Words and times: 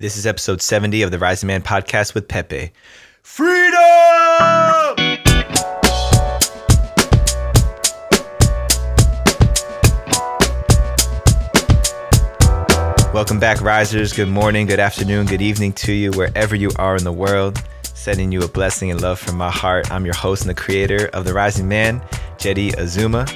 This 0.00 0.16
is 0.16 0.26
episode 0.26 0.62
70 0.62 1.02
of 1.02 1.10
the 1.10 1.18
Rising 1.18 1.48
Man 1.48 1.60
podcast 1.60 2.14
with 2.14 2.28
Pepe. 2.28 2.70
Freedom! 3.24 3.74
Welcome 13.12 13.40
back, 13.40 13.60
risers. 13.60 14.12
Good 14.12 14.28
morning, 14.28 14.68
good 14.68 14.78
afternoon, 14.78 15.26
good 15.26 15.42
evening 15.42 15.72
to 15.72 15.92
you, 15.92 16.12
wherever 16.12 16.54
you 16.54 16.70
are 16.76 16.94
in 16.94 17.02
the 17.02 17.10
world. 17.10 17.60
Sending 17.82 18.30
you 18.30 18.42
a 18.42 18.48
blessing 18.48 18.92
and 18.92 19.00
love 19.00 19.18
from 19.18 19.36
my 19.36 19.50
heart. 19.50 19.90
I'm 19.90 20.04
your 20.04 20.14
host 20.14 20.42
and 20.42 20.48
the 20.48 20.54
creator 20.54 21.06
of 21.12 21.24
The 21.24 21.34
Rising 21.34 21.66
Man, 21.66 22.00
Jeddy 22.38 22.72
Azuma. 22.78 23.26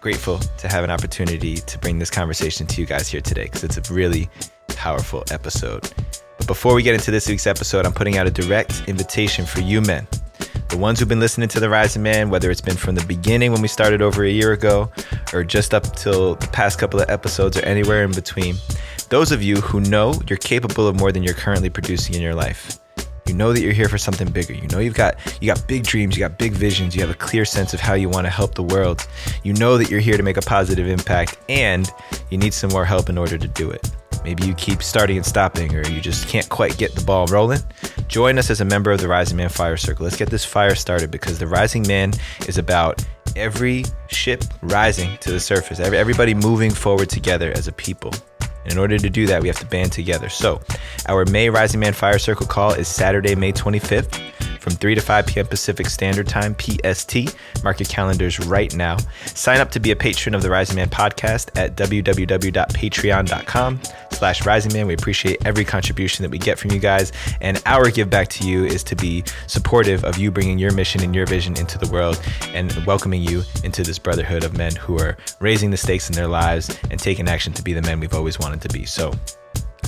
Grateful 0.00 0.38
to 0.38 0.68
have 0.68 0.84
an 0.84 0.90
opportunity 0.90 1.56
to 1.56 1.76
bring 1.80 1.98
this 1.98 2.08
conversation 2.08 2.68
to 2.68 2.80
you 2.80 2.86
guys 2.86 3.08
here 3.08 3.20
today 3.20 3.46
because 3.46 3.64
it's 3.64 3.90
a 3.90 3.92
really 3.92 4.30
powerful 4.78 5.24
episode. 5.32 5.92
But 6.38 6.46
before 6.46 6.72
we 6.72 6.84
get 6.84 6.94
into 6.94 7.10
this 7.10 7.28
week's 7.28 7.48
episode, 7.48 7.84
I'm 7.84 7.92
putting 7.92 8.16
out 8.16 8.28
a 8.28 8.30
direct 8.30 8.84
invitation 8.86 9.44
for 9.44 9.60
you 9.60 9.82
men. 9.82 10.06
The 10.68 10.78
ones 10.78 11.00
who've 11.00 11.08
been 11.08 11.18
listening 11.18 11.48
to 11.48 11.60
The 11.60 11.68
Rising 11.68 12.02
Man, 12.02 12.30
whether 12.30 12.48
it's 12.48 12.60
been 12.60 12.76
from 12.76 12.94
the 12.94 13.04
beginning 13.06 13.50
when 13.50 13.60
we 13.60 13.66
started 13.66 14.00
over 14.02 14.24
a 14.24 14.30
year 14.30 14.52
ago, 14.52 14.90
or 15.34 15.42
just 15.42 15.74
up 15.74 15.82
till 15.96 16.36
the 16.36 16.46
past 16.46 16.78
couple 16.78 17.00
of 17.00 17.10
episodes, 17.10 17.56
or 17.56 17.64
anywhere 17.64 18.04
in 18.04 18.12
between. 18.12 18.54
Those 19.08 19.32
of 19.32 19.42
you 19.42 19.56
who 19.56 19.80
know 19.80 20.14
you're 20.28 20.38
capable 20.38 20.86
of 20.86 20.96
more 20.96 21.10
than 21.10 21.24
you're 21.24 21.34
currently 21.34 21.70
producing 21.70 22.14
in 22.14 22.22
your 22.22 22.36
life. 22.36 22.78
You 23.26 23.34
know 23.34 23.52
that 23.52 23.60
you're 23.60 23.72
here 23.72 23.88
for 23.88 23.98
something 23.98 24.30
bigger. 24.30 24.54
You 24.54 24.68
know 24.68 24.78
you've 24.78 24.94
got 24.94 25.16
you 25.42 25.52
got 25.52 25.66
big 25.66 25.82
dreams, 25.82 26.16
you 26.16 26.20
got 26.20 26.38
big 26.38 26.52
visions, 26.52 26.94
you 26.94 27.00
have 27.00 27.10
a 27.10 27.14
clear 27.14 27.44
sense 27.44 27.74
of 27.74 27.80
how 27.80 27.94
you 27.94 28.08
want 28.08 28.26
to 28.26 28.30
help 28.30 28.54
the 28.54 28.62
world. 28.62 29.06
You 29.42 29.54
know 29.54 29.76
that 29.76 29.90
you're 29.90 30.00
here 30.00 30.16
to 30.16 30.22
make 30.22 30.36
a 30.36 30.42
positive 30.42 30.86
impact 30.86 31.36
and 31.48 31.90
you 32.30 32.38
need 32.38 32.54
some 32.54 32.70
more 32.70 32.84
help 32.84 33.08
in 33.08 33.18
order 33.18 33.36
to 33.36 33.48
do 33.48 33.70
it. 33.70 33.90
Maybe 34.24 34.46
you 34.46 34.54
keep 34.54 34.82
starting 34.82 35.16
and 35.16 35.26
stopping, 35.26 35.74
or 35.74 35.86
you 35.88 36.00
just 36.00 36.28
can't 36.28 36.48
quite 36.48 36.76
get 36.78 36.94
the 36.94 37.04
ball 37.04 37.26
rolling. 37.26 37.60
Join 38.08 38.38
us 38.38 38.50
as 38.50 38.60
a 38.60 38.64
member 38.64 38.90
of 38.90 39.00
the 39.00 39.08
Rising 39.08 39.36
Man 39.36 39.48
Fire 39.48 39.76
Circle. 39.76 40.04
Let's 40.04 40.16
get 40.16 40.30
this 40.30 40.44
fire 40.44 40.74
started 40.74 41.10
because 41.10 41.38
the 41.38 41.46
Rising 41.46 41.86
Man 41.86 42.12
is 42.46 42.58
about 42.58 43.04
every 43.36 43.84
ship 44.08 44.44
rising 44.62 45.16
to 45.18 45.30
the 45.30 45.40
surface, 45.40 45.80
everybody 45.80 46.34
moving 46.34 46.70
forward 46.70 47.08
together 47.08 47.52
as 47.52 47.68
a 47.68 47.72
people. 47.72 48.12
And 48.64 48.72
in 48.72 48.78
order 48.78 48.98
to 48.98 49.08
do 49.08 49.26
that, 49.26 49.40
we 49.40 49.48
have 49.48 49.58
to 49.60 49.66
band 49.66 49.92
together. 49.92 50.28
So, 50.28 50.60
our 51.06 51.24
May 51.26 51.48
Rising 51.48 51.80
Man 51.80 51.92
Fire 51.92 52.18
Circle 52.18 52.46
call 52.46 52.72
is 52.72 52.88
Saturday, 52.88 53.34
May 53.34 53.52
25th 53.52 54.20
from 54.68 54.76
3 54.76 54.96
to 54.96 55.00
5 55.00 55.26
p.m. 55.26 55.46
Pacific 55.46 55.86
Standard 55.86 56.28
Time, 56.28 56.54
PST. 56.54 57.16
Mark 57.64 57.80
your 57.80 57.86
calendars 57.86 58.38
right 58.38 58.74
now. 58.74 58.98
Sign 59.24 59.60
up 59.60 59.70
to 59.70 59.80
be 59.80 59.92
a 59.92 59.96
patron 59.96 60.34
of 60.34 60.42
the 60.42 60.50
Rising 60.50 60.76
Man 60.76 60.90
podcast 60.90 61.58
at 61.58 61.74
www.patreon.com 61.74 63.80
slash 64.10 64.44
Rising 64.44 64.74
Man. 64.74 64.86
We 64.86 64.92
appreciate 64.92 65.38
every 65.46 65.64
contribution 65.64 66.22
that 66.22 66.30
we 66.30 66.36
get 66.36 66.58
from 66.58 66.72
you 66.72 66.80
guys. 66.80 67.12
And 67.40 67.62
our 67.64 67.90
give 67.90 68.10
back 68.10 68.28
to 68.28 68.46
you 68.46 68.66
is 68.66 68.84
to 68.84 68.94
be 68.94 69.24
supportive 69.46 70.04
of 70.04 70.18
you 70.18 70.30
bringing 70.30 70.58
your 70.58 70.72
mission 70.72 71.02
and 71.02 71.14
your 71.14 71.24
vision 71.24 71.56
into 71.56 71.78
the 71.78 71.90
world 71.90 72.20
and 72.52 72.70
welcoming 72.84 73.22
you 73.22 73.44
into 73.64 73.82
this 73.82 73.98
brotherhood 73.98 74.44
of 74.44 74.58
men 74.58 74.76
who 74.76 74.98
are 74.98 75.16
raising 75.40 75.70
the 75.70 75.78
stakes 75.78 76.10
in 76.10 76.14
their 76.14 76.28
lives 76.28 76.78
and 76.90 77.00
taking 77.00 77.26
action 77.26 77.54
to 77.54 77.62
be 77.62 77.72
the 77.72 77.82
men 77.82 78.00
we've 78.00 78.14
always 78.14 78.38
wanted 78.38 78.60
to 78.60 78.68
be. 78.68 78.84
So 78.84 79.14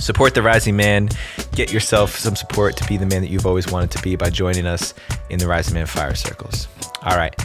Support 0.00 0.34
the 0.34 0.42
Rising 0.42 0.76
Man. 0.76 1.10
Get 1.52 1.72
yourself 1.72 2.16
some 2.16 2.34
support 2.34 2.74
to 2.78 2.88
be 2.88 2.96
the 2.96 3.04
man 3.04 3.20
that 3.20 3.28
you've 3.28 3.46
always 3.46 3.70
wanted 3.70 3.90
to 3.92 4.02
be 4.02 4.16
by 4.16 4.30
joining 4.30 4.66
us 4.66 4.94
in 5.28 5.38
the 5.38 5.46
Rising 5.46 5.74
Man 5.74 5.84
Fire 5.84 6.14
Circles. 6.14 6.68
All 7.02 7.16
right. 7.16 7.38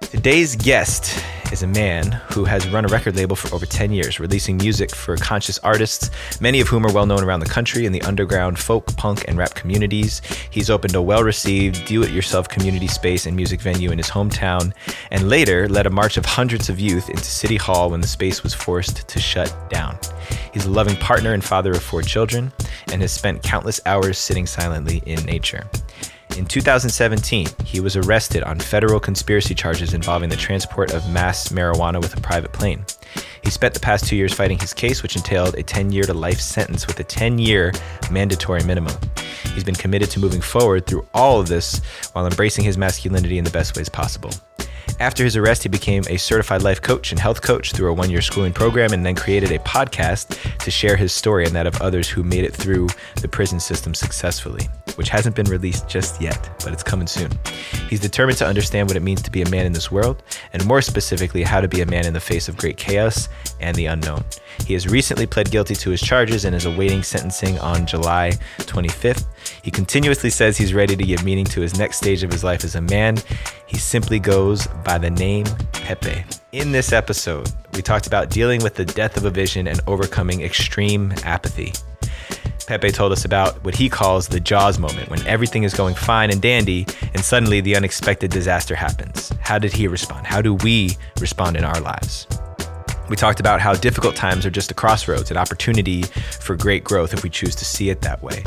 Today's 0.00 0.56
guest 0.56 1.24
is 1.52 1.62
a 1.62 1.66
man 1.66 2.12
who 2.30 2.44
has 2.44 2.68
run 2.68 2.84
a 2.84 2.88
record 2.88 3.16
label 3.16 3.34
for 3.34 3.54
over 3.54 3.64
10 3.64 3.92
years, 3.92 4.20
releasing 4.20 4.56
music 4.56 4.94
for 4.94 5.16
conscious 5.16 5.58
artists, 5.60 6.10
many 6.40 6.60
of 6.60 6.68
whom 6.68 6.84
are 6.84 6.92
well 6.92 7.06
known 7.06 7.24
around 7.24 7.40
the 7.40 7.46
country 7.46 7.86
in 7.86 7.92
the 7.92 8.02
underground 8.02 8.58
folk, 8.58 8.86
punk, 8.96 9.24
and 9.28 9.38
rap 9.38 9.54
communities. 9.54 10.20
He's 10.50 10.70
opened 10.70 10.94
a 10.94 11.02
well 11.02 11.22
received 11.22 11.86
do 11.86 12.02
it 12.02 12.10
yourself 12.10 12.48
community 12.48 12.86
space 12.86 13.26
and 13.26 13.36
music 13.36 13.60
venue 13.60 13.90
in 13.90 13.98
his 13.98 14.10
hometown, 14.10 14.72
and 15.10 15.28
later 15.28 15.68
led 15.68 15.86
a 15.86 15.90
march 15.90 16.16
of 16.16 16.26
hundreds 16.26 16.68
of 16.68 16.78
youth 16.78 17.08
into 17.08 17.24
City 17.24 17.56
Hall 17.56 17.90
when 17.90 18.00
the 18.00 18.06
space 18.06 18.42
was 18.42 18.54
forced 18.54 19.08
to 19.08 19.18
shut 19.18 19.54
down. 19.70 19.98
He's 20.52 20.66
a 20.66 20.70
loving 20.70 20.96
partner 20.96 21.32
and 21.32 21.44
father 21.44 21.72
of 21.72 21.82
four 21.82 22.02
children, 22.02 22.52
and 22.92 23.00
has 23.02 23.12
spent 23.12 23.42
countless 23.42 23.80
hours 23.86 24.18
sitting 24.18 24.46
silently 24.46 25.02
in 25.06 25.24
nature. 25.24 25.68
In 26.36 26.46
2017, 26.46 27.46
he 27.64 27.80
was 27.80 27.96
arrested 27.96 28.42
on 28.42 28.60
federal 28.60 29.00
conspiracy 29.00 29.54
charges 29.54 29.94
involving 29.94 30.28
the 30.28 30.36
transport 30.36 30.92
of 30.92 31.10
mass 31.10 31.48
marijuana 31.48 32.00
with 32.00 32.16
a 32.16 32.20
private 32.20 32.52
plane. 32.52 32.84
He 33.42 33.50
spent 33.50 33.74
the 33.74 33.80
past 33.80 34.06
two 34.06 34.16
years 34.16 34.34
fighting 34.34 34.58
his 34.58 34.74
case, 34.74 35.02
which 35.02 35.16
entailed 35.16 35.54
a 35.54 35.62
10 35.62 35.90
year 35.90 36.04
to 36.04 36.14
life 36.14 36.40
sentence 36.40 36.86
with 36.86 37.00
a 37.00 37.04
10 37.04 37.38
year 37.38 37.72
mandatory 38.10 38.62
minimum. 38.64 38.94
He's 39.54 39.64
been 39.64 39.74
committed 39.74 40.10
to 40.10 40.20
moving 40.20 40.40
forward 40.40 40.86
through 40.86 41.08
all 41.14 41.40
of 41.40 41.48
this 41.48 41.80
while 42.12 42.26
embracing 42.26 42.64
his 42.64 42.78
masculinity 42.78 43.38
in 43.38 43.44
the 43.44 43.50
best 43.50 43.76
ways 43.76 43.88
possible. 43.88 44.30
After 45.00 45.22
his 45.22 45.36
arrest, 45.36 45.62
he 45.62 45.68
became 45.68 46.02
a 46.08 46.16
certified 46.16 46.62
life 46.62 46.82
coach 46.82 47.12
and 47.12 47.20
health 47.20 47.40
coach 47.40 47.72
through 47.72 47.88
a 47.88 47.94
one 47.94 48.10
year 48.10 48.20
schooling 48.20 48.52
program 48.52 48.92
and 48.92 49.06
then 49.06 49.14
created 49.14 49.52
a 49.52 49.60
podcast 49.60 50.36
to 50.58 50.70
share 50.72 50.96
his 50.96 51.12
story 51.12 51.46
and 51.46 51.54
that 51.54 51.68
of 51.68 51.80
others 51.80 52.08
who 52.08 52.24
made 52.24 52.44
it 52.44 52.52
through 52.52 52.88
the 53.22 53.28
prison 53.28 53.60
system 53.60 53.94
successfully, 53.94 54.68
which 54.96 55.08
hasn't 55.08 55.36
been 55.36 55.46
released 55.46 55.88
just 55.88 56.20
yet, 56.20 56.50
but 56.64 56.72
it's 56.72 56.82
coming 56.82 57.06
soon. 57.06 57.30
He's 57.88 58.00
determined 58.00 58.38
to 58.38 58.46
understand 58.46 58.88
what 58.88 58.96
it 58.96 59.02
means 59.02 59.22
to 59.22 59.30
be 59.30 59.42
a 59.42 59.48
man 59.50 59.66
in 59.66 59.72
this 59.72 59.92
world, 59.92 60.24
and 60.52 60.66
more 60.66 60.82
specifically, 60.82 61.44
how 61.44 61.60
to 61.60 61.68
be 61.68 61.80
a 61.80 61.86
man 61.86 62.04
in 62.04 62.12
the 62.12 62.20
face 62.20 62.48
of 62.48 62.56
great 62.56 62.76
chaos 62.76 63.28
and 63.60 63.76
the 63.76 63.86
unknown. 63.86 64.24
He 64.66 64.74
has 64.74 64.88
recently 64.88 65.26
pled 65.26 65.52
guilty 65.52 65.76
to 65.76 65.90
his 65.90 66.00
charges 66.00 66.44
and 66.44 66.56
is 66.56 66.66
awaiting 66.66 67.04
sentencing 67.04 67.56
on 67.60 67.86
July 67.86 68.32
25th. 68.58 69.26
He 69.62 69.70
continuously 69.70 70.30
says 70.30 70.56
he's 70.56 70.74
ready 70.74 70.96
to 70.96 71.04
give 71.04 71.24
meaning 71.24 71.44
to 71.46 71.60
his 71.60 71.78
next 71.78 71.98
stage 71.98 72.22
of 72.22 72.32
his 72.32 72.44
life 72.44 72.64
as 72.64 72.74
a 72.74 72.80
man. 72.80 73.18
He 73.66 73.78
simply 73.78 74.18
goes 74.18 74.66
by 74.84 74.98
the 74.98 75.10
name 75.10 75.46
Pepe. 75.72 76.24
In 76.52 76.72
this 76.72 76.92
episode, 76.92 77.50
we 77.74 77.82
talked 77.82 78.06
about 78.06 78.30
dealing 78.30 78.62
with 78.62 78.74
the 78.74 78.84
death 78.84 79.16
of 79.16 79.24
a 79.24 79.30
vision 79.30 79.68
and 79.68 79.80
overcoming 79.86 80.42
extreme 80.42 81.12
apathy. 81.24 81.72
Pepe 82.66 82.90
told 82.90 83.12
us 83.12 83.24
about 83.24 83.64
what 83.64 83.74
he 83.74 83.88
calls 83.88 84.28
the 84.28 84.40
Jaws 84.40 84.78
moment, 84.78 85.08
when 85.08 85.26
everything 85.26 85.62
is 85.62 85.72
going 85.72 85.94
fine 85.94 86.30
and 86.30 86.42
dandy, 86.42 86.86
and 87.14 87.24
suddenly 87.24 87.62
the 87.62 87.74
unexpected 87.74 88.30
disaster 88.30 88.74
happens. 88.74 89.32
How 89.40 89.58
did 89.58 89.72
he 89.72 89.88
respond? 89.88 90.26
How 90.26 90.42
do 90.42 90.52
we 90.54 90.98
respond 91.18 91.56
in 91.56 91.64
our 91.64 91.80
lives? 91.80 92.26
We 93.08 93.16
talked 93.16 93.40
about 93.40 93.60
how 93.60 93.74
difficult 93.74 94.16
times 94.16 94.44
are 94.44 94.50
just 94.50 94.70
a 94.70 94.74
crossroads, 94.74 95.30
an 95.30 95.36
opportunity 95.36 96.02
for 96.02 96.56
great 96.56 96.84
growth 96.84 97.14
if 97.14 97.22
we 97.22 97.30
choose 97.30 97.54
to 97.56 97.64
see 97.64 97.88
it 97.88 98.02
that 98.02 98.22
way. 98.22 98.44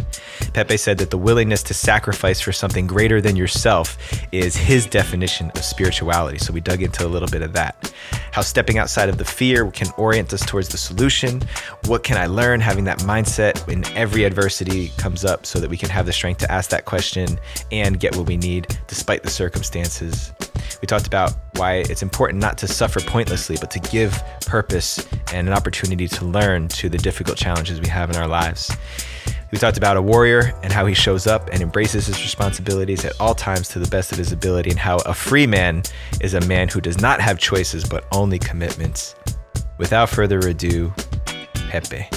Pepe 0.53 0.77
said 0.77 0.97
that 0.99 1.09
the 1.09 1.17
willingness 1.17 1.63
to 1.63 1.73
sacrifice 1.73 2.39
for 2.39 2.51
something 2.51 2.85
greater 2.85 3.21
than 3.21 3.35
yourself 3.35 3.97
is 4.31 4.55
his 4.55 4.85
definition 4.85 5.51
of 5.55 5.63
spirituality. 5.63 6.37
So 6.37 6.53
we 6.53 6.61
dug 6.61 6.81
into 6.83 7.05
a 7.05 7.09
little 7.09 7.29
bit 7.29 7.41
of 7.41 7.53
that. 7.53 7.93
How 8.31 8.41
stepping 8.41 8.77
outside 8.77 9.09
of 9.09 9.17
the 9.17 9.25
fear 9.25 9.69
can 9.71 9.87
orient 9.97 10.31
us 10.33 10.45
towards 10.45 10.69
the 10.69 10.77
solution. 10.77 11.41
What 11.85 12.03
can 12.03 12.17
I 12.17 12.27
learn 12.27 12.59
having 12.59 12.83
that 12.85 12.99
mindset 12.99 13.65
when 13.67 13.83
every 13.95 14.23
adversity 14.23 14.89
comes 14.97 15.25
up 15.25 15.45
so 15.45 15.59
that 15.59 15.69
we 15.69 15.77
can 15.77 15.89
have 15.89 16.05
the 16.05 16.13
strength 16.13 16.39
to 16.39 16.51
ask 16.51 16.69
that 16.69 16.85
question 16.85 17.39
and 17.71 17.99
get 17.99 18.15
what 18.15 18.27
we 18.27 18.37
need 18.37 18.77
despite 18.87 19.23
the 19.23 19.29
circumstances. 19.29 20.31
We 20.81 20.85
talked 20.85 21.07
about 21.07 21.50
why 21.55 21.75
it's 21.75 22.01
important 22.01 22.41
not 22.41 22.57
to 22.59 22.67
suffer 22.67 22.99
pointlessly, 23.01 23.57
but 23.59 23.71
to 23.71 23.79
give 23.79 24.21
purpose 24.45 25.07
and 25.33 25.47
an 25.47 25.53
opportunity 25.53 26.07
to 26.07 26.25
learn 26.25 26.67
to 26.69 26.89
the 26.89 26.97
difficult 26.97 27.37
challenges 27.37 27.81
we 27.81 27.87
have 27.87 28.09
in 28.09 28.15
our 28.15 28.27
lives. 28.27 28.75
We 29.51 29.57
talked 29.57 29.77
about 29.77 29.97
a 29.97 30.01
warrior 30.01 30.53
and 30.63 30.71
how 30.71 30.85
he 30.85 30.93
shows 30.93 31.27
up 31.27 31.49
and 31.51 31.61
embraces 31.61 32.07
his 32.07 32.21
responsibilities 32.21 33.03
at 33.03 33.19
all 33.19 33.35
times 33.35 33.67
to 33.69 33.79
the 33.79 33.89
best 33.89 34.13
of 34.13 34.17
his 34.17 34.31
ability, 34.31 34.69
and 34.69 34.79
how 34.79 34.97
a 34.99 35.13
free 35.13 35.45
man 35.45 35.83
is 36.21 36.33
a 36.33 36.41
man 36.41 36.69
who 36.69 36.79
does 36.79 37.01
not 37.01 37.19
have 37.19 37.37
choices 37.37 37.83
but 37.83 38.05
only 38.13 38.39
commitments. 38.39 39.15
Without 39.77 40.09
further 40.09 40.39
ado, 40.39 40.93
Pepe. 41.69 42.07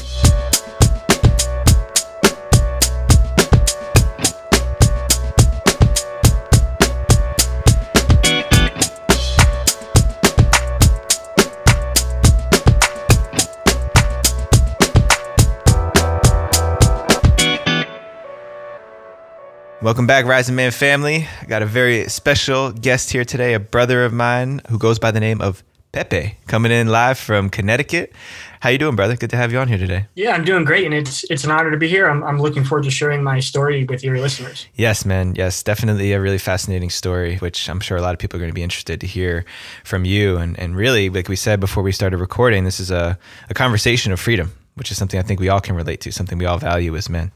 Welcome 19.85 20.07
back, 20.07 20.25
Rising 20.25 20.55
Man 20.57 20.71
family. 20.71 21.29
I 21.43 21.45
got 21.45 21.61
a 21.61 21.67
very 21.67 22.09
special 22.09 22.73
guest 22.73 23.13
here 23.13 23.23
today, 23.23 23.53
a 23.53 23.61
brother 23.61 24.07
of 24.07 24.15
mine 24.15 24.63
who 24.71 24.79
goes 24.79 24.99
by 24.99 25.11
the 25.11 25.21
name 25.21 25.43
of 25.43 25.63
Pepe, 25.93 26.39
coming 26.47 26.73
in 26.73 26.89
live 26.89 27.19
from 27.19 27.51
Connecticut. 27.51 28.15
How 28.61 28.71
you 28.71 28.79
doing, 28.79 28.97
brother? 28.97 29.15
Good 29.15 29.29
to 29.29 29.37
have 29.37 29.53
you 29.53 29.59
on 29.59 29.69
here 29.69 29.77
today. 29.77 30.07
Yeah, 30.15 30.31
I'm 30.31 30.43
doing 30.43 30.65
great, 30.65 30.87
and 30.87 30.95
it's 30.95 31.25
it's 31.25 31.45
an 31.45 31.51
honor 31.51 31.71
to 31.71 31.77
be 31.77 31.87
here. 31.87 32.09
I'm, 32.09 32.25
I'm 32.25 32.41
looking 32.41 32.65
forward 32.65 32.85
to 32.85 32.91
sharing 32.91 33.23
my 33.23 33.41
story 33.41 33.85
with 33.85 34.03
your 34.03 34.19
listeners. 34.19 34.67
Yes, 34.75 35.05
man. 35.05 35.35
Yes, 35.35 35.63
definitely 35.63 36.15
a 36.15 36.21
really 36.21 36.39
fascinating 36.39 36.89
story, 36.89 37.37
which 37.37 37.69
I'm 37.69 37.81
sure 37.81 37.99
a 37.99 38.01
lot 38.01 38.15
of 38.15 38.19
people 38.19 38.39
are 38.39 38.41
going 38.41 38.53
to 38.53 38.55
be 38.55 38.63
interested 38.63 39.03
to 39.03 39.07
hear 39.07 39.45
from 39.85 40.07
you. 40.07 40.39
And 40.39 40.59
and 40.59 40.75
really, 40.75 41.11
like 41.11 41.29
we 41.29 41.37
said 41.37 41.61
before 41.61 41.83
we 41.83 41.93
started 41.93 42.17
recording, 42.17 42.65
this 42.65 42.81
is 42.81 42.91
a, 42.91 43.19
a 43.51 43.55
conversation 43.55 44.13
of 44.13 44.19
freedom 44.19 44.53
which 44.75 44.91
is 44.91 44.97
something 44.97 45.19
I 45.19 45.23
think 45.23 45.41
we 45.41 45.49
all 45.49 45.61
can 45.61 45.77
relate 45.77 46.01
to, 46.03 46.13
something 46.13 46.39
we 46.39 46.47
all 46.47 46.59
value 46.59 46.97
as 46.97 47.09
men. 47.09 47.33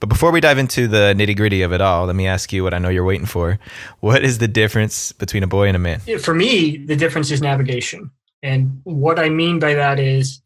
But 0.00 0.08
before 0.08 0.30
we 0.30 0.40
dive 0.40 0.58
into 0.58 0.88
the 0.88 1.14
nitty 1.16 1.36
gritty 1.36 1.62
of 1.62 1.72
it 1.72 1.80
all, 1.80 2.06
let 2.06 2.16
me 2.16 2.26
ask 2.26 2.52
you 2.52 2.62
what 2.62 2.74
I 2.74 2.78
know 2.78 2.88
you're 2.88 3.04
waiting 3.04 3.26
for. 3.26 3.58
What 4.00 4.24
is 4.24 4.38
the 4.38 4.48
difference 4.48 5.12
between 5.12 5.42
a 5.42 5.46
boy 5.46 5.68
and 5.68 5.76
a 5.76 5.78
man? 5.78 6.00
For 6.00 6.34
me, 6.34 6.78
the 6.78 6.96
difference 6.96 7.30
is 7.30 7.42
navigation. 7.42 8.10
And 8.42 8.80
what 8.84 9.18
I 9.18 9.28
mean 9.28 9.58
by 9.58 9.74
that 9.74 9.98
is 9.98 10.40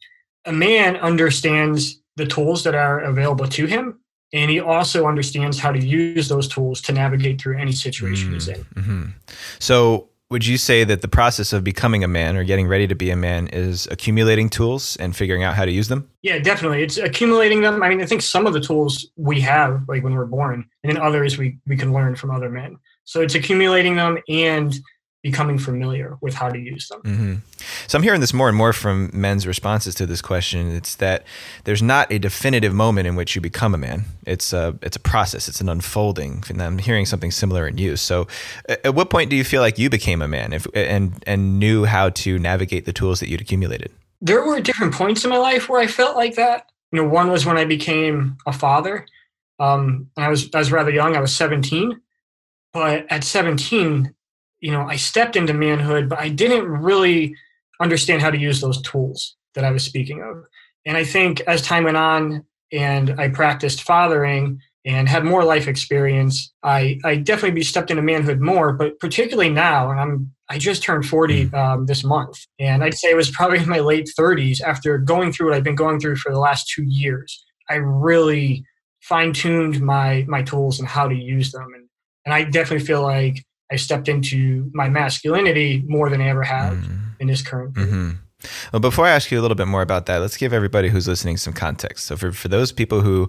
a 0.45 0.53
man 0.53 0.97
understands 0.97 2.01
the 2.17 2.27
tools 2.27 2.65
that 2.65 2.75
are 2.75 3.01
available 3.01 3.47
to 3.49 3.67
him 3.67 3.99
and 4.33 4.51
he 4.51 4.61
also 4.61 5.07
understands 5.07 5.59
how 5.59 5.73
to 5.73 5.79
use 5.79 6.29
those 6.29 6.49
tools 6.49 6.81
to 6.83 6.93
navigate 6.93 7.41
through 7.41 7.59
any 7.59 7.73
situation 7.73 8.31
mm, 8.31 8.35
he's 8.35 8.49
in. 8.49 8.65
Mm-hmm. 8.75 9.05
So, 9.59 10.09
would 10.33 10.47
you 10.47 10.57
say 10.57 10.83
that 10.83 11.03
the 11.03 11.09
process 11.09 11.53
of 11.53 11.63
becoming 11.63 12.03
a 12.03 12.09
man 12.09 12.37
or 12.37 12.43
getting 12.43 12.67
ready 12.67 12.87
to 12.89 12.95
be 12.95 13.11
a 13.11 13.17
man 13.17 13.49
is 13.49 13.87
accumulating 13.91 14.49
tools 14.49 14.97
and 14.97 15.15
figuring 15.15 15.45
out 15.45 15.55
how 15.55 15.65
to 15.65 15.71
use 15.71 15.89
them? 15.89 16.09
Yeah, 16.23 16.39
definitely. 16.39 16.83
It's 16.83 16.97
accumulating 16.97 17.61
them. 17.61 17.83
I 17.83 17.89
mean, 17.89 18.03
I 18.03 18.07
think 18.07 18.23
some 18.23 18.47
of 18.47 18.55
the 18.55 18.61
tools 18.61 19.07
we 19.17 19.41
have, 19.43 19.83
like 19.89 20.03
when 20.03 20.15
we're 20.15 20.25
born, 20.25 20.69
and 20.83 20.91
then 20.91 21.01
others 21.01 21.39
we, 21.39 21.59
we 21.67 21.77
can 21.77 21.93
learn 21.93 22.17
from 22.17 22.31
other 22.31 22.49
men. 22.49 22.79
So 23.05 23.21
it's 23.21 23.35
accumulating 23.35 23.97
them 23.97 24.19
and 24.29 24.75
becoming 25.23 25.57
familiar 25.57 26.19
with 26.21 26.35
how 26.35 26.49
to 26.49 26.59
use 26.59 26.89
them. 26.89 27.01
Mm-hmm. 27.03 27.35
So 27.87 27.97
I'm 27.97 28.03
hearing 28.03 28.21
this 28.21 28.35
more 28.35 28.49
and 28.49 28.57
more 28.57 28.73
from 28.73 29.09
men's 29.13 29.47
responses 29.47 29.95
to 29.97 30.07
this 30.07 30.21
question. 30.21 30.75
It's 30.75 30.97
that 30.97 31.25
there's 31.65 31.83
not 31.83 32.11
a 32.11 32.19
definitive 32.19 32.75
moment 32.75 33.07
in 33.07 33.15
which 33.15 33.37
you 33.37 33.41
become 33.41 33.73
a 33.73 33.79
man. 33.79 34.05
It's 34.27 34.53
a 34.53 34.77
it's 34.83 34.97
a 34.97 35.01
process. 35.01 35.49
It's 35.49 35.61
an 35.61 35.69
unfolding. 35.69 36.43
And 36.49 36.61
I'm 36.61 36.79
hearing 36.79 37.07
something 37.07 37.31
similar 37.31 37.69
in 37.69 37.79
you. 37.79 37.97
So, 37.97 38.27
at 38.69 38.95
what 38.95 39.11
point 39.11 39.31
do 39.31 39.37
you 39.37 39.45
feel 39.45 39.63
like 39.63 39.79
you 39.79 39.89
became 39.89 40.23
a 40.23 40.29
man, 40.29 40.53
if, 40.53 40.67
and 40.75 41.23
and 41.27 41.61
knew 41.61 41.85
how 41.85 42.11
to 42.11 42.39
navigate 42.39 42.85
the 42.85 42.93
tools 42.93 43.21
that 43.21 43.29
you'd 43.29 43.41
accumulated? 43.41 43.93
There 44.21 44.45
were 44.45 44.61
different 44.61 44.95
points 44.95 45.25
in 45.25 45.31
my 45.31 45.39
life 45.39 45.69
where 45.69 45.81
I 45.81 45.87
felt 45.87 46.17
like 46.17 46.35
that. 46.35 46.71
You 46.91 47.03
know, 47.03 47.09
one 47.09 47.31
was 47.31 47.47
when 47.47 47.57
I 47.57 47.65
became 47.65 48.37
a 48.47 48.53
father. 48.53 49.07
Um, 49.61 50.11
I 50.17 50.29
was 50.29 50.51
I 50.53 50.59
was 50.59 50.73
rather 50.73 50.91
young. 50.91 51.17
I 51.17 51.21
was 51.21 51.35
17, 51.35 52.01
but 52.73 53.07
at 53.09 53.23
17, 53.23 54.13
you 54.63 54.71
know, 54.71 54.83
I 54.83 54.97
stepped 54.97 55.37
into 55.37 55.53
manhood, 55.53 56.09
but 56.09 56.21
I 56.21 56.31
didn't 56.31 56.67
really 56.67 57.35
understand 57.81 58.23
how 58.23 58.31
to 58.31 58.39
use 58.39 58.61
those 58.61 58.81
tools 58.81 59.37
that 59.55 59.65
I 59.65 59.73
was 59.73 59.83
speaking 59.83 60.23
of. 60.23 60.45
And 60.87 60.97
I 60.97 61.05
think 61.05 61.41
as 61.43 61.63
time 61.63 61.85
went 61.85 61.97
on 61.97 62.45
and 62.73 63.21
I 63.21 63.29
practiced 63.29 63.83
fathering 63.83 64.61
and 64.85 65.09
had 65.09 65.25
more 65.25 65.45
life 65.45 65.69
experience, 65.69 66.53
I, 66.63 66.99
I 67.05 67.17
definitely 67.17 67.57
be 67.57 67.65
stepped 67.65 67.91
into 67.91 68.03
manhood 68.03 68.41
more, 68.41 68.73
but 68.73 68.99
particularly 68.99 69.51
now, 69.51 69.91
and 69.91 70.01
I'm 70.01 70.33
I 70.49 70.59
just 70.59 70.83
turned 70.83 71.07
40 71.07 71.47
mm. 71.47 71.55
um, 71.55 71.87
this 71.87 72.05
month. 72.05 72.47
And 72.59 72.85
I'd 72.85 72.95
say 72.95 73.11
it 73.11 73.17
was 73.17 73.31
probably 73.31 73.59
in 73.59 73.69
my 73.71 73.79
late 73.79 74.11
30s 74.19 74.61
after 74.61 74.99
going 74.99 75.33
through 75.33 75.49
what 75.49 75.57
I've 75.57 75.65
been 75.65 75.75
going 75.75 75.99
through 75.99 76.17
for 76.17 76.31
the 76.31 76.39
last 76.39 76.69
two 76.69 76.85
years. 76.85 77.43
I 77.71 77.77
really 77.77 78.65
fine-tuned 79.01 79.81
my 79.81 80.25
my 80.29 80.43
tools 80.43 80.79
and 80.79 80.87
how 80.87 81.09
to 81.09 81.15
use 81.15 81.53
them. 81.53 81.67
And 81.75 81.89
and 82.27 82.35
I 82.35 82.45
definitely 82.45 82.85
feel 82.85 83.03
like 83.03 83.43
I 83.73 83.77
stepped 83.77 84.09
into 84.09 84.71
my 84.75 84.89
masculinity 84.89 85.83
more 85.87 86.11
than 86.11 86.21
I 86.21 86.29
ever 86.29 86.43
have 86.43 86.75
mm. 86.75 86.99
in 87.19 87.27
this 87.27 87.43
current 87.43 87.75
mm-hmm. 87.75 88.11
Well, 88.73 88.81
before 88.81 89.07
I 89.07 89.11
ask 89.11 89.31
you 89.31 89.39
a 89.39 89.43
little 89.43 89.55
bit 89.55 89.69
more 89.69 89.83
about 89.83 90.07
that, 90.07 90.19
let's 90.19 90.37
give 90.37 90.53
everybody 90.53 90.89
who's 90.89 91.07
listening 91.07 91.37
some 91.37 91.53
context. 91.53 92.07
So, 92.07 92.17
for, 92.17 92.33
for 92.33 92.49
those 92.49 92.73
people 92.73 93.01
who 93.01 93.29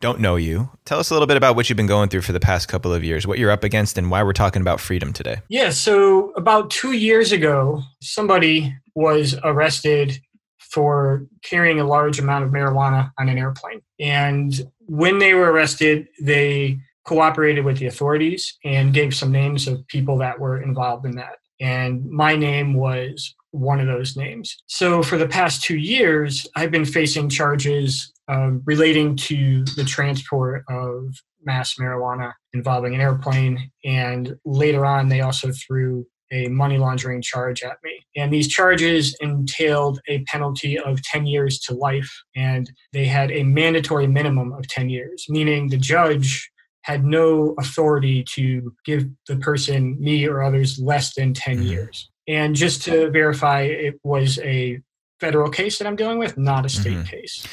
don't 0.00 0.20
know 0.20 0.36
you, 0.36 0.68
tell 0.84 0.98
us 0.98 1.10
a 1.10 1.14
little 1.14 1.26
bit 1.26 1.38
about 1.38 1.56
what 1.56 1.68
you've 1.70 1.78
been 1.78 1.86
going 1.86 2.10
through 2.10 2.20
for 2.20 2.32
the 2.32 2.40
past 2.40 2.68
couple 2.68 2.92
of 2.92 3.02
years, 3.02 3.26
what 3.26 3.38
you're 3.38 3.50
up 3.50 3.64
against, 3.64 3.96
and 3.96 4.10
why 4.10 4.22
we're 4.22 4.34
talking 4.34 4.60
about 4.60 4.78
freedom 4.78 5.14
today. 5.14 5.38
Yeah. 5.48 5.70
So, 5.70 6.32
about 6.32 6.70
two 6.70 6.92
years 6.92 7.32
ago, 7.32 7.82
somebody 8.02 8.74
was 8.94 9.34
arrested 9.42 10.20
for 10.58 11.26
carrying 11.42 11.80
a 11.80 11.84
large 11.84 12.18
amount 12.18 12.44
of 12.44 12.50
marijuana 12.50 13.10
on 13.18 13.28
an 13.28 13.38
airplane. 13.38 13.80
And 13.98 14.60
when 14.86 15.18
they 15.18 15.34
were 15.34 15.50
arrested, 15.50 16.06
they 16.20 16.80
cooperated 17.10 17.64
with 17.64 17.76
the 17.78 17.86
authorities 17.86 18.56
and 18.64 18.94
gave 18.94 19.12
some 19.12 19.32
names 19.32 19.66
of 19.66 19.84
people 19.88 20.16
that 20.16 20.38
were 20.38 20.62
involved 20.62 21.04
in 21.04 21.16
that. 21.16 21.38
And 21.60 22.08
my 22.08 22.36
name 22.36 22.72
was 22.74 23.34
one 23.50 23.80
of 23.80 23.88
those 23.88 24.16
names. 24.16 24.56
So 24.68 25.02
for 25.02 25.18
the 25.18 25.26
past 25.26 25.64
two 25.64 25.76
years, 25.76 26.46
I've 26.54 26.70
been 26.70 26.84
facing 26.84 27.28
charges 27.28 28.12
um, 28.28 28.62
relating 28.64 29.16
to 29.16 29.64
the 29.74 29.82
transport 29.82 30.62
of 30.68 31.12
mass 31.44 31.74
marijuana 31.80 32.32
involving 32.52 32.94
an 32.94 33.00
airplane. 33.00 33.72
And 33.84 34.36
later 34.44 34.86
on, 34.86 35.08
they 35.08 35.20
also 35.20 35.50
threw 35.50 36.06
a 36.30 36.46
money 36.46 36.78
laundering 36.78 37.22
charge 37.22 37.64
at 37.64 37.78
me. 37.82 38.06
And 38.14 38.32
these 38.32 38.46
charges 38.46 39.16
entailed 39.20 40.00
a 40.06 40.22
penalty 40.28 40.78
of 40.78 41.02
10 41.02 41.26
years 41.26 41.58
to 41.62 41.74
life, 41.74 42.10
and 42.36 42.70
they 42.92 43.06
had 43.06 43.32
a 43.32 43.42
mandatory 43.42 44.06
minimum 44.06 44.52
of 44.52 44.68
10 44.68 44.90
years, 44.90 45.26
meaning 45.28 45.68
the 45.68 45.76
judge 45.76 46.48
had 46.82 47.04
no 47.04 47.54
authority 47.58 48.24
to 48.24 48.74
give 48.84 49.06
the 49.26 49.36
person, 49.36 49.96
me 50.00 50.26
or 50.26 50.42
others, 50.42 50.78
less 50.78 51.14
than 51.14 51.34
10 51.34 51.56
mm-hmm. 51.56 51.66
years. 51.66 52.08
And 52.26 52.54
just 52.54 52.82
to 52.84 53.10
verify, 53.10 53.62
it 53.62 54.00
was 54.02 54.38
a 54.40 54.80
federal 55.18 55.50
case 55.50 55.78
that 55.78 55.86
I'm 55.86 55.96
dealing 55.96 56.18
with, 56.18 56.38
not 56.38 56.64
a 56.64 56.68
state 56.68 56.94
mm-hmm. 56.94 57.02
case. 57.02 57.46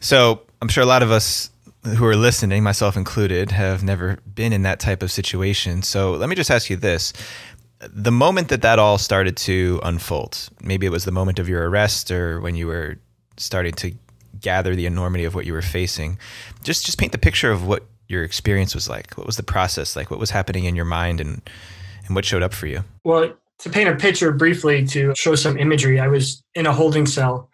So 0.00 0.42
I'm 0.60 0.68
sure 0.68 0.82
a 0.82 0.86
lot 0.86 1.02
of 1.02 1.10
us 1.10 1.50
who 1.84 2.04
are 2.04 2.16
listening, 2.16 2.62
myself 2.62 2.96
included, 2.96 3.52
have 3.52 3.82
never 3.82 4.18
been 4.34 4.52
in 4.52 4.62
that 4.62 4.80
type 4.80 5.02
of 5.02 5.10
situation. 5.10 5.82
So 5.82 6.12
let 6.12 6.28
me 6.28 6.34
just 6.34 6.50
ask 6.50 6.68
you 6.68 6.76
this. 6.76 7.12
The 7.80 8.10
moment 8.10 8.48
that 8.48 8.62
that 8.62 8.78
all 8.78 8.98
started 8.98 9.36
to 9.38 9.80
unfold, 9.84 10.48
maybe 10.62 10.84
it 10.86 10.90
was 10.90 11.04
the 11.04 11.12
moment 11.12 11.38
of 11.38 11.48
your 11.48 11.68
arrest 11.70 12.10
or 12.10 12.40
when 12.40 12.56
you 12.56 12.66
were 12.66 12.98
starting 13.36 13.72
to 13.72 13.92
gather 14.40 14.74
the 14.74 14.86
enormity 14.86 15.24
of 15.24 15.34
what 15.34 15.46
you 15.46 15.52
were 15.52 15.62
facing. 15.62 16.18
Just 16.62 16.84
just 16.84 16.98
paint 16.98 17.12
the 17.12 17.18
picture 17.18 17.50
of 17.50 17.66
what 17.66 17.86
your 18.08 18.24
experience 18.24 18.74
was 18.74 18.88
like. 18.88 19.16
What 19.16 19.26
was 19.26 19.36
the 19.36 19.42
process 19.42 19.94
like? 19.94 20.10
What 20.10 20.18
was 20.18 20.30
happening 20.30 20.64
in 20.64 20.74
your 20.74 20.84
mind 20.84 21.20
and 21.20 21.48
and 22.06 22.14
what 22.14 22.24
showed 22.24 22.42
up 22.42 22.54
for 22.54 22.66
you? 22.66 22.84
Well, 23.04 23.34
to 23.58 23.70
paint 23.70 23.88
a 23.88 23.96
picture 23.96 24.32
briefly 24.32 24.86
to 24.88 25.14
show 25.16 25.34
some 25.34 25.58
imagery, 25.58 26.00
I 26.00 26.08
was 26.08 26.42
in 26.54 26.66
a 26.66 26.72
holding 26.72 27.06
cell 27.06 27.50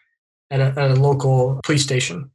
at 0.51 0.61
a, 0.61 0.67
at 0.79 0.91
a 0.93 0.95
local 0.95 1.61
police 1.65 1.83
station. 1.83 2.31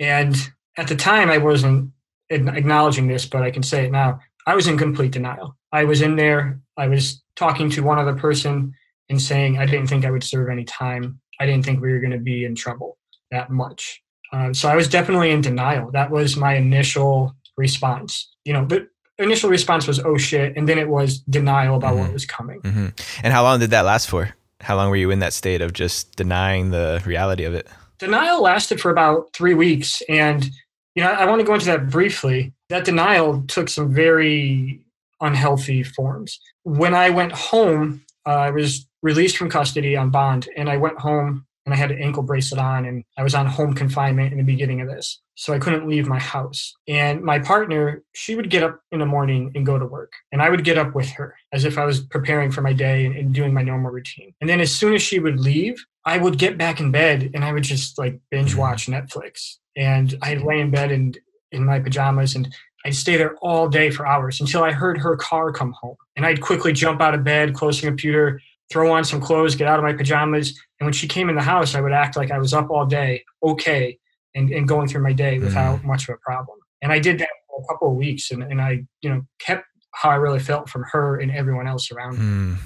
And 0.00 0.34
at 0.76 0.88
the 0.88 0.96
time, 0.96 1.28
I 1.28 1.38
wasn't 1.38 1.92
acknowledging 2.30 3.08
this, 3.08 3.26
but 3.26 3.42
I 3.42 3.50
can 3.50 3.62
say 3.62 3.84
it 3.84 3.92
now. 3.92 4.20
I 4.46 4.54
was 4.54 4.66
in 4.66 4.78
complete 4.78 5.12
denial. 5.12 5.56
I 5.72 5.84
was 5.84 6.00
in 6.00 6.16
there, 6.16 6.60
I 6.76 6.88
was 6.88 7.22
talking 7.36 7.68
to 7.70 7.82
one 7.82 7.98
other 7.98 8.14
person 8.14 8.72
and 9.10 9.20
saying 9.20 9.58
I 9.58 9.66
didn't 9.66 9.88
think 9.88 10.04
I 10.04 10.10
would 10.10 10.24
serve 10.24 10.48
any 10.48 10.64
time. 10.64 11.20
I 11.40 11.46
didn't 11.46 11.64
think 11.64 11.80
we 11.80 11.92
were 11.92 12.00
going 12.00 12.12
to 12.12 12.18
be 12.18 12.44
in 12.44 12.54
trouble 12.54 12.96
that 13.30 13.50
much. 13.50 14.02
Um, 14.32 14.54
so 14.54 14.68
I 14.68 14.76
was 14.76 14.88
definitely 14.88 15.30
in 15.30 15.40
denial. 15.40 15.90
That 15.90 16.10
was 16.10 16.36
my 16.36 16.54
initial 16.54 17.34
response. 17.58 18.30
You 18.44 18.54
know, 18.54 18.64
but 18.64 18.88
initial 19.18 19.50
response 19.50 19.86
was 19.86 20.00
oh 20.00 20.16
shit, 20.16 20.56
and 20.56 20.68
then 20.68 20.78
it 20.78 20.88
was 20.88 21.18
denial 21.20 21.76
about 21.76 21.94
mm-hmm. 21.94 22.04
what 22.04 22.12
was 22.12 22.24
coming. 22.24 22.60
Mm-hmm. 22.62 22.88
And 23.22 23.32
how 23.32 23.42
long 23.42 23.60
did 23.60 23.70
that 23.70 23.84
last 23.84 24.08
for? 24.08 24.34
How 24.60 24.76
long 24.76 24.90
were 24.90 24.96
you 24.96 25.10
in 25.10 25.18
that 25.20 25.32
state 25.32 25.60
of 25.60 25.72
just 25.72 26.16
denying 26.16 26.70
the 26.70 27.02
reality 27.04 27.44
of 27.44 27.54
it? 27.54 27.68
Denial 27.98 28.42
lasted 28.42 28.80
for 28.80 28.90
about 28.90 29.32
three 29.32 29.54
weeks, 29.54 30.02
and 30.08 30.48
you 30.94 31.02
know 31.02 31.10
I 31.10 31.26
want 31.26 31.40
to 31.40 31.46
go 31.46 31.54
into 31.54 31.66
that 31.66 31.90
briefly. 31.90 32.52
That 32.68 32.84
denial 32.84 33.42
took 33.48 33.68
some 33.68 33.92
very 33.92 34.82
unhealthy 35.20 35.82
forms. 35.82 36.38
When 36.62 36.94
I 36.94 37.10
went 37.10 37.32
home, 37.32 38.04
uh, 38.26 38.30
I 38.30 38.50
was 38.50 38.86
released 39.02 39.36
from 39.36 39.50
custody 39.50 39.96
on 39.96 40.10
bond, 40.10 40.48
and 40.56 40.68
I 40.68 40.76
went 40.76 40.98
home 40.98 41.46
and 41.68 41.74
I 41.74 41.76
had 41.76 41.90
an 41.90 42.02
ankle 42.02 42.22
bracelet 42.22 42.60
on, 42.60 42.86
and 42.86 43.04
I 43.18 43.22
was 43.22 43.34
on 43.34 43.46
home 43.46 43.74
confinement 43.74 44.32
in 44.32 44.38
the 44.38 44.44
beginning 44.44 44.80
of 44.80 44.88
this 44.88 45.20
so 45.34 45.52
I 45.52 45.60
couldn't 45.60 45.86
leave 45.86 46.08
my 46.08 46.18
house. 46.18 46.74
And 46.88 47.22
my 47.22 47.38
partner, 47.38 48.02
she 48.12 48.34
would 48.34 48.50
get 48.50 48.64
up 48.64 48.80
in 48.90 48.98
the 48.98 49.06
morning 49.06 49.52
and 49.54 49.64
go 49.64 49.78
to 49.78 49.86
work. 49.86 50.12
And 50.32 50.42
I 50.42 50.50
would 50.50 50.64
get 50.64 50.78
up 50.78 50.96
with 50.96 51.08
her 51.10 51.36
as 51.52 51.64
if 51.64 51.78
I 51.78 51.84
was 51.84 52.00
preparing 52.00 52.50
for 52.50 52.60
my 52.60 52.72
day 52.72 53.06
and, 53.06 53.14
and, 53.14 53.32
doing 53.32 53.54
my 53.54 53.62
normal 53.62 53.92
routine. 53.92 54.34
And 54.40 54.50
then 54.50 54.60
as 54.60 54.74
soon 54.74 54.94
as 54.94 55.02
she 55.02 55.20
would 55.20 55.38
leave, 55.38 55.84
I 56.04 56.18
would 56.18 56.38
get 56.38 56.58
back 56.58 56.80
in 56.80 56.90
bed 56.90 57.30
and 57.34 57.44
I 57.44 57.52
would 57.52 57.62
just 57.62 57.98
like 57.98 58.18
binge 58.32 58.50
mm-hmm. 58.52 58.60
watch 58.60 58.86
Netflix. 58.86 59.58
And 59.76 60.18
I'd 60.22 60.42
lay 60.42 60.58
in 60.58 60.72
bed 60.72 60.90
and 60.90 61.16
in 61.52 61.64
my 61.64 61.78
pajamas 61.78 62.34
and 62.34 62.52
I'd 62.84 62.96
stay 62.96 63.16
there 63.16 63.36
all 63.36 63.68
day 63.68 63.90
for 63.90 64.08
hours 64.08 64.40
until 64.40 64.64
I 64.64 64.72
heard 64.72 64.98
her 64.98 65.16
car 65.16 65.52
come 65.52 65.72
home. 65.80 65.96
And 66.16 66.26
I'd 66.26 66.40
quickly 66.40 66.72
jump 66.72 67.00
out 67.00 67.14
of 67.14 67.22
bed, 67.22 67.54
close 67.54 67.80
the 67.80 67.86
computer, 67.86 68.40
throw 68.70 68.92
on 68.92 69.04
some 69.04 69.20
clothes, 69.20 69.54
get 69.54 69.66
out 69.66 69.78
of 69.78 69.84
my 69.84 69.92
pajamas. 69.92 70.50
And 70.80 70.86
when 70.86 70.92
she 70.92 71.08
came 71.08 71.28
in 71.28 71.36
the 71.36 71.42
house, 71.42 71.74
I 71.74 71.80
would 71.80 71.92
act 71.92 72.16
like 72.16 72.30
I 72.30 72.38
was 72.38 72.52
up 72.52 72.70
all 72.70 72.86
day, 72.86 73.24
okay, 73.42 73.98
and, 74.34 74.50
and 74.50 74.68
going 74.68 74.88
through 74.88 75.02
my 75.02 75.12
day 75.12 75.38
without 75.38 75.80
mm. 75.80 75.84
much 75.84 76.08
of 76.08 76.14
a 76.14 76.18
problem. 76.18 76.58
And 76.82 76.92
I 76.92 76.98
did 76.98 77.18
that 77.18 77.28
for 77.48 77.62
a 77.62 77.66
couple 77.72 77.90
of 77.90 77.96
weeks 77.96 78.30
and, 78.30 78.42
and 78.42 78.60
I, 78.60 78.84
you 79.00 79.10
know, 79.10 79.22
kept 79.40 79.64
how 79.92 80.10
I 80.10 80.16
really 80.16 80.38
felt 80.38 80.68
from 80.68 80.84
her 80.92 81.18
and 81.18 81.30
everyone 81.30 81.66
else 81.66 81.90
around 81.90 82.18
me. 82.18 82.24
Mm. 82.24 82.56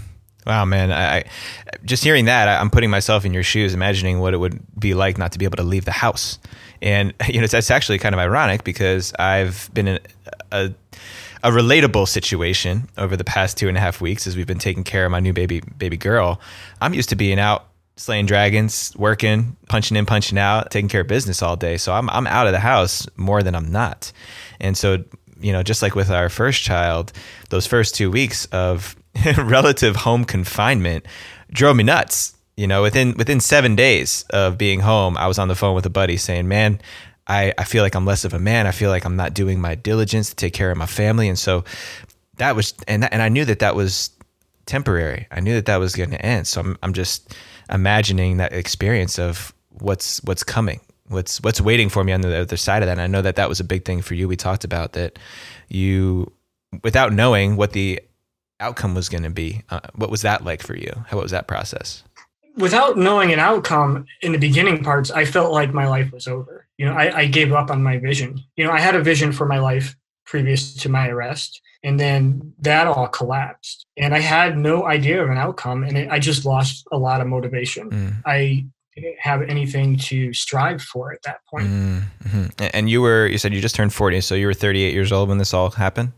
Wow, 0.45 0.65
man! 0.65 0.91
I, 0.91 1.19
I, 1.19 1.25
just 1.85 2.03
hearing 2.03 2.25
that, 2.25 2.49
I, 2.49 2.61
am 2.61 2.69
putting 2.69 2.91
myself 2.91 3.25
in 3.25 3.33
your 3.33 3.45
shoes, 3.45 3.75
imagining 3.75 4.19
what 4.19 4.35
it 4.35 4.39
would 4.39 4.61
be 4.77 4.93
like 4.93 5.17
not 5.17 5.31
to 5.33 5.39
be 5.39 5.45
able 5.45 5.59
to 5.59 5.63
leave 5.63 5.85
the 5.85 5.93
house. 5.93 6.41
And 6.81 7.15
you 7.29 7.39
know, 7.39 7.45
it's, 7.45 7.55
it's 7.55 7.71
actually 7.71 7.99
kind 7.99 8.13
of 8.13 8.19
ironic 8.19 8.65
because 8.65 9.15
I've 9.21 9.71
been 9.73 9.87
in 9.87 10.01
a, 10.51 10.67
a 10.67 10.75
relatable 11.51 12.07
situation 12.09 12.89
over 12.97 13.17
the 13.17 13.25
past 13.25 13.57
two 13.57 13.69
and 13.69 13.77
a 13.77 13.81
half 13.81 14.01
weeks 14.01 14.27
as 14.27 14.37
we've 14.37 14.47
been 14.47 14.59
taking 14.59 14.85
care 14.85 15.05
of 15.05 15.11
my 15.11 15.21
new 15.21 15.33
baby 15.33 15.61
baby 15.61 15.97
girl. 15.97 16.41
I'm 16.81 16.95
used 16.95 17.09
to 17.09 17.17
being 17.17 17.39
out 17.39 17.69
slaying 17.97 18.27
dragons, 18.27 18.93
working, 18.97 19.57
punching 19.69 19.97
in, 19.97 20.07
punching 20.07 20.39
out, 20.39 20.71
taking 20.71 20.89
care 20.89 21.03
of 21.03 21.07
business 21.07 21.43
all 21.43 21.57
day. 21.57 21.77
So 21.77 21.93
I'm 21.93 22.09
I'm 22.11 22.27
out 22.27 22.47
of 22.47 22.53
the 22.53 22.61
house 22.61 23.07
more 23.17 23.43
than 23.43 23.55
I'm 23.55 23.71
not. 23.71 24.13
And 24.61 24.77
so, 24.77 25.05
you 25.41 25.53
know, 25.53 25.63
just 25.63 25.83
like 25.83 25.95
with 25.95 26.11
our 26.11 26.29
first 26.29 26.63
child, 26.63 27.13
those 27.51 27.67
first 27.67 27.95
2 27.97 28.11
weeks 28.11 28.47
of 28.47 28.97
relative 29.37 29.97
home 29.97 30.25
confinement 30.25 31.07
drove 31.51 31.77
me 31.77 31.85
nuts. 31.85 32.37
You 32.57 32.67
know, 32.67 32.83
within 32.83 33.15
within 33.17 33.41
7 33.41 33.75
days 33.75 34.25
of 34.31 34.59
being 34.59 34.81
home, 34.81 35.17
I 35.17 35.27
was 35.27 35.39
on 35.39 35.49
the 35.49 35.55
phone 35.55 35.75
with 35.75 35.87
a 35.87 35.91
buddy 35.91 36.17
saying, 36.17 36.47
"Man, 36.49 36.81
I, 37.27 37.53
I 37.57 37.65
feel 37.65 37.83
like 37.83 37.95
I'm 37.95 38.05
less 38.05 38.25
of 38.25 38.35
a 38.35 38.39
man. 38.39 38.67
I 38.67 38.73
feel 38.73 38.91
like 38.91 39.05
I'm 39.05 39.17
not 39.17 39.35
doing 39.35 39.61
my 39.61 39.75
diligence 39.75 40.31
to 40.31 40.37
take 40.37 40.53
care 40.53 40.71
of 40.71 40.77
my 40.77 40.87
family. 40.87 41.29
And 41.29 41.39
so 41.39 41.65
that 42.37 42.57
was, 42.57 42.75
and, 42.89 43.11
and 43.13 43.23
I 43.23 43.29
knew 43.29 43.45
that 43.45 43.61
that 43.61 43.77
was 43.77 44.11
temporary. 44.67 45.27
I 45.31 45.41
knew 45.41 45.55
that 45.55 45.67
that 45.67 45.77
was 45.77 45.95
going 45.95 46.11
to 46.11 46.25
end. 46.25 46.47
So 46.47 46.61
I'm, 46.61 46.79
I'm 46.83 46.93
just 46.93 47.35
imagining 47.71 48.39
that 48.39 48.53
experience 48.53 49.19
of 49.19 49.55
what's, 49.71 50.23
what's 50.25 50.43
coming, 50.43 50.81
what's, 51.09 51.41
what's 51.43 51.61
waiting 51.61 51.89
for 51.89 52.03
me 52.03 52.13
on 52.13 52.23
the 52.23 52.37
other 52.37 52.57
side 52.57 52.83
of 52.83 52.87
that. 52.87 52.93
And 52.93 53.01
I 53.01 53.07
know 53.07 53.23
that 53.23 53.37
that 53.37 53.49
was 53.49 53.61
a 53.61 53.65
big 53.65 53.85
thing 53.85 54.03
for 54.03 54.15
you. 54.15 54.27
We 54.27 54.37
talked 54.37 54.65
about 54.65 54.95
that 54.95 55.19
you, 55.69 56.33
without 56.83 57.13
knowing 57.13 57.57
what 57.57 57.73
the 57.73 58.01
outcome 58.61 58.95
was 58.95 59.09
going 59.09 59.25
to 59.25 59.31
be, 59.31 59.63
uh, 59.71 59.81
what 59.95 60.11
was 60.11 60.23
that 60.23 60.45
like 60.45 60.63
for 60.63 60.77
you? 60.77 60.91
How, 61.09 61.21
was 61.21 61.31
that 61.33 61.47
process? 61.47 62.03
Without 62.57 62.99
knowing 62.99 63.33
an 63.33 63.39
outcome 63.39 64.05
in 64.21 64.33
the 64.33 64.39
beginning 64.39 64.85
parts, 64.85 65.11
I 65.11 65.25
felt 65.25 65.53
like 65.53 65.73
my 65.73 65.87
life 65.87 66.13
was 66.13 66.27
over. 66.27 66.67
You 66.77 66.87
know, 66.87 66.93
I, 66.93 67.21
I 67.21 67.27
gave 67.27 67.53
up 67.53 67.71
on 67.71 67.83
my 67.83 67.99
vision. 67.99 68.43
You 68.57 68.65
know, 68.65 68.73
I 68.73 68.81
had 68.81 68.95
a 68.95 69.03
vision 69.03 69.33
for 69.33 69.47
my 69.47 69.59
life 69.59 69.97
previous 70.27 70.75
to 70.75 70.89
my 70.89 71.09
arrest 71.09 71.61
and 71.83 71.99
then 71.99 72.55
that 72.59 72.87
all 72.87 73.09
collapsed 73.09 73.87
and 73.97 74.15
i 74.15 74.19
had 74.19 74.57
no 74.57 74.87
idea 74.87 75.23
of 75.23 75.31
an 75.31 75.37
outcome 75.37 75.83
and 75.83 75.97
it, 75.97 76.11
i 76.11 76.19
just 76.19 76.45
lost 76.45 76.87
a 76.93 76.97
lot 76.97 77.21
of 77.21 77.27
motivation 77.27 77.91
mm. 77.91 78.15
i 78.25 78.65
didn't 78.95 79.19
have 79.19 79.43
anything 79.43 79.97
to 79.97 80.33
strive 80.33 80.83
for 80.83 81.13
at 81.13 81.23
that 81.23 81.39
point 81.51 81.67
mm-hmm. 81.67 82.47
and 82.73 82.89
you 82.89 83.01
were 83.01 83.27
you 83.27 83.39
said 83.39 83.53
you 83.53 83.61
just 83.61 83.75
turned 83.75 83.93
40 83.93 84.21
so 84.21 84.35
you 84.35 84.47
were 84.47 84.55
38 84.55 84.93
years 84.93 85.13
old 85.13 85.29
when 85.29 85.39
this 85.39 85.53
all 85.53 85.71
happened 85.71 86.13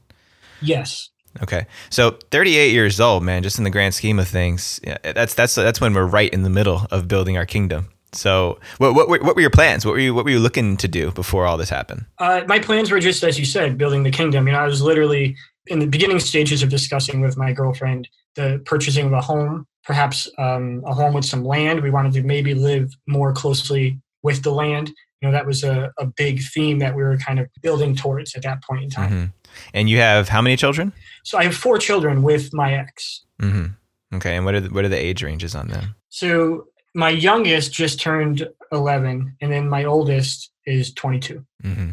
yes 0.60 1.10
okay 1.42 1.66
so 1.90 2.12
38 2.30 2.70
years 2.72 3.00
old 3.00 3.22
man 3.22 3.42
just 3.42 3.58
in 3.58 3.64
the 3.64 3.70
grand 3.70 3.94
scheme 3.94 4.18
of 4.18 4.28
things 4.28 4.80
yeah, 4.84 4.98
that's 5.02 5.34
that's 5.34 5.54
that's 5.54 5.80
when 5.80 5.92
we're 5.92 6.06
right 6.06 6.32
in 6.32 6.42
the 6.42 6.50
middle 6.50 6.86
of 6.90 7.08
building 7.08 7.36
our 7.36 7.46
kingdom 7.46 7.88
so, 8.16 8.58
what, 8.78 8.94
what, 8.94 9.08
what 9.08 9.34
were 9.34 9.40
your 9.40 9.50
plans? 9.50 9.84
What 9.84 9.92
were 9.92 9.98
you 9.98 10.14
what 10.14 10.24
were 10.24 10.30
you 10.30 10.38
looking 10.38 10.76
to 10.78 10.88
do 10.88 11.10
before 11.12 11.46
all 11.46 11.56
this 11.56 11.70
happened? 11.70 12.06
Uh, 12.18 12.42
my 12.46 12.58
plans 12.58 12.90
were 12.90 13.00
just 13.00 13.22
as 13.24 13.38
you 13.38 13.44
said, 13.44 13.76
building 13.76 14.02
the 14.02 14.10
kingdom. 14.10 14.46
You 14.46 14.52
know, 14.52 14.60
I 14.60 14.66
was 14.66 14.82
literally 14.82 15.36
in 15.66 15.78
the 15.78 15.86
beginning 15.86 16.20
stages 16.20 16.62
of 16.62 16.68
discussing 16.68 17.20
with 17.20 17.36
my 17.36 17.52
girlfriend 17.52 18.08
the 18.36 18.60
purchasing 18.64 19.06
of 19.06 19.12
a 19.12 19.20
home, 19.20 19.66
perhaps 19.84 20.28
um, 20.38 20.82
a 20.86 20.94
home 20.94 21.14
with 21.14 21.24
some 21.24 21.44
land. 21.44 21.82
We 21.82 21.90
wanted 21.90 22.12
to 22.14 22.22
maybe 22.22 22.54
live 22.54 22.92
more 23.06 23.32
closely 23.32 24.00
with 24.22 24.42
the 24.42 24.50
land. 24.50 24.88
You 25.20 25.28
know, 25.28 25.32
that 25.32 25.46
was 25.46 25.62
a, 25.64 25.92
a 25.98 26.06
big 26.06 26.42
theme 26.42 26.80
that 26.80 26.96
we 26.96 27.02
were 27.02 27.16
kind 27.16 27.38
of 27.38 27.48
building 27.62 27.94
towards 27.94 28.34
at 28.34 28.42
that 28.42 28.62
point 28.62 28.84
in 28.84 28.90
time. 28.90 29.10
Mm-hmm. 29.10 29.24
And 29.72 29.88
you 29.88 29.98
have 29.98 30.28
how 30.28 30.42
many 30.42 30.56
children? 30.56 30.92
So 31.22 31.38
I 31.38 31.44
have 31.44 31.54
four 31.54 31.78
children 31.78 32.22
with 32.22 32.52
my 32.52 32.74
ex. 32.74 33.24
Mm-hmm. 33.40 34.16
Okay, 34.16 34.36
and 34.36 34.44
what 34.44 34.54
are 34.54 34.60
the, 34.60 34.70
what 34.70 34.84
are 34.84 34.88
the 34.88 34.98
age 34.98 35.22
ranges 35.22 35.54
on 35.54 35.68
them? 35.68 35.94
So 36.08 36.68
my 36.94 37.10
youngest 37.10 37.72
just 37.72 38.00
turned 38.00 38.48
11, 38.70 39.36
and 39.40 39.52
then 39.52 39.68
my 39.68 39.84
oldest 39.84 40.50
is 40.66 40.92
22. 40.92 41.44
Mm-hmm. 41.62 41.90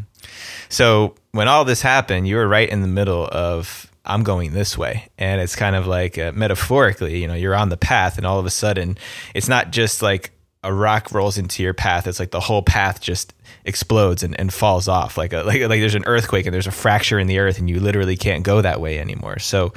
So 0.69 1.15
when 1.31 1.47
all 1.47 1.65
this 1.65 1.81
happened, 1.81 2.27
you 2.27 2.35
were 2.35 2.47
right 2.47 2.69
in 2.69 2.81
the 2.81 2.87
middle 2.87 3.27
of 3.31 3.91
I'm 4.05 4.23
going 4.23 4.53
this 4.53 4.77
way. 4.77 5.07
And 5.17 5.41
it's 5.41 5.55
kind 5.55 5.75
of 5.75 5.87
like 5.87 6.17
uh, 6.17 6.31
metaphorically, 6.33 7.21
you 7.21 7.27
know, 7.27 7.35
you're 7.35 7.55
on 7.55 7.69
the 7.69 7.77
path 7.77 8.17
and 8.17 8.25
all 8.25 8.39
of 8.39 8.45
a 8.45 8.49
sudden 8.49 8.97
it's 9.35 9.47
not 9.47 9.71
just 9.71 10.01
like 10.01 10.31
a 10.63 10.73
rock 10.73 11.11
rolls 11.11 11.37
into 11.37 11.63
your 11.63 11.73
path. 11.73 12.07
It's 12.07 12.19
like 12.19 12.31
the 12.31 12.39
whole 12.39 12.61
path 12.61 13.01
just 13.01 13.33
explodes 13.65 14.23
and, 14.23 14.39
and 14.39 14.53
falls 14.53 14.87
off 14.87 15.17
like 15.17 15.33
a, 15.33 15.37
like, 15.43 15.61
like 15.61 15.79
there's 15.79 15.95
an 15.95 16.05
earthquake 16.05 16.45
and 16.45 16.53
there's 16.53 16.67
a 16.67 16.71
fracture 16.71 17.19
in 17.19 17.27
the 17.27 17.39
earth 17.39 17.57
and 17.57 17.69
you 17.69 17.79
literally 17.79 18.17
can't 18.17 18.43
go 18.43 18.61
that 18.61 18.79
way 18.79 18.99
anymore. 18.99 19.39
So 19.39 19.73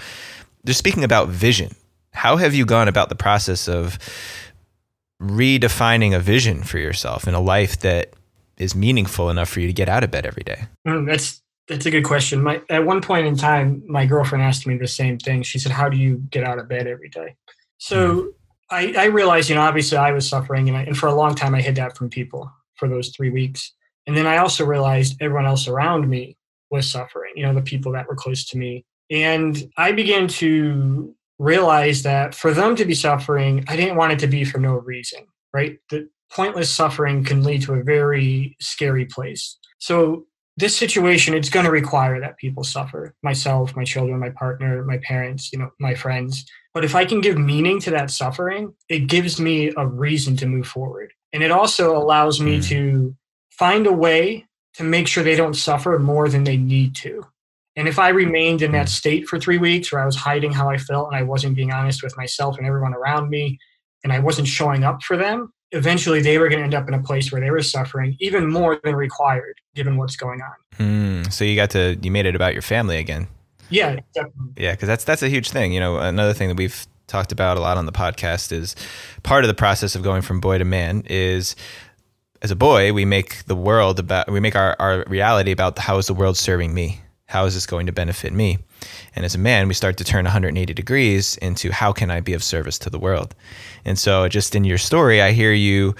just 0.66 0.78
speaking 0.78 1.04
about 1.04 1.28
vision, 1.28 1.74
how 2.12 2.36
have 2.36 2.54
you 2.54 2.64
gone 2.64 2.88
about 2.88 3.08
the 3.08 3.14
process 3.14 3.68
of 3.68 3.98
redefining 5.20 6.14
a 6.14 6.20
vision 6.20 6.62
for 6.62 6.78
yourself 6.78 7.26
in 7.26 7.34
a 7.34 7.40
life 7.40 7.80
that 7.80 8.12
is 8.56 8.74
meaningful 8.74 9.30
enough 9.30 9.48
for 9.48 9.60
you 9.60 9.66
to 9.66 9.72
get 9.72 9.88
out 9.88 10.04
of 10.04 10.10
bed 10.10 10.26
every 10.26 10.42
day? 10.42 10.66
Mm, 10.86 11.06
that's 11.06 11.42
that's 11.66 11.86
a 11.86 11.90
good 11.90 12.04
question. 12.04 12.42
My 12.42 12.60
at 12.68 12.84
one 12.84 13.00
point 13.00 13.26
in 13.26 13.36
time, 13.36 13.82
my 13.86 14.06
girlfriend 14.06 14.44
asked 14.44 14.66
me 14.66 14.76
the 14.76 14.86
same 14.86 15.18
thing. 15.18 15.42
She 15.42 15.58
said, 15.58 15.72
"How 15.72 15.88
do 15.88 15.96
you 15.96 16.16
get 16.30 16.44
out 16.44 16.58
of 16.58 16.68
bed 16.68 16.86
every 16.86 17.08
day?" 17.08 17.36
So 17.78 18.14
mm. 18.14 18.32
I, 18.74 18.94
I, 18.96 19.04
realized, 19.06 19.48
you 19.48 19.54
know, 19.54 19.62
obviously 19.62 19.98
I 19.98 20.12
was 20.12 20.28
suffering, 20.28 20.68
and, 20.68 20.76
I, 20.76 20.82
and 20.82 20.96
for 20.96 21.06
a 21.06 21.14
long 21.14 21.34
time 21.34 21.54
I 21.54 21.62
hid 21.62 21.76
that 21.76 21.96
from 21.96 22.10
people 22.10 22.50
for 22.76 22.88
those 22.88 23.10
three 23.10 23.30
weeks. 23.30 23.72
And 24.06 24.16
then 24.16 24.26
I 24.26 24.38
also 24.38 24.64
realized 24.64 25.16
everyone 25.20 25.46
else 25.46 25.68
around 25.68 26.08
me 26.08 26.36
was 26.70 26.90
suffering. 26.90 27.32
You 27.36 27.46
know, 27.46 27.54
the 27.54 27.62
people 27.62 27.92
that 27.92 28.08
were 28.08 28.16
close 28.16 28.44
to 28.50 28.58
me, 28.58 28.84
and 29.10 29.70
I 29.76 29.92
began 29.92 30.28
to 30.28 31.14
realize 31.38 32.02
that 32.02 32.34
for 32.34 32.52
them 32.52 32.76
to 32.76 32.84
be 32.84 32.94
suffering, 32.94 33.64
I 33.68 33.76
didn't 33.76 33.96
want 33.96 34.12
it 34.12 34.18
to 34.20 34.26
be 34.26 34.44
for 34.44 34.58
no 34.58 34.74
reason. 34.74 35.26
Right? 35.52 35.78
The, 35.90 36.08
pointless 36.30 36.70
suffering 36.70 37.24
can 37.24 37.44
lead 37.44 37.62
to 37.62 37.74
a 37.74 37.82
very 37.82 38.56
scary 38.60 39.06
place. 39.06 39.56
So 39.78 40.26
this 40.56 40.76
situation 40.76 41.34
it's 41.34 41.48
going 41.48 41.64
to 41.64 41.70
require 41.70 42.20
that 42.20 42.36
people 42.38 42.62
suffer 42.62 43.14
myself 43.22 43.74
my 43.74 43.82
children 43.82 44.20
my 44.20 44.30
partner 44.30 44.84
my 44.84 44.98
parents 44.98 45.52
you 45.52 45.58
know 45.58 45.68
my 45.80 45.94
friends 45.94 46.44
but 46.74 46.84
if 46.84 46.94
i 46.94 47.04
can 47.04 47.20
give 47.20 47.38
meaning 47.38 47.80
to 47.80 47.90
that 47.90 48.10
suffering 48.10 48.74
it 48.88 49.06
gives 49.06 49.40
me 49.40 49.72
a 49.76 49.86
reason 49.86 50.36
to 50.36 50.46
move 50.46 50.66
forward. 50.66 51.12
And 51.32 51.42
it 51.42 51.50
also 51.50 51.96
allows 51.96 52.40
me 52.40 52.58
mm. 52.58 52.68
to 52.68 53.16
find 53.50 53.86
a 53.86 53.92
way 53.92 54.46
to 54.74 54.84
make 54.84 55.08
sure 55.08 55.24
they 55.24 55.36
don't 55.36 55.54
suffer 55.54 55.98
more 55.98 56.28
than 56.28 56.44
they 56.44 56.56
need 56.56 56.94
to. 56.96 57.24
And 57.76 57.88
if 57.88 57.98
i 57.98 58.08
remained 58.10 58.62
in 58.62 58.72
that 58.72 58.86
mm. 58.86 58.90
state 58.90 59.26
for 59.26 59.38
three 59.38 59.58
weeks 59.58 59.90
where 59.90 60.02
i 60.02 60.06
was 60.06 60.16
hiding 60.16 60.52
how 60.52 60.68
i 60.70 60.78
felt 60.78 61.08
and 61.08 61.16
i 61.16 61.22
wasn't 61.22 61.56
being 61.56 61.72
honest 61.72 62.02
with 62.02 62.16
myself 62.16 62.56
and 62.58 62.66
everyone 62.66 62.94
around 62.94 63.30
me 63.30 63.58
and 64.04 64.12
i 64.12 64.18
wasn't 64.20 64.46
showing 64.46 64.84
up 64.84 65.02
for 65.02 65.16
them 65.16 65.52
eventually 65.72 66.22
they 66.22 66.38
were 66.38 66.48
going 66.48 66.60
to 66.60 66.64
end 66.64 66.74
up 66.74 66.86
in 66.86 66.94
a 66.94 67.02
place 67.02 67.32
where 67.32 67.40
they 67.40 67.50
were 67.50 67.62
suffering 67.62 68.16
even 68.20 68.48
more 68.48 68.78
than 68.84 68.94
required 68.94 69.56
given 69.74 69.96
what's 69.96 70.14
going 70.14 70.40
on. 70.40 70.54
Mm, 70.78 71.32
so 71.32 71.44
you 71.44 71.56
got 71.56 71.70
to 71.70 71.98
you 72.00 72.12
made 72.12 72.26
it 72.26 72.36
about 72.36 72.52
your 72.52 72.62
family 72.62 72.98
again 72.98 73.26
yeah 73.70 73.96
definitely. 74.14 74.52
yeah 74.56 74.72
because 74.72 74.88
that's 74.88 75.04
that's 75.04 75.22
a 75.22 75.28
huge 75.28 75.50
thing 75.50 75.72
you 75.72 75.80
know 75.80 75.98
another 75.98 76.32
thing 76.32 76.48
that 76.48 76.56
we've 76.56 76.86
talked 77.06 77.32
about 77.32 77.56
a 77.56 77.60
lot 77.60 77.76
on 77.76 77.86
the 77.86 77.92
podcast 77.92 78.52
is 78.52 78.74
part 79.22 79.44
of 79.44 79.48
the 79.48 79.54
process 79.54 79.94
of 79.94 80.02
going 80.02 80.22
from 80.22 80.40
boy 80.40 80.58
to 80.58 80.64
man 80.64 81.02
is 81.06 81.54
as 82.42 82.50
a 82.50 82.56
boy 82.56 82.92
we 82.92 83.04
make 83.04 83.44
the 83.44 83.56
world 83.56 83.98
about 83.98 84.30
we 84.30 84.40
make 84.40 84.56
our, 84.56 84.76
our 84.78 85.04
reality 85.06 85.50
about 85.50 85.78
how 85.78 85.98
is 85.98 86.06
the 86.06 86.14
world 86.14 86.36
serving 86.36 86.72
me 86.72 87.00
how 87.26 87.44
is 87.44 87.54
this 87.54 87.66
going 87.66 87.86
to 87.86 87.92
benefit 87.92 88.32
me 88.32 88.58
and 89.14 89.24
as 89.24 89.34
a 89.34 89.38
man, 89.38 89.68
we 89.68 89.74
start 89.74 89.96
to 89.98 90.04
turn 90.04 90.24
180 90.24 90.72
degrees 90.74 91.36
into 91.38 91.72
how 91.72 91.92
can 91.92 92.10
I 92.10 92.20
be 92.20 92.34
of 92.34 92.42
service 92.42 92.78
to 92.80 92.90
the 92.90 92.98
world? 92.98 93.34
And 93.84 93.98
so, 93.98 94.28
just 94.28 94.54
in 94.54 94.64
your 94.64 94.78
story, 94.78 95.22
I 95.22 95.32
hear 95.32 95.52
you 95.52 95.94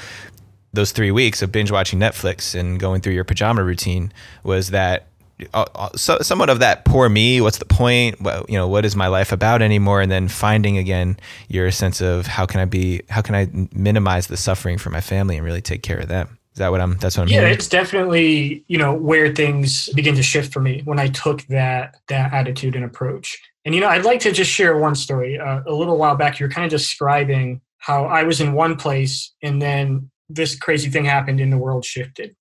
those 0.73 0.93
three 0.93 1.11
weeks 1.11 1.41
of 1.41 1.53
binge 1.53 1.71
watching 1.71 2.01
Netflix 2.01 2.59
and 2.59 2.81
going 2.81 3.01
through 3.01 3.13
your 3.13 3.25
pajama 3.25 3.63
routine 3.63 4.13
was 4.43 4.71
that 4.71 5.07
uh, 5.53 5.65
uh, 5.75 5.89
so, 5.97 6.19
somewhat 6.21 6.51
of 6.51 6.61
that 6.61 6.85
poor 6.85 7.09
me 7.09 7.41
what's 7.41 7.59
the 7.59 7.65
point 7.65 8.21
what, 8.21 8.49
you 8.49 8.57
know 8.57 8.69
what 8.69 8.85
is 8.85 8.95
my 8.95 9.09
life 9.09 9.33
about 9.33 9.63
anymore 9.63 10.01
and 10.01 10.11
then 10.11 10.29
finding 10.29 10.79
again 10.79 11.17
your 11.49 11.71
sense 11.71 12.01
of 12.01 12.27
how 12.27 12.47
can 12.47 12.61
i 12.61 12.65
be 12.65 13.03
how 13.09 13.21
can 13.21 13.35
i 13.35 13.49
minimize 13.73 14.29
the 14.29 14.37
suffering 14.37 14.79
for 14.79 14.91
my 14.91 15.01
family 15.01 15.37
and 15.37 15.45
really 15.45 15.61
take 15.61 15.83
care 15.83 15.99
of 15.99 16.09
them 16.09 16.39
is 16.55 16.59
that 16.59 16.71
what 16.71 16.81
I'm? 16.81 16.97
That's 16.99 17.17
what 17.17 17.25
I'm. 17.25 17.29
Yeah, 17.31 17.41
hearing? 17.41 17.55
it's 17.55 17.69
definitely 17.69 18.65
you 18.69 18.79
know 18.79 18.95
where 18.95 19.35
things 19.35 19.89
begin 19.89 20.15
to 20.15 20.23
shift 20.23 20.53
for 20.53 20.61
me 20.61 20.83
when 20.85 21.01
I 21.01 21.09
took 21.09 21.43
that 21.49 21.97
that 22.07 22.33
attitude 22.33 22.77
and 22.77 22.85
approach. 22.85 23.37
And 23.65 23.75
you 23.75 23.81
know, 23.81 23.89
I'd 23.89 24.05
like 24.05 24.21
to 24.21 24.31
just 24.31 24.53
share 24.53 24.79
one 24.79 24.95
story. 24.95 25.37
Uh, 25.37 25.63
a 25.67 25.73
little 25.73 25.99
while 25.99 26.15
back, 26.15 26.39
you 26.39 26.47
were 26.47 26.53
kind 26.53 26.65
of 26.65 26.71
describing 26.71 27.61
how 27.79 28.05
I 28.05 28.23
was 28.23 28.41
in 28.41 28.53
one 28.53 28.77
place 28.77 29.33
and 29.43 29.61
then 29.61 30.11
this 30.29 30.57
crazy 30.57 30.91
thing 30.91 31.05
happened 31.05 31.41
and 31.41 31.53
the 31.53 31.59
world 31.59 31.85
shifted. 31.85 32.35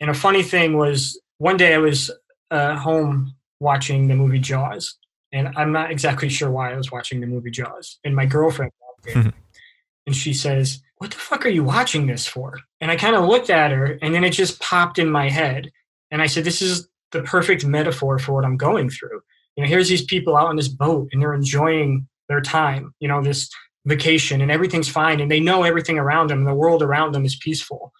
And 0.00 0.08
a 0.08 0.14
funny 0.14 0.42
thing 0.42 0.76
was 0.76 1.20
one 1.40 1.56
day 1.56 1.74
I 1.74 1.78
was 1.78 2.10
uh, 2.50 2.76
home 2.76 3.34
watching 3.60 4.08
the 4.08 4.14
movie 4.14 4.38
Jaws, 4.38 4.98
and 5.32 5.48
I'm 5.56 5.72
not 5.72 5.90
exactly 5.90 6.28
sure 6.28 6.50
why 6.50 6.72
I 6.72 6.76
was 6.76 6.92
watching 6.92 7.20
the 7.20 7.26
movie 7.26 7.50
Jaws. 7.50 7.98
And 8.04 8.14
my 8.14 8.26
girlfriend 8.26 8.72
walked 8.80 9.16
in, 9.16 9.32
and 10.06 10.14
she 10.14 10.34
says, 10.34 10.82
what 10.98 11.10
the 11.10 11.16
fuck 11.16 11.46
are 11.46 11.50
you 11.50 11.64
watching 11.64 12.06
this 12.06 12.26
for? 12.26 12.58
And 12.82 12.90
I 12.90 12.96
kind 12.96 13.16
of 13.16 13.24
looked 13.24 13.48
at 13.48 13.70
her 13.70 13.98
and 14.02 14.14
then 14.14 14.22
it 14.22 14.34
just 14.34 14.60
popped 14.60 14.98
in 14.98 15.10
my 15.10 15.30
head. 15.30 15.70
And 16.10 16.20
I 16.20 16.26
said, 16.26 16.44
this 16.44 16.60
is 16.60 16.88
the 17.12 17.22
perfect 17.22 17.64
metaphor 17.64 18.18
for 18.18 18.34
what 18.34 18.44
I'm 18.44 18.58
going 18.58 18.90
through. 18.90 19.22
You 19.56 19.64
know, 19.64 19.68
here's 19.68 19.88
these 19.88 20.04
people 20.04 20.36
out 20.36 20.48
on 20.48 20.56
this 20.56 20.68
boat 20.68 21.08
and 21.12 21.22
they're 21.22 21.32
enjoying 21.32 22.06
their 22.28 22.42
time, 22.42 22.92
you 23.00 23.08
know, 23.08 23.22
this 23.22 23.48
vacation 23.86 24.42
and 24.42 24.50
everything's 24.50 24.90
fine 24.90 25.20
and 25.20 25.30
they 25.30 25.40
know 25.40 25.62
everything 25.62 25.98
around 25.98 26.28
them. 26.28 26.44
The 26.44 26.54
world 26.54 26.82
around 26.82 27.12
them 27.12 27.24
is 27.24 27.36
peaceful 27.36 27.94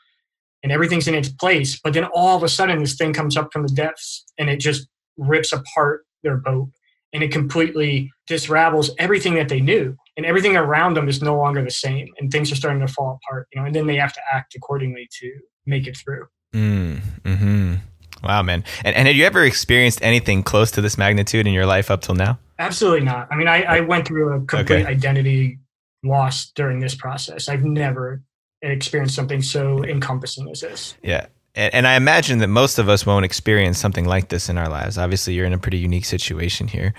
and 0.62 0.72
everything's 0.72 1.08
in 1.08 1.14
its 1.14 1.28
place. 1.28 1.78
But 1.82 1.94
then 1.94 2.04
all 2.04 2.36
of 2.36 2.42
a 2.42 2.48
sudden 2.48 2.80
this 2.80 2.96
thing 2.96 3.12
comes 3.12 3.36
up 3.36 3.52
from 3.52 3.62
the 3.62 3.72
depths 3.72 4.24
and 4.38 4.50
it 4.50 4.58
just 4.58 4.88
rips 5.16 5.52
apart 5.52 6.04
their 6.22 6.36
boat 6.36 6.70
and 7.12 7.22
it 7.22 7.32
completely 7.32 8.10
disravels 8.26 8.90
everything 8.98 9.34
that 9.34 9.48
they 9.48 9.60
knew 9.60 9.96
and 10.16 10.24
everything 10.24 10.56
around 10.56 10.94
them 10.94 11.08
is 11.08 11.22
no 11.22 11.36
longer 11.36 11.62
the 11.62 11.70
same 11.70 12.08
and 12.18 12.30
things 12.30 12.52
are 12.52 12.56
starting 12.56 12.80
to 12.80 12.92
fall 12.92 13.18
apart 13.22 13.48
you 13.52 13.60
know 13.60 13.66
and 13.66 13.74
then 13.74 13.86
they 13.86 13.96
have 13.96 14.12
to 14.12 14.20
act 14.32 14.54
accordingly 14.54 15.08
to 15.20 15.32
make 15.66 15.86
it 15.86 15.96
through. 15.96 16.26
Mm, 16.54 17.00
hmm 17.26 17.74
wow 18.22 18.42
man. 18.42 18.64
And, 18.84 18.94
and 18.96 19.06
had 19.06 19.16
you 19.16 19.24
ever 19.24 19.44
experienced 19.44 20.00
anything 20.02 20.42
close 20.42 20.70
to 20.72 20.80
this 20.80 20.98
magnitude 20.98 21.46
in 21.46 21.52
your 21.52 21.66
life 21.66 21.90
up 21.90 22.02
till 22.02 22.14
now? 22.14 22.38
Absolutely 22.58 23.04
not. 23.04 23.28
I 23.30 23.36
mean 23.36 23.48
i, 23.48 23.62
I 23.62 23.80
went 23.80 24.06
through 24.06 24.34
a 24.34 24.38
complete 24.44 24.82
okay. 24.82 24.86
identity 24.86 25.58
loss 26.02 26.50
during 26.52 26.80
this 26.80 26.94
process. 26.94 27.48
I've 27.48 27.64
never 27.64 28.22
experienced 28.62 29.14
something 29.14 29.42
so 29.42 29.84
encompassing 29.84 30.48
as 30.50 30.60
this 30.60 30.94
yeah 31.02 31.26
and, 31.54 31.74
and 31.74 31.86
I 31.86 31.94
imagine 31.94 32.38
that 32.38 32.48
most 32.48 32.78
of 32.78 32.88
us 32.88 33.04
won't 33.04 33.24
experience 33.24 33.78
something 33.78 34.04
like 34.04 34.28
this 34.28 34.48
in 34.48 34.58
our 34.58 34.68
lives. 34.68 34.98
Obviously, 34.98 35.34
you're 35.34 35.46
in 35.46 35.52
a 35.52 35.58
pretty 35.58 35.78
unique 35.78 36.04
situation 36.04 36.68
here 36.68 36.94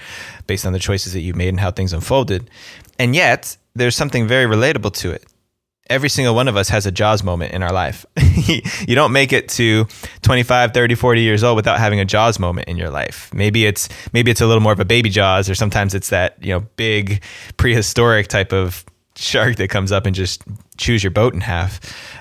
based 0.47 0.65
on 0.65 0.73
the 0.73 0.79
choices 0.79 1.13
that 1.13 1.21
you 1.21 1.33
made 1.33 1.49
and 1.49 1.59
how 1.59 1.71
things 1.71 1.93
unfolded. 1.93 2.49
And 2.99 3.15
yet, 3.15 3.55
there's 3.75 3.95
something 3.95 4.27
very 4.27 4.53
relatable 4.53 4.93
to 4.95 5.11
it. 5.11 5.25
Every 5.89 6.09
single 6.09 6.35
one 6.35 6.47
of 6.47 6.55
us 6.55 6.69
has 6.69 6.85
a 6.85 6.91
Jaws 6.91 7.23
moment 7.23 7.53
in 7.53 7.63
our 7.63 7.73
life. 7.73 8.05
you 8.47 8.95
don't 8.95 9.11
make 9.11 9.33
it 9.33 9.49
to 9.49 9.87
25, 10.21 10.73
30, 10.73 10.95
40 10.95 11.21
years 11.21 11.43
old 11.43 11.55
without 11.57 11.79
having 11.79 11.99
a 11.99 12.05
Jaws 12.05 12.39
moment 12.39 12.69
in 12.69 12.77
your 12.77 12.89
life. 12.89 13.33
Maybe 13.33 13.65
it's 13.65 13.89
maybe 14.13 14.31
it's 14.31 14.39
a 14.39 14.45
little 14.45 14.61
more 14.61 14.71
of 14.71 14.79
a 14.79 14.85
baby 14.85 15.09
Jaws 15.09 15.49
or 15.49 15.55
sometimes 15.55 15.93
it's 15.93 16.09
that, 16.09 16.37
you 16.41 16.53
know, 16.53 16.61
big 16.77 17.21
prehistoric 17.57 18.27
type 18.27 18.53
of 18.53 18.85
shark 19.21 19.55
that 19.57 19.69
comes 19.69 19.91
up 19.91 20.05
and 20.05 20.15
just 20.15 20.43
chews 20.77 21.03
your 21.03 21.11
boat 21.11 21.33
in 21.33 21.41
half. 21.41 21.79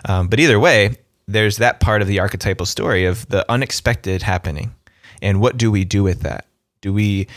Um, 0.08 0.28
but 0.28 0.40
either 0.40 0.60
way, 0.60 0.96
there's 1.26 1.58
that 1.58 1.80
part 1.80 2.02
of 2.02 2.08
the 2.08 2.18
archetypal 2.18 2.66
story 2.66 3.04
of 3.04 3.28
the 3.28 3.50
unexpected 3.50 4.22
happening. 4.22 4.74
And 5.22 5.40
what 5.40 5.56
do 5.56 5.70
we 5.70 5.84
do 5.84 6.02
with 6.02 6.20
that? 6.22 6.46
Do 6.80 6.92
we 6.92 7.28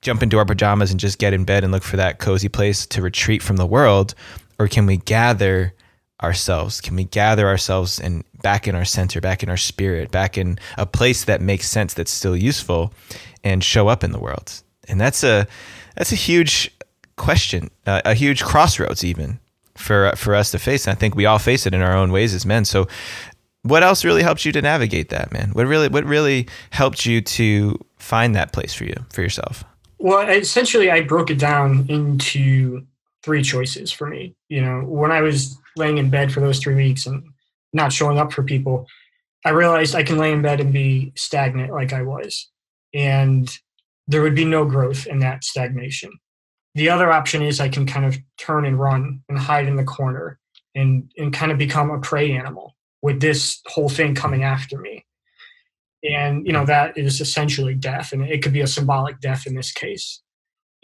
jump 0.00 0.22
into 0.22 0.38
our 0.38 0.44
pajamas 0.44 0.90
and 0.90 1.00
just 1.00 1.18
get 1.18 1.32
in 1.32 1.44
bed 1.44 1.64
and 1.64 1.72
look 1.72 1.82
for 1.82 1.96
that 1.96 2.18
cozy 2.18 2.48
place 2.48 2.86
to 2.86 3.02
retreat 3.02 3.42
from 3.42 3.56
the 3.56 3.66
world? 3.66 4.14
Or 4.58 4.68
can 4.68 4.86
we 4.86 4.96
gather 4.96 5.74
ourselves? 6.22 6.80
Can 6.80 6.96
we 6.96 7.04
gather 7.04 7.46
ourselves 7.46 8.00
and 8.00 8.24
back 8.42 8.66
in 8.66 8.74
our 8.74 8.84
center, 8.84 9.20
back 9.20 9.42
in 9.42 9.48
our 9.48 9.56
spirit, 9.56 10.10
back 10.10 10.36
in 10.38 10.58
a 10.76 10.86
place 10.86 11.24
that 11.24 11.40
makes 11.40 11.68
sense, 11.68 11.94
that's 11.94 12.12
still 12.12 12.36
useful, 12.36 12.92
and 13.44 13.62
show 13.62 13.88
up 13.88 14.02
in 14.02 14.12
the 14.12 14.18
world? 14.18 14.62
And 14.88 15.00
that's 15.00 15.22
a 15.22 15.46
that's 15.96 16.12
a 16.12 16.16
huge 16.16 16.72
question, 17.18 17.70
uh, 17.86 18.00
a 18.04 18.14
huge 18.14 18.42
crossroads, 18.42 19.04
even 19.04 19.38
for 19.76 20.12
for 20.16 20.34
us 20.34 20.50
to 20.52 20.58
face. 20.58 20.86
And 20.86 20.96
I 20.96 20.98
think 20.98 21.14
we 21.14 21.26
all 21.26 21.38
face 21.38 21.66
it 21.66 21.74
in 21.74 21.82
our 21.82 21.96
own 21.96 22.10
ways 22.10 22.34
as 22.34 22.46
men. 22.46 22.64
So, 22.64 22.88
what 23.62 23.82
else 23.82 24.04
really 24.04 24.22
helped 24.22 24.44
you 24.44 24.52
to 24.52 24.62
navigate 24.62 25.10
that, 25.10 25.32
man? 25.32 25.50
What 25.50 25.66
really 25.66 25.88
what 25.88 26.04
really 26.04 26.48
helped 26.70 27.06
you 27.06 27.20
to 27.20 27.78
find 27.96 28.34
that 28.34 28.52
place 28.52 28.74
for 28.74 28.84
you 28.84 28.94
for 29.10 29.22
yourself? 29.22 29.64
Well, 29.98 30.28
essentially, 30.28 30.90
I 30.90 31.02
broke 31.02 31.30
it 31.30 31.38
down 31.38 31.86
into 31.88 32.86
three 33.22 33.42
choices 33.42 33.90
for 33.92 34.06
me. 34.06 34.34
You 34.48 34.62
know, 34.62 34.80
when 34.82 35.10
I 35.10 35.20
was 35.20 35.58
laying 35.76 35.98
in 35.98 36.10
bed 36.10 36.32
for 36.32 36.40
those 36.40 36.60
three 36.60 36.74
weeks 36.74 37.06
and 37.06 37.22
not 37.72 37.92
showing 37.92 38.18
up 38.18 38.32
for 38.32 38.42
people, 38.42 38.86
I 39.44 39.50
realized 39.50 39.94
I 39.94 40.02
can 40.02 40.18
lay 40.18 40.32
in 40.32 40.42
bed 40.42 40.60
and 40.60 40.72
be 40.72 41.12
stagnant 41.16 41.72
like 41.72 41.92
I 41.92 42.02
was, 42.02 42.48
and 42.94 43.50
there 44.06 44.22
would 44.22 44.34
be 44.34 44.44
no 44.44 44.64
growth 44.64 45.06
in 45.06 45.18
that 45.20 45.44
stagnation. 45.44 46.10
The 46.78 46.90
other 46.90 47.10
option 47.10 47.42
is 47.42 47.58
I 47.58 47.68
can 47.68 47.86
kind 47.86 48.06
of 48.06 48.16
turn 48.36 48.64
and 48.64 48.78
run 48.78 49.24
and 49.28 49.36
hide 49.36 49.66
in 49.66 49.74
the 49.74 49.82
corner 49.82 50.38
and, 50.76 51.10
and 51.18 51.32
kind 51.32 51.50
of 51.50 51.58
become 51.58 51.90
a 51.90 51.98
prey 51.98 52.30
animal 52.30 52.76
with 53.02 53.20
this 53.20 53.60
whole 53.66 53.88
thing 53.88 54.14
coming 54.14 54.44
after 54.44 54.78
me. 54.78 55.04
And, 56.08 56.46
you 56.46 56.52
know, 56.52 56.64
that 56.66 56.96
is 56.96 57.20
essentially 57.20 57.74
death, 57.74 58.12
and 58.12 58.22
it 58.22 58.42
could 58.42 58.52
be 58.52 58.60
a 58.60 58.68
symbolic 58.68 59.18
death 59.18 59.44
in 59.44 59.56
this 59.56 59.72
case. 59.72 60.22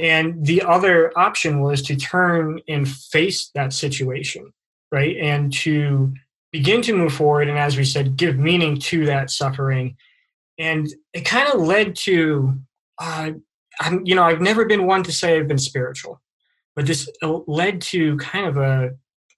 And 0.01 0.45
the 0.45 0.63
other 0.63 1.17
option 1.17 1.61
was 1.61 1.81
to 1.83 1.95
turn 1.95 2.59
and 2.67 2.89
face 2.89 3.51
that 3.55 3.73
situation, 3.73 4.53
right? 4.91 5.17
And 5.17 5.53
to 5.59 6.13
begin 6.51 6.83
to 6.83 6.97
move 6.97 7.13
forward. 7.13 7.49
And 7.49 7.57
as 7.57 7.77
we 7.77 7.85
said, 7.85 8.17
give 8.17 8.37
meaning 8.37 8.79
to 8.79 9.07
that 9.07 9.31
suffering. 9.31 9.97
And 10.59 10.93
it 11.13 11.21
kind 11.21 11.49
of 11.49 11.61
led 11.61 11.95
to 11.97 12.59
uh, 13.01 13.31
I'm, 13.81 14.05
you 14.05 14.15
know, 14.15 14.23
I've 14.23 14.41
never 14.41 14.65
been 14.65 14.87
one 14.87 15.03
to 15.05 15.13
say 15.13 15.39
I've 15.39 15.49
been 15.49 15.59
spiritual, 15.59 16.21
but 16.77 16.87
this 16.87 17.09
led 17.23 17.81
to 17.83 18.17
kind 18.19 18.47
of 18.47 18.57
a, 18.57 18.91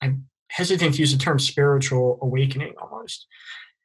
I'm 0.03 0.27
hesitant 0.51 0.94
to 0.94 1.01
use 1.01 1.12
the 1.12 1.18
term 1.18 1.38
spiritual 1.38 2.18
awakening 2.22 2.75
almost. 2.81 3.27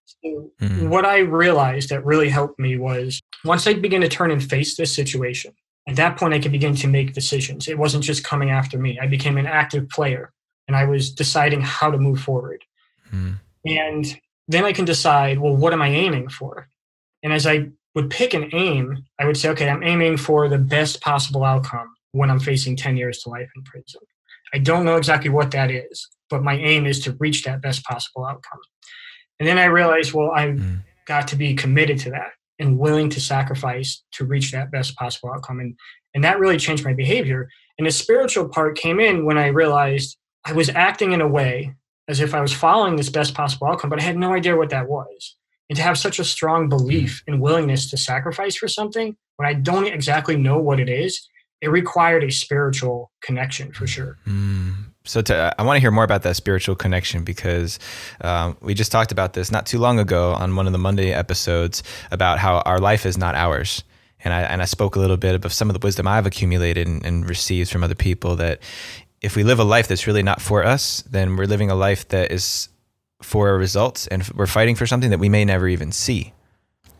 So 0.06 0.52
mm-hmm. 0.62 0.90
What 0.90 1.06
I 1.06 1.20
realized 1.20 1.90
that 1.90 2.06
really 2.06 2.30
helped 2.30 2.60
me 2.60 2.78
was 2.78 3.22
once 3.44 3.66
I 3.66 3.74
began 3.74 4.02
to 4.02 4.10
turn 4.10 4.32
and 4.32 4.44
face 4.44 4.76
this 4.76 4.94
situation, 4.94 5.54
at 5.88 5.96
that 5.96 6.18
point 6.18 6.34
I 6.34 6.40
could 6.40 6.52
begin 6.52 6.76
to 6.76 6.88
make 6.88 7.14
decisions. 7.14 7.68
It 7.68 7.78
wasn't 7.78 8.04
just 8.04 8.24
coming 8.24 8.52
after 8.52 8.78
me. 8.78 9.00
I 9.00 9.08
became 9.08 9.38
an 9.38 9.48
active 9.48 9.90
player 9.90 10.32
and 10.68 10.76
I 10.78 10.86
was 10.86 11.12
deciding 11.12 11.62
how 11.62 11.90
to 11.92 11.98
move 11.98 12.22
forward. 12.22 12.64
Mm-hmm. 13.12 13.34
And 13.66 14.20
then 14.48 14.66
I 14.66 14.74
can 14.74 14.86
decide, 14.86 15.40
well, 15.40 15.56
what 15.56 15.74
am 15.74 15.82
I 15.82 15.90
aiming 15.90 16.30
for? 16.30 16.68
And 17.24 17.34
as 17.34 17.48
I 17.48 17.70
would 17.95 18.10
pick 18.10 18.34
an 18.34 18.49
aim, 18.54 19.04
I 19.19 19.25
would 19.25 19.38
say, 19.38 19.49
okay, 19.49 19.69
I'm 19.69 19.84
aiming 19.84 20.17
for 20.17 20.47
the 20.47 20.58
best 20.58 21.01
possible 21.01 21.43
outcome 21.43 21.93
when 22.12 22.30
I'm 22.30 22.39
facing 22.39 22.75
10 22.75 22.97
years 22.97 23.19
to 23.19 23.30
life 23.30 23.49
in 23.56 23.63
prison. 23.63 24.01
I 24.54 24.60
don't 24.60 24.86
know 24.86 24.97
exactly 24.97 25.30
what 25.30 25.51
that 25.51 25.71
is, 25.71 26.08
but 26.30 26.43
my 26.43 26.56
aim 26.56 26.86
is 26.86 26.99
to 27.01 27.15
reach 27.19 27.43
that 27.43 27.62
best 27.62 27.84
possible 27.84 28.25
outcome. 28.25 28.60
And 29.39 29.47
then 29.47 29.58
I 29.58 29.65
realized, 29.65 30.13
well, 30.13 30.32
I've 30.32 30.56
mm. 30.56 30.84
got 31.06 31.27
to 31.30 31.36
be 31.36 31.54
committed 31.54 31.97
to 31.99 32.12
that 32.12 32.32
and 32.60 32.77
willing 32.77 33.10
to 33.10 33.19
sacrifice 33.19 34.04
to 34.13 34.25
reach 34.25 34.51
that 34.51 34.71
best 34.71 34.95
possible 34.95 35.32
outcome. 35.34 35.60
And, 35.60 35.75
and 36.13 36.23
that 36.23 36.39
really 36.39 36.58
changed 36.58 36.86
my 36.86 36.93
behavior. 36.93 37.49
And 37.77 37.88
the 37.88 37.91
spiritual 37.91 38.49
part 38.49 38.77
came 38.77 38.99
in 38.99 39.25
when 39.25 39.38
I 39.38 39.47
realized 39.47 40.17
I 40.45 40.54
was 40.54 40.69
acting 40.69 41.12
in 41.12 41.21
a 41.21 41.27
way 41.27 41.73
as 42.08 42.19
if 42.19 42.34
I 42.34 42.41
was 42.41 42.54
following 42.54 42.95
this 42.95 43.10
best 43.10 43.34
possible 43.34 43.67
outcome, 43.67 43.89
but 43.89 43.99
I 43.99 44.04
had 44.04 44.17
no 44.17 44.34
idea 44.34 44.56
what 44.56 44.69
that 44.69 44.88
was 44.88 45.36
and 45.72 45.78
to 45.78 45.84
have 45.84 45.98
such 45.98 46.20
a 46.20 46.26
strong 46.26 46.68
belief 46.68 47.24
and 47.28 47.40
willingness 47.40 47.90
to 47.90 47.96
sacrifice 47.96 48.58
for 48.58 48.68
something 48.68 49.16
when 49.38 49.48
I 49.48 49.54
don't 49.54 49.88
exactly 49.88 50.36
know 50.36 50.58
what 50.60 50.82
it 50.82 50.90
is, 50.90 51.30
it 51.62 51.70
required 51.70 52.26
a 52.26 52.30
spiritual 52.30 53.10
connection 53.22 53.72
for 53.72 53.88
sure. 53.88 54.18
Mm. 54.28 54.74
So 55.06 55.22
to, 55.22 55.56
I 55.58 55.64
want 55.64 55.78
to 55.78 55.80
hear 55.80 55.90
more 55.90 56.04
about 56.04 56.24
that 56.24 56.36
spiritual 56.36 56.76
connection 56.76 57.24
because 57.24 57.80
um, 58.20 58.58
we 58.60 58.74
just 58.74 58.92
talked 58.92 59.14
about 59.14 59.32
this 59.32 59.50
not 59.50 59.66
too 59.66 59.80
long 59.80 59.98
ago 59.98 60.34
on 60.34 60.58
one 60.58 60.68
of 60.68 60.74
the 60.74 60.78
Monday 60.78 61.14
episodes 61.14 61.84
about 62.12 62.38
how 62.38 62.58
our 62.66 62.80
life 62.80 63.06
is 63.06 63.18
not 63.18 63.36
ours. 63.36 63.82
And 64.26 64.34
I, 64.34 64.42
and 64.42 64.62
I 64.62 64.66
spoke 64.66 64.98
a 64.98 65.00
little 65.00 65.16
bit 65.16 65.46
of 65.46 65.54
some 65.54 65.70
of 65.70 65.74
the 65.74 65.84
wisdom 65.84 66.06
I've 66.06 66.26
accumulated 66.26 66.86
and, 66.86 67.06
and 67.06 67.30
received 67.30 67.72
from 67.72 67.82
other 67.82 67.96
people 67.96 68.36
that 68.36 68.60
if 69.22 69.38
we 69.38 69.46
live 69.46 69.60
a 69.60 69.64
life 69.64 69.88
that's 69.88 70.06
really 70.06 70.22
not 70.22 70.42
for 70.42 70.66
us, 70.66 71.02
then 71.04 71.38
we're 71.38 71.46
living 71.46 71.72
a 71.72 71.76
life 71.76 72.10
that 72.10 72.30
is 72.30 72.68
for 73.22 73.58
results 73.58 74.08
and 74.08 74.28
we're 74.36 74.48
fighting 74.48 74.76
for 74.76 74.86
something 74.86 75.10
that 75.10 75.20
we 75.20 75.30
may 75.30 75.46
never 75.46 75.68
even 75.68 75.92
see. 75.92 76.34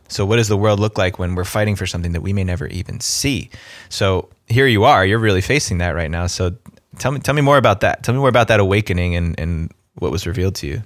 So, 0.08 0.26
what 0.26 0.36
does 0.36 0.48
the 0.48 0.56
world 0.56 0.78
look 0.78 0.98
like 0.98 1.18
when 1.18 1.34
we're 1.34 1.44
fighting 1.44 1.74
for 1.74 1.86
something 1.86 2.12
that 2.12 2.20
we 2.20 2.32
may 2.32 2.44
never 2.44 2.66
even 2.66 3.00
see? 3.00 3.50
So, 3.88 4.28
here 4.46 4.66
you 4.66 4.84
are, 4.84 5.06
you're 5.06 5.18
really 5.18 5.40
facing 5.40 5.78
that 5.78 5.90
right 5.90 6.10
now. 6.10 6.26
So, 6.26 6.54
tell 6.98 7.12
me, 7.12 7.20
tell 7.20 7.34
me 7.34 7.40
more 7.40 7.56
about 7.56 7.80
that. 7.80 8.02
Tell 8.02 8.14
me 8.14 8.20
more 8.20 8.28
about 8.28 8.48
that 8.48 8.60
awakening 8.60 9.16
and, 9.16 9.38
and 9.40 9.72
what 9.94 10.12
was 10.12 10.26
revealed 10.26 10.54
to 10.56 10.66
you. 10.66 10.82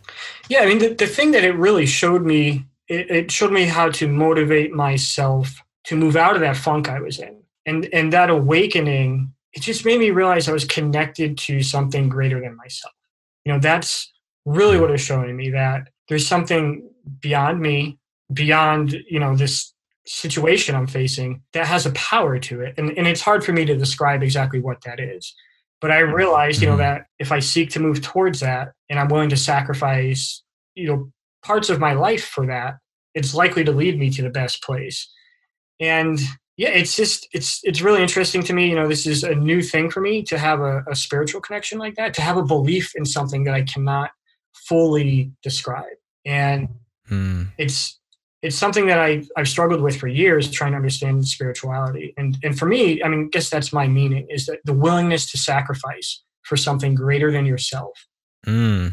Yeah, 0.49 0.61
I 0.61 0.67
mean, 0.67 0.79
the, 0.79 0.95
the 0.95 1.07
thing 1.07 1.33
that 1.33 1.45
it 1.45 1.55
really 1.55 1.87
showed 1.87 2.25
me, 2.25 2.67
it, 2.89 3.11
it 3.11 3.31
showed 3.31 3.53
me 3.53 3.65
how 3.65 3.91
to 3.91 4.09
motivate 4.09 4.73
myself 4.73 5.61
to 5.85 5.97
move 5.97 6.17
out 6.17 6.35
of 6.35 6.41
that 6.41 6.57
funk 6.57 6.89
I 6.89 7.01
was 7.01 7.19
in. 7.19 7.37
And, 7.65 7.89
and 7.93 8.13
that 8.13 8.31
awakening, 8.31 9.33
it 9.53 9.61
just 9.61 9.85
made 9.85 9.99
me 9.99 10.11
realize 10.11 10.49
I 10.49 10.53
was 10.53 10.65
connected 10.65 11.37
to 11.39 11.63
something 11.63 12.09
greater 12.09 12.41
than 12.41 12.57
myself. 12.57 12.95
You 13.45 13.53
know, 13.53 13.59
that's 13.59 14.13
really 14.47 14.81
what 14.81 14.91
is 14.91 15.01
showing 15.01 15.37
me 15.37 15.51
that 15.51 15.89
there's 16.09 16.27
something 16.27 16.89
beyond 17.21 17.61
me, 17.61 17.99
beyond, 18.33 18.97
you 19.11 19.21
know, 19.21 19.37
this 19.37 19.75
situation 20.07 20.75
I'm 20.75 20.87
facing 20.87 21.43
that 21.53 21.67
has 21.67 21.85
a 21.85 21.91
power 21.93 22.39
to 22.39 22.61
it. 22.61 22.75
And, 22.79 22.97
and 22.97 23.07
it's 23.07 23.21
hard 23.21 23.45
for 23.45 23.53
me 23.53 23.65
to 23.65 23.77
describe 23.77 24.23
exactly 24.23 24.61
what 24.61 24.83
that 24.85 25.01
is. 25.01 25.35
But 25.81 25.91
I 25.91 25.99
realized, 25.99 26.63
you 26.63 26.69
know, 26.69 26.75
mm-hmm. 26.75 26.81
that 26.81 27.07
if 27.19 27.33
I 27.33 27.41
seek 27.41 27.71
to 27.71 27.81
move 27.81 28.01
towards 28.01 28.41
that 28.41 28.73
and 28.89 28.99
I'm 28.99 29.09
willing 29.09 29.29
to 29.31 29.37
sacrifice, 29.37 30.43
you 30.75 30.87
know, 30.87 31.11
parts 31.45 31.69
of 31.69 31.81
my 31.81 31.93
life 31.93 32.25
for 32.25 32.47
that, 32.47 32.77
it's 33.15 33.35
likely 33.35 33.65
to 33.65 33.73
lead 33.73 33.99
me 33.99 34.11
to 34.11 34.23
the 34.23 34.31
best 34.31 34.63
place. 34.63 35.11
And 35.81 36.19
yeah, 36.57 36.71
it's 36.71 36.97
just 36.97 37.29
it's 37.33 37.61
it's 37.65 37.83
really 37.83 38.01
interesting 38.01 38.43
to 38.45 38.55
me. 38.55 38.69
You 38.69 38.77
know, 38.77 38.89
this 38.89 39.07
is 39.07 39.25
a 39.25 39.35
new 39.35 39.63
thing 39.63 39.91
for 39.91 40.01
me 40.01 40.23
to 40.23 40.39
have 40.39 40.61
a, 40.61 40.83
a 40.91 40.97
spiritual 40.97 41.43
connection 41.43 41.79
like 41.79 41.97
that, 41.97 42.15
to 42.15 42.23
have 42.23 42.39
a 42.39 42.43
belief 42.43 42.93
in 42.95 43.05
something 43.05 43.45
that 43.45 43.55
I 43.55 43.63
cannot 43.63 44.11
fully 44.69 45.33
describe. 45.43 45.97
And 46.25 46.69
mm. 47.11 47.49
it's 47.59 47.99
it's 48.43 48.57
something 48.57 48.87
that 48.87 48.99
I, 48.99 49.25
I've 49.37 49.49
struggled 49.49 49.81
with 49.81 49.97
for 49.97 50.09
years 50.09 50.51
trying 50.51 50.73
to 50.73 50.77
understand 50.77 51.27
spirituality. 51.27 52.15
And 52.17 52.37
and 52.43 52.59
for 52.59 52.67
me, 52.67 53.03
I 53.03 53.09
mean, 53.09 53.27
I 53.27 53.29
guess 53.31 53.51
that's 53.51 53.73
my 53.73 53.87
meaning 53.87 54.27
is 54.31 54.47
that 54.47 54.61
the 54.65 54.75
willingness 54.75 55.31
to 55.33 55.39
sacrifice 55.39 56.23
for 56.43 56.57
something 56.57 56.95
greater 56.95 57.33
than 57.33 57.47
yourself. 57.47 58.07
Mm. 58.47 58.93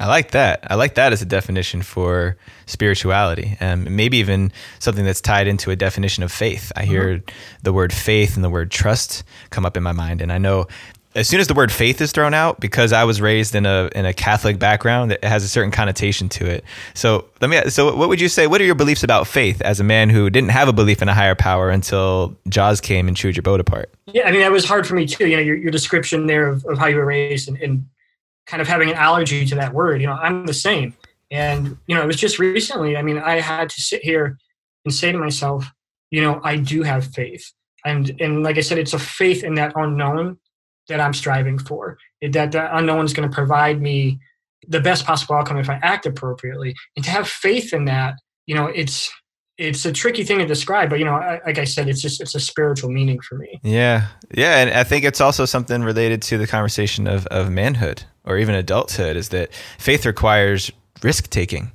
I 0.00 0.08
like 0.08 0.32
that. 0.32 0.64
I 0.68 0.74
like 0.74 0.94
that 0.94 1.12
as 1.12 1.22
a 1.22 1.26
definition 1.26 1.80
for 1.82 2.36
spirituality, 2.66 3.56
and 3.60 3.86
um, 3.86 3.96
maybe 3.96 4.16
even 4.16 4.50
something 4.80 5.04
that's 5.04 5.20
tied 5.20 5.46
into 5.46 5.70
a 5.70 5.76
definition 5.76 6.24
of 6.24 6.32
faith. 6.32 6.72
I 6.74 6.84
hear 6.84 7.18
mm-hmm. 7.18 7.36
the 7.62 7.72
word 7.72 7.92
faith 7.92 8.34
and 8.34 8.42
the 8.44 8.50
word 8.50 8.72
trust 8.72 9.22
come 9.50 9.64
up 9.64 9.76
in 9.76 9.84
my 9.84 9.92
mind, 9.92 10.20
and 10.20 10.32
I 10.32 10.38
know 10.38 10.66
as 11.14 11.28
soon 11.28 11.38
as 11.38 11.46
the 11.46 11.54
word 11.54 11.70
faith 11.70 12.00
is 12.00 12.10
thrown 12.10 12.34
out, 12.34 12.58
because 12.58 12.92
I 12.92 13.04
was 13.04 13.20
raised 13.20 13.54
in 13.54 13.66
a 13.66 13.88
in 13.94 14.04
a 14.04 14.12
Catholic 14.12 14.58
background, 14.58 15.12
it 15.12 15.22
has 15.22 15.44
a 15.44 15.48
certain 15.48 15.70
connotation 15.70 16.28
to 16.30 16.46
it. 16.46 16.64
So 16.94 17.26
let 17.40 17.50
me. 17.50 17.70
So 17.70 17.94
what 17.94 18.08
would 18.08 18.20
you 18.20 18.28
say? 18.28 18.46
What 18.46 18.60
are 18.60 18.64
your 18.64 18.74
beliefs 18.74 19.04
about 19.04 19.26
faith 19.26 19.60
as 19.62 19.78
a 19.78 19.84
man 19.84 20.10
who 20.10 20.28
didn't 20.28 20.50
have 20.50 20.66
a 20.66 20.72
belief 20.72 21.02
in 21.02 21.08
a 21.08 21.14
higher 21.14 21.36
power 21.36 21.70
until 21.70 22.36
Jaws 22.48 22.80
came 22.80 23.06
and 23.06 23.16
chewed 23.16 23.36
your 23.36 23.42
boat 23.42 23.60
apart? 23.60 23.90
Yeah, 24.06 24.26
I 24.26 24.32
mean 24.32 24.40
that 24.40 24.50
was 24.50 24.64
hard 24.64 24.86
for 24.86 24.94
me 24.94 25.06
too. 25.06 25.28
You 25.28 25.36
know, 25.36 25.42
your, 25.42 25.56
your 25.56 25.70
description 25.70 26.26
there 26.26 26.48
of, 26.48 26.64
of 26.66 26.78
how 26.78 26.86
you 26.86 26.96
were 26.96 27.06
raised 27.06 27.48
and, 27.48 27.56
and 27.58 27.86
kind 28.46 28.60
of 28.60 28.66
having 28.66 28.90
an 28.90 28.96
allergy 28.96 29.46
to 29.46 29.54
that 29.54 29.72
word. 29.72 30.00
You 30.00 30.08
know, 30.08 30.14
I'm 30.14 30.46
the 30.46 30.54
same. 30.54 30.94
And 31.30 31.78
you 31.86 31.94
know, 31.94 32.02
it 32.02 32.06
was 32.06 32.16
just 32.16 32.40
recently. 32.40 32.96
I 32.96 33.02
mean, 33.02 33.18
I 33.18 33.40
had 33.40 33.70
to 33.70 33.80
sit 33.80 34.02
here 34.02 34.36
and 34.84 34.92
say 34.92 35.12
to 35.12 35.18
myself, 35.18 35.70
you 36.10 36.22
know, 36.22 36.40
I 36.42 36.56
do 36.56 36.82
have 36.82 37.06
faith, 37.14 37.52
and 37.84 38.14
and 38.20 38.42
like 38.42 38.58
I 38.58 38.62
said, 38.62 38.78
it's 38.78 38.94
a 38.94 38.98
faith 38.98 39.44
in 39.44 39.54
that 39.54 39.74
unknown 39.76 40.38
that 40.88 41.00
I'm 41.00 41.14
striving 41.14 41.58
for. 41.58 41.98
That 42.22 42.52
the 42.52 42.76
unknown 42.76 43.04
is 43.04 43.12
going 43.12 43.28
to 43.28 43.34
provide 43.34 43.80
me 43.80 44.18
the 44.68 44.80
best 44.80 45.04
possible 45.04 45.34
outcome 45.34 45.58
if 45.58 45.68
I 45.68 45.78
act 45.82 46.06
appropriately. 46.06 46.74
And 46.96 47.04
to 47.04 47.10
have 47.10 47.28
faith 47.28 47.72
in 47.72 47.84
that, 47.86 48.14
you 48.46 48.54
know, 48.54 48.66
it's 48.66 49.10
it's 49.56 49.84
a 49.84 49.92
tricky 49.92 50.24
thing 50.24 50.38
to 50.38 50.46
describe, 50.46 50.90
but 50.90 50.98
you 50.98 51.04
know, 51.04 51.38
like 51.46 51.58
I 51.58 51.64
said, 51.64 51.88
it's 51.88 52.00
just 52.00 52.20
it's 52.20 52.34
a 52.34 52.40
spiritual 52.40 52.90
meaning 52.90 53.20
for 53.20 53.36
me. 53.36 53.60
Yeah, 53.62 54.08
yeah, 54.32 54.58
and 54.58 54.70
I 54.70 54.84
think 54.84 55.04
it's 55.04 55.20
also 55.20 55.44
something 55.44 55.82
related 55.82 56.22
to 56.22 56.38
the 56.38 56.46
conversation 56.46 57.06
of 57.06 57.26
of 57.28 57.50
manhood 57.50 58.04
or 58.24 58.38
even 58.38 58.54
adulthood. 58.54 59.16
Is 59.16 59.28
that 59.28 59.52
faith 59.78 60.06
requires 60.06 60.72
risk 61.02 61.30
taking. 61.30 61.70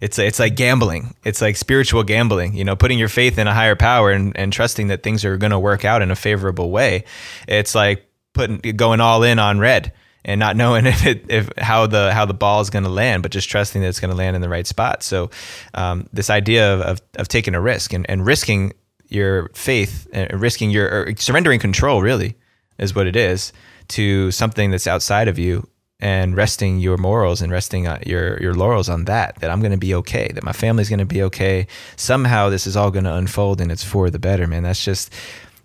It's 0.00 0.18
it's 0.18 0.38
like 0.38 0.54
gambling. 0.56 1.14
It's 1.24 1.42
like 1.42 1.56
spiritual 1.56 2.02
gambling. 2.02 2.54
You 2.54 2.64
know, 2.64 2.76
putting 2.76 2.98
your 2.98 3.08
faith 3.08 3.36
in 3.36 3.46
a 3.46 3.54
higher 3.54 3.76
power 3.76 4.10
and, 4.10 4.34
and 4.36 4.52
trusting 4.52 4.88
that 4.88 5.02
things 5.02 5.24
are 5.24 5.36
going 5.36 5.50
to 5.50 5.58
work 5.58 5.84
out 5.84 6.02
in 6.02 6.10
a 6.10 6.16
favorable 6.16 6.70
way. 6.70 7.04
It's 7.46 7.74
like 7.74 8.07
putting 8.38 8.76
going 8.76 9.00
all 9.00 9.24
in 9.24 9.40
on 9.40 9.58
red 9.58 9.92
and 10.24 10.38
not 10.38 10.56
knowing 10.56 10.86
if 10.94 11.04
it, 11.04 11.24
if 11.28 11.50
how 11.58 11.86
the 11.86 12.12
how 12.12 12.24
the 12.24 12.34
ball 12.34 12.60
is 12.60 12.70
going 12.70 12.84
to 12.84 12.90
land, 12.90 13.22
but 13.22 13.32
just 13.32 13.48
trusting 13.50 13.82
that 13.82 13.88
it's 13.88 14.00
going 14.00 14.10
to 14.10 14.16
land 14.16 14.36
in 14.36 14.42
the 14.42 14.48
right 14.48 14.66
spot. 14.66 15.02
So 15.02 15.30
um, 15.74 16.08
this 16.12 16.30
idea 16.30 16.74
of, 16.74 16.80
of, 16.80 17.02
of 17.16 17.28
taking 17.28 17.54
a 17.54 17.60
risk 17.60 17.92
and, 17.92 18.08
and 18.08 18.24
risking 18.24 18.72
your 19.08 19.48
faith 19.54 20.06
and 20.12 20.40
risking 20.40 20.70
your 20.70 21.14
surrendering 21.16 21.58
control 21.58 22.02
really 22.02 22.36
is 22.78 22.94
what 22.94 23.06
it 23.06 23.16
is 23.16 23.52
to 23.88 24.30
something 24.30 24.70
that's 24.70 24.86
outside 24.86 25.28
of 25.28 25.38
you 25.38 25.66
and 26.00 26.36
resting 26.36 26.78
your 26.78 26.96
morals 26.96 27.42
and 27.42 27.50
resting 27.50 27.84
your 28.06 28.40
your 28.40 28.54
laurels 28.54 28.88
on 28.88 29.06
that 29.06 29.34
that 29.40 29.50
I'm 29.50 29.60
going 29.60 29.72
to 29.72 29.78
be 29.78 29.94
okay 29.94 30.30
that 30.34 30.44
my 30.44 30.52
family's 30.52 30.88
going 30.88 31.00
to 31.00 31.06
be 31.06 31.22
okay 31.22 31.66
somehow 31.96 32.50
this 32.50 32.66
is 32.66 32.76
all 32.76 32.90
going 32.90 33.06
to 33.06 33.14
unfold 33.14 33.60
and 33.60 33.72
it's 33.72 33.82
for 33.82 34.10
the 34.10 34.18
better 34.18 34.46
man 34.46 34.62
that's 34.62 34.84
just 34.84 35.12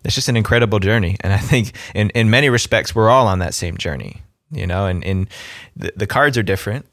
it's 0.03 0.15
just 0.15 0.29
an 0.29 0.37
incredible 0.37 0.79
journey. 0.79 1.17
And 1.21 1.33
I 1.33 1.37
think 1.37 1.73
in, 1.93 2.09
in 2.11 2.29
many 2.29 2.49
respects, 2.49 2.93
we're 2.93 3.09
all 3.09 3.27
on 3.27 3.39
that 3.39 3.53
same 3.53 3.77
journey, 3.77 4.21
you 4.51 4.67
know, 4.67 4.85
and, 4.85 5.03
and 5.03 5.27
the, 5.75 5.93
the 5.95 6.07
cards 6.07 6.37
are 6.37 6.43
different, 6.43 6.85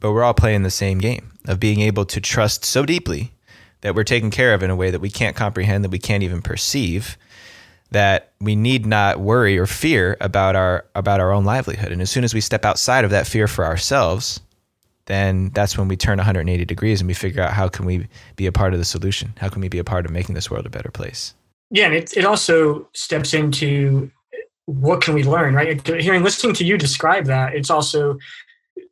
but 0.00 0.12
we're 0.12 0.22
all 0.22 0.34
playing 0.34 0.62
the 0.62 0.70
same 0.70 0.98
game 0.98 1.32
of 1.46 1.58
being 1.58 1.80
able 1.80 2.04
to 2.06 2.20
trust 2.20 2.64
so 2.64 2.84
deeply 2.84 3.32
that 3.80 3.94
we're 3.94 4.04
taken 4.04 4.30
care 4.30 4.54
of 4.54 4.62
in 4.62 4.70
a 4.70 4.76
way 4.76 4.90
that 4.90 5.00
we 5.00 5.10
can't 5.10 5.36
comprehend, 5.36 5.84
that 5.84 5.90
we 5.90 5.98
can't 5.98 6.22
even 6.22 6.42
perceive, 6.42 7.16
that 7.90 8.32
we 8.40 8.54
need 8.54 8.84
not 8.84 9.20
worry 9.20 9.58
or 9.58 9.66
fear 9.66 10.16
about 10.20 10.56
our 10.56 10.84
about 10.94 11.20
our 11.20 11.32
own 11.32 11.44
livelihood. 11.44 11.92
And 11.92 12.02
as 12.02 12.10
soon 12.10 12.24
as 12.24 12.34
we 12.34 12.40
step 12.40 12.64
outside 12.64 13.04
of 13.04 13.10
that 13.10 13.26
fear 13.26 13.48
for 13.48 13.64
ourselves, 13.64 14.40
then 15.06 15.50
that's 15.54 15.78
when 15.78 15.88
we 15.88 15.96
turn 15.96 16.18
180 16.18 16.64
degrees 16.66 17.00
and 17.00 17.08
we 17.08 17.14
figure 17.14 17.42
out 17.42 17.52
how 17.52 17.68
can 17.68 17.86
we 17.86 18.06
be 18.36 18.46
a 18.46 18.52
part 18.52 18.74
of 18.74 18.78
the 18.78 18.84
solution? 18.84 19.32
How 19.38 19.48
can 19.48 19.62
we 19.62 19.68
be 19.68 19.78
a 19.78 19.84
part 19.84 20.04
of 20.04 20.12
making 20.12 20.34
this 20.34 20.50
world 20.50 20.66
a 20.66 20.70
better 20.70 20.90
place? 20.90 21.34
Yeah, 21.70 21.86
and 21.86 21.94
it, 21.94 22.16
it 22.16 22.24
also 22.24 22.88
steps 22.94 23.34
into 23.34 24.10
what 24.66 25.00
can 25.00 25.14
we 25.14 25.22
learn, 25.22 25.54
right? 25.54 25.86
Hearing, 25.86 26.22
listening 26.22 26.54
to 26.54 26.64
you 26.64 26.76
describe 26.76 27.26
that, 27.26 27.54
it's 27.54 27.70
also 27.70 28.18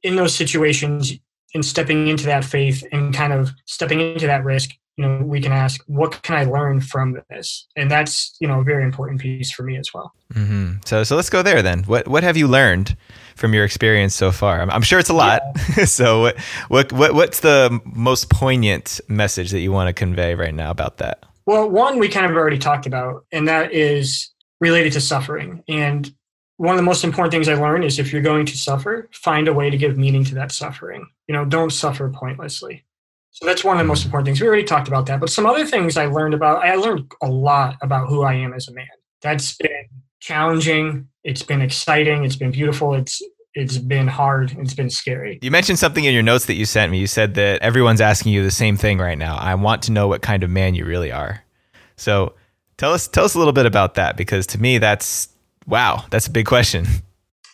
in 0.03 0.17
those 0.17 0.35
situations, 0.35 1.13
in 1.53 1.63
stepping 1.63 2.09
into 2.09 2.25
that 2.27 2.45
faith 2.45 2.85
and 2.93 3.15
kind 3.15 3.33
of 3.33 3.51
stepping 3.67 4.01
into 4.01 4.27
that 4.27 4.45
risk, 4.45 4.71
you 4.97 5.07
know, 5.07 5.23
we 5.23 5.41
can 5.41 5.53
ask, 5.53 5.83
what 5.87 6.23
can 6.23 6.37
I 6.37 6.45
learn 6.45 6.81
from 6.81 7.21
this? 7.29 7.67
And 7.77 7.91
that's, 7.91 8.35
you 8.41 8.49
know, 8.49 8.61
a 8.61 8.65
very 8.65 8.83
important 8.85 9.21
piece 9.21 9.51
for 9.51 9.63
me 9.63 9.77
as 9.77 9.93
well. 9.93 10.15
Mm-hmm. 10.33 10.79
So, 10.87 11.05
so 11.05 11.17
let's 11.17 11.29
go 11.29 11.43
there 11.43 11.61
then. 11.61 11.83
What, 11.85 12.09
what 12.09 12.23
have 12.23 12.39
you 12.39 12.49
learned 12.49 12.97
from 13.35 13.53
your 13.53 13.65
experience 13.65 14.15
so 14.15 14.33
far? 14.33 14.61
I'm, 14.63 14.71
I'm 14.71 14.83
sure 14.83 14.99
it's 14.99 15.11
a 15.11 15.15
lot. 15.15 15.43
Yeah. 15.77 15.85
so 15.85 16.23
what, 16.23 16.39
what, 16.69 16.93
what, 16.93 17.15
what's 17.15 17.41
the 17.41 17.79
most 17.85 18.31
poignant 18.31 19.01
message 19.09 19.51
that 19.51 19.61
you 19.61 19.71
want 19.71 19.89
to 19.89 19.93
convey 19.93 20.35
right 20.35 20.55
now 20.55 20.71
about 20.71 20.97
that? 20.99 21.25
Well, 21.47 21.71
one 21.71 21.99
we 21.99 22.09
kind 22.09 22.27
of 22.27 22.33
already 22.33 22.59
talked 22.59 22.87
about, 22.87 23.25
and 23.31 23.47
that 23.49 23.73
is 23.73 24.31
related 24.61 24.93
to 24.95 25.01
suffering. 25.01 25.63
And 25.69 26.13
one 26.57 26.75
of 26.75 26.79
the 26.79 26.83
most 26.83 27.05
important 27.05 27.33
things 27.33 27.49
I 27.49 27.55
learned 27.55 27.85
is 27.85 27.99
if 27.99 28.13
you're 28.13 28.23
going 28.23 28.47
to 28.47 28.57
suffer, 28.57 29.09
find 29.13 29.47
a 29.47 29.55
way 29.55 29.71
to 29.71 29.77
give 29.77 29.97
meaning 29.97 30.25
to 30.25 30.35
that 30.37 30.53
suffering. 30.53 31.07
You 31.29 31.35
know, 31.35 31.45
don't 31.45 31.71
suffer 31.71 32.09
pointlessly. 32.11 32.85
So 33.31 33.45
that's 33.45 33.63
one 33.63 33.77
of 33.77 33.79
the 33.79 33.87
most 33.87 34.05
important 34.07 34.27
things. 34.27 34.41
We 34.41 34.47
already 34.47 34.65
talked 34.65 34.89
about 34.89 35.07
that. 35.07 35.21
But 35.21 35.29
some 35.29 35.45
other 35.45 35.67
things 35.67 35.99
I 35.99 36.07
learned 36.07 36.33
about, 36.33 36.65
I 36.65 36.75
learned 36.77 37.13
a 37.23 37.29
lot 37.29 37.77
about 37.83 38.09
who 38.09 38.23
I 38.23 38.33
am 38.35 38.55
as 38.55 38.67
a 38.67 38.73
man. 38.73 38.87
That's 39.21 39.57
been 39.57 39.85
challenging. 40.21 41.09
It's 41.23 41.43
been 41.43 41.61
exciting. 41.61 42.25
It's 42.25 42.37
been 42.37 42.51
beautiful. 42.51 42.95
It's 42.95 43.23
it's 43.57 43.79
been 43.79 44.07
hard. 44.07 44.55
It's 44.59 44.75
been 44.75 44.91
scary. 44.91 45.39
You 45.41 45.51
mentioned 45.51 45.79
something 45.79 46.05
in 46.05 46.13
your 46.13 46.23
notes 46.23 46.45
that 46.45 46.55
you 46.55 46.67
sent 46.67 46.93
me. 46.93 46.99
You 46.99 47.07
said 47.07 47.35
that 47.35 47.63
everyone's 47.63 48.03
asking 48.03 48.33
you 48.33 48.45
the 48.45 48.51
same 48.51 48.77
thing 48.77 48.99
right 48.99 49.17
now. 49.17 49.37
I 49.37 49.55
want 49.55 49.83
to 49.85 49.93
know 49.93 50.07
what 50.07 50.21
kind 50.21 50.43
of 50.43 50.51
man 50.51 50.75
you 50.75 50.85
really 50.85 51.11
are. 51.11 51.43
So 51.97 52.35
tell 52.77 52.93
us 52.93 53.09
tell 53.09 53.25
us 53.25 53.35
a 53.35 53.39
little 53.39 53.55
bit 53.55 53.65
about 53.65 53.95
that 53.95 54.19
because 54.19 54.47
to 54.49 54.61
me 54.61 54.77
that's 54.77 55.31
wow, 55.67 56.05
that's 56.11 56.27
a 56.27 56.31
big 56.31 56.45
question. 56.45 56.87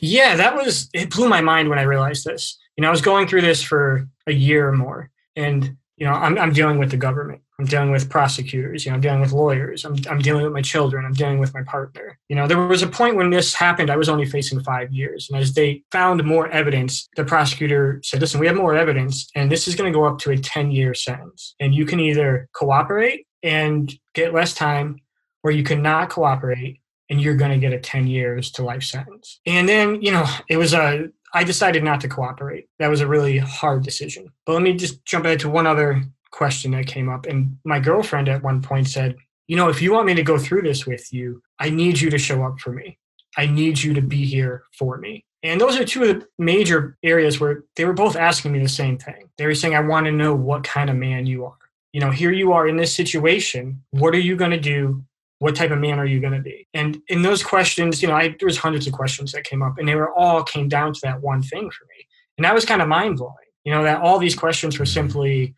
Yeah, 0.01 0.35
that 0.35 0.57
was 0.57 0.91
it 0.93 1.11
blew 1.11 1.29
my 1.29 1.41
mind 1.41 1.69
when 1.69 1.79
I 1.79 1.83
realized 1.83 2.25
this. 2.25 2.59
You 2.77 2.83
know, 2.83 2.89
I 2.89 2.91
was 2.91 3.01
going 3.01 3.29
through 3.29 3.43
this 3.43 3.63
for 3.63 4.09
a 4.27 4.33
year 4.33 4.69
or 4.69 4.73
more 4.73 5.09
and 5.37 5.77
you 5.97 6.07
know, 6.07 6.15
I'm 6.15 6.37
I'm 6.37 6.53
dealing 6.53 6.79
with 6.79 6.91
the 6.91 6.97
government. 6.97 7.43
I'm 7.63 7.69
dealing 7.69 7.93
with 7.93 8.11
prosecutors, 8.11 8.85
you 8.85 8.91
know, 8.91 8.97
I'm 8.97 9.01
dealing 9.01 9.21
with 9.21 9.31
lawyers, 9.31 9.85
I'm, 9.85 9.95
I'm 10.11 10.19
dealing 10.19 10.43
with 10.43 10.53
my 10.53 10.63
children, 10.63 11.05
I'm 11.05 11.13
dealing 11.13 11.39
with 11.39 11.55
my 11.55 11.63
partner. 11.63 12.19
You 12.29 12.35
know, 12.35 12.49
there 12.49 12.59
was 12.59 12.83
a 12.83 12.89
point 12.89 13.15
when 13.15 13.31
this 13.31 13.55
happened, 13.55 13.89
I 13.89 13.97
was 13.97 14.09
only 14.09 14.27
facing 14.27 14.61
five 14.65 14.93
years. 14.93 15.31
And 15.31 15.41
as 15.41 15.55
they 15.55 15.85
found 15.93 16.25
more 16.25 16.49
evidence, 16.49 17.09
the 17.15 17.25
prosecutor 17.25 18.01
said, 18.03 18.21
listen, 18.21 18.41
we 18.41 18.49
have 18.49 18.57
more 18.57 18.75
evidence, 18.75 19.31
and 19.37 19.49
this 19.49 19.69
is 19.69 19.77
going 19.77 19.93
to 19.93 19.97
go 19.97 20.05
up 20.05 20.19
to 20.19 20.33
a 20.33 20.37
10 20.37 20.73
year 20.73 20.93
sentence. 20.93 21.55
And 21.61 21.73
you 21.73 21.87
can 21.87 22.01
either 22.01 22.49
cooperate 22.53 23.29
and 23.45 23.93
get 24.13 24.35
less 24.35 24.55
time, 24.55 24.99
or 25.45 25.53
you 25.53 25.63
cannot 25.63 26.11
cooperate 26.11 26.81
and 27.11 27.21
you're 27.21 27.37
going 27.37 27.53
to 27.53 27.59
get 27.59 27.73
a 27.73 27.79
10 27.79 28.09
years 28.09 28.51
to 28.53 28.65
life 28.65 28.83
sentence. 28.83 29.39
And 29.47 29.69
then, 29.69 30.03
you 30.03 30.11
know, 30.11 30.27
it 30.49 30.57
was 30.57 30.75
a, 30.75 31.11
I 31.33 31.45
decided 31.45 31.85
not 31.85 32.01
to 32.01 32.09
cooperate. 32.09 32.67
That 32.81 32.91
was 32.91 33.03
a 33.03 33.07
really 33.07 33.39
hard 33.39 33.85
decision. 33.85 34.33
But 34.47 34.55
let 34.55 34.63
me 34.63 34.73
just 34.73 35.05
jump 35.05 35.27
ahead 35.27 35.41
to 35.41 35.49
one 35.49 35.67
other 35.67 36.03
question 36.33 36.73
that 36.73 36.87
came 36.87 37.09
up. 37.09 37.27
And 37.27 37.59
my 37.65 37.79
girlfriend 37.79 38.29
at 38.29 38.43
one 38.43 38.61
point 38.61 38.89
said, 38.89 39.17
You 39.47 39.57
know, 39.57 39.69
if 39.69 39.81
you 39.81 39.93
want 39.93 40.07
me 40.07 40.15
to 40.15 40.23
go 40.23 40.39
through 40.39 40.63
this 40.63 40.87
with 40.87 41.13
you, 41.13 41.43
I 41.61 41.71
need 41.71 42.01
you 42.01 42.11
to 42.11 42.19
show 42.19 42.43
up 42.43 42.59
for 42.59 42.73
me. 42.73 42.99
I 43.37 43.47
need 43.47 43.81
you 43.81 43.95
to 43.95 44.03
be 44.03 44.25
here 44.27 44.65
for 44.77 44.99
me. 44.99 45.25
And 45.43 45.61
those 45.61 45.79
are 45.79 45.85
two 45.85 46.03
of 46.03 46.09
the 46.09 46.27
major 46.39 46.97
areas 47.03 47.41
where 47.41 47.65
they 47.77 47.85
were 47.85 47.93
both 47.93 48.17
asking 48.17 48.53
me 48.53 48.61
the 48.61 48.69
same 48.69 48.99
thing. 48.99 49.29
They 49.39 49.47
were 49.47 49.55
saying, 49.55 49.75
I 49.75 49.81
want 49.81 50.07
to 50.07 50.13
know 50.13 50.35
what 50.35 50.65
kind 50.65 50.89
of 50.89 50.97
man 50.97 51.27
you 51.27 51.47
are. 51.47 51.57
You 51.93 52.01
know, 52.01 52.11
here 52.11 52.31
you 52.31 52.53
are 52.53 52.69
in 52.69 52.77
this 52.77 52.95
situation. 52.95 53.83
What 53.91 54.15
are 54.15 54.21
you 54.21 54.37
going 54.37 54.53
to 54.53 54.61
do? 54.61 55.05
What 55.41 55.57
type 55.57 55.73
of 55.73 55.79
man 55.79 55.99
are 55.99 56.07
you 56.07 56.21
going 56.21 56.35
to 56.35 56.41
be? 56.41 56.69
And 56.73 57.03
in 57.09 57.23
those 57.23 57.43
questions, 57.43 58.01
you 58.01 58.09
know, 58.09 58.15
I, 58.15 58.29
there 58.29 58.47
was 58.47 58.57
hundreds 58.57 58.87
of 58.87 58.93
questions 58.93 59.33
that 59.33 59.45
came 59.45 59.63
up, 59.63 59.79
and 59.79 59.89
they 59.89 59.97
were 59.97 60.13
all 60.15 60.45
came 60.45 60.69
down 60.69 60.93
to 60.95 61.01
that 61.03 61.21
one 61.21 61.43
thing 61.43 61.69
for 61.69 61.85
me, 61.87 62.07
and 62.39 62.45
that 62.45 62.55
was 62.55 62.65
kind 62.65 62.81
of 62.81 62.87
mind 62.87 63.17
blowing. 63.17 63.35
You 63.65 63.73
know, 63.73 63.83
that 63.83 64.01
all 64.01 64.19
these 64.19 64.37
questions 64.37 64.79
were 64.79 64.87
simply 64.87 65.55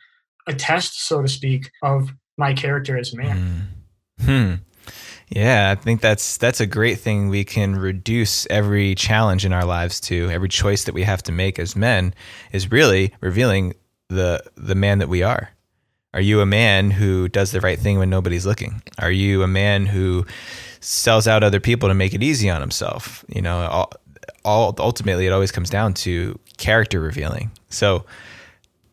a 0.46 0.54
test, 0.54 1.06
so 1.06 1.22
to 1.22 1.28
speak, 1.28 1.70
of 1.82 2.10
my 2.36 2.52
character 2.52 2.96
as 2.98 3.12
a 3.12 3.16
man. 3.16 3.68
Hmm. 4.20 4.24
hmm. 4.24 4.54
Yeah, 5.28 5.70
I 5.70 5.74
think 5.74 6.00
that's 6.00 6.36
that's 6.36 6.60
a 6.60 6.66
great 6.66 6.98
thing. 6.98 7.28
We 7.28 7.44
can 7.44 7.76
reduce 7.76 8.46
every 8.50 8.94
challenge 8.94 9.44
in 9.44 9.52
our 9.52 9.64
lives 9.64 9.98
to 10.02 10.30
every 10.30 10.48
choice 10.48 10.84
that 10.84 10.94
we 10.94 11.02
have 11.02 11.22
to 11.24 11.32
make 11.32 11.58
as 11.58 11.74
men 11.74 12.14
is 12.52 12.70
really 12.70 13.12
revealing 13.20 13.74
the 14.08 14.42
the 14.56 14.74
man 14.74 14.98
that 14.98 15.08
we 15.08 15.22
are. 15.22 15.50
Are 16.12 16.20
you 16.20 16.40
a 16.40 16.46
man 16.46 16.92
who 16.92 17.28
does 17.28 17.50
the 17.50 17.60
right 17.60 17.78
thing 17.78 17.98
when 17.98 18.10
nobody's 18.10 18.46
looking? 18.46 18.82
Are 18.98 19.10
you 19.10 19.42
a 19.42 19.48
man 19.48 19.86
who 19.86 20.24
sells 20.78 21.26
out 21.26 21.42
other 21.42 21.58
people 21.58 21.88
to 21.88 21.94
make 21.94 22.14
it 22.14 22.22
easy 22.22 22.48
on 22.48 22.60
himself? 22.60 23.24
You 23.28 23.42
know, 23.42 23.58
all, 23.66 23.92
all 24.44 24.74
ultimately 24.78 25.26
it 25.26 25.32
always 25.32 25.50
comes 25.50 25.70
down 25.70 25.94
to 25.94 26.38
character 26.56 27.00
revealing. 27.00 27.50
So 27.68 28.04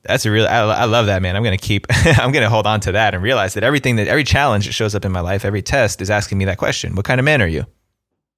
that's 0.03 0.25
a 0.25 0.31
real 0.31 0.47
I, 0.47 0.59
I 0.59 0.85
love 0.85 1.05
that 1.07 1.21
man 1.21 1.35
i'm 1.35 1.43
gonna 1.43 1.57
keep 1.57 1.85
i'm 1.89 2.31
gonna 2.31 2.49
hold 2.49 2.67
on 2.67 2.79
to 2.81 2.93
that 2.93 3.13
and 3.13 3.23
realize 3.23 3.53
that 3.53 3.63
everything 3.63 3.97
that 3.97 4.07
every 4.07 4.23
challenge 4.23 4.65
that 4.65 4.73
shows 4.73 4.95
up 4.95 5.05
in 5.05 5.11
my 5.11 5.21
life 5.21 5.45
every 5.45 5.61
test 5.61 6.01
is 6.01 6.09
asking 6.09 6.37
me 6.37 6.45
that 6.45 6.57
question 6.57 6.95
what 6.95 7.05
kind 7.05 7.19
of 7.19 7.25
man 7.25 7.41
are 7.41 7.47
you 7.47 7.65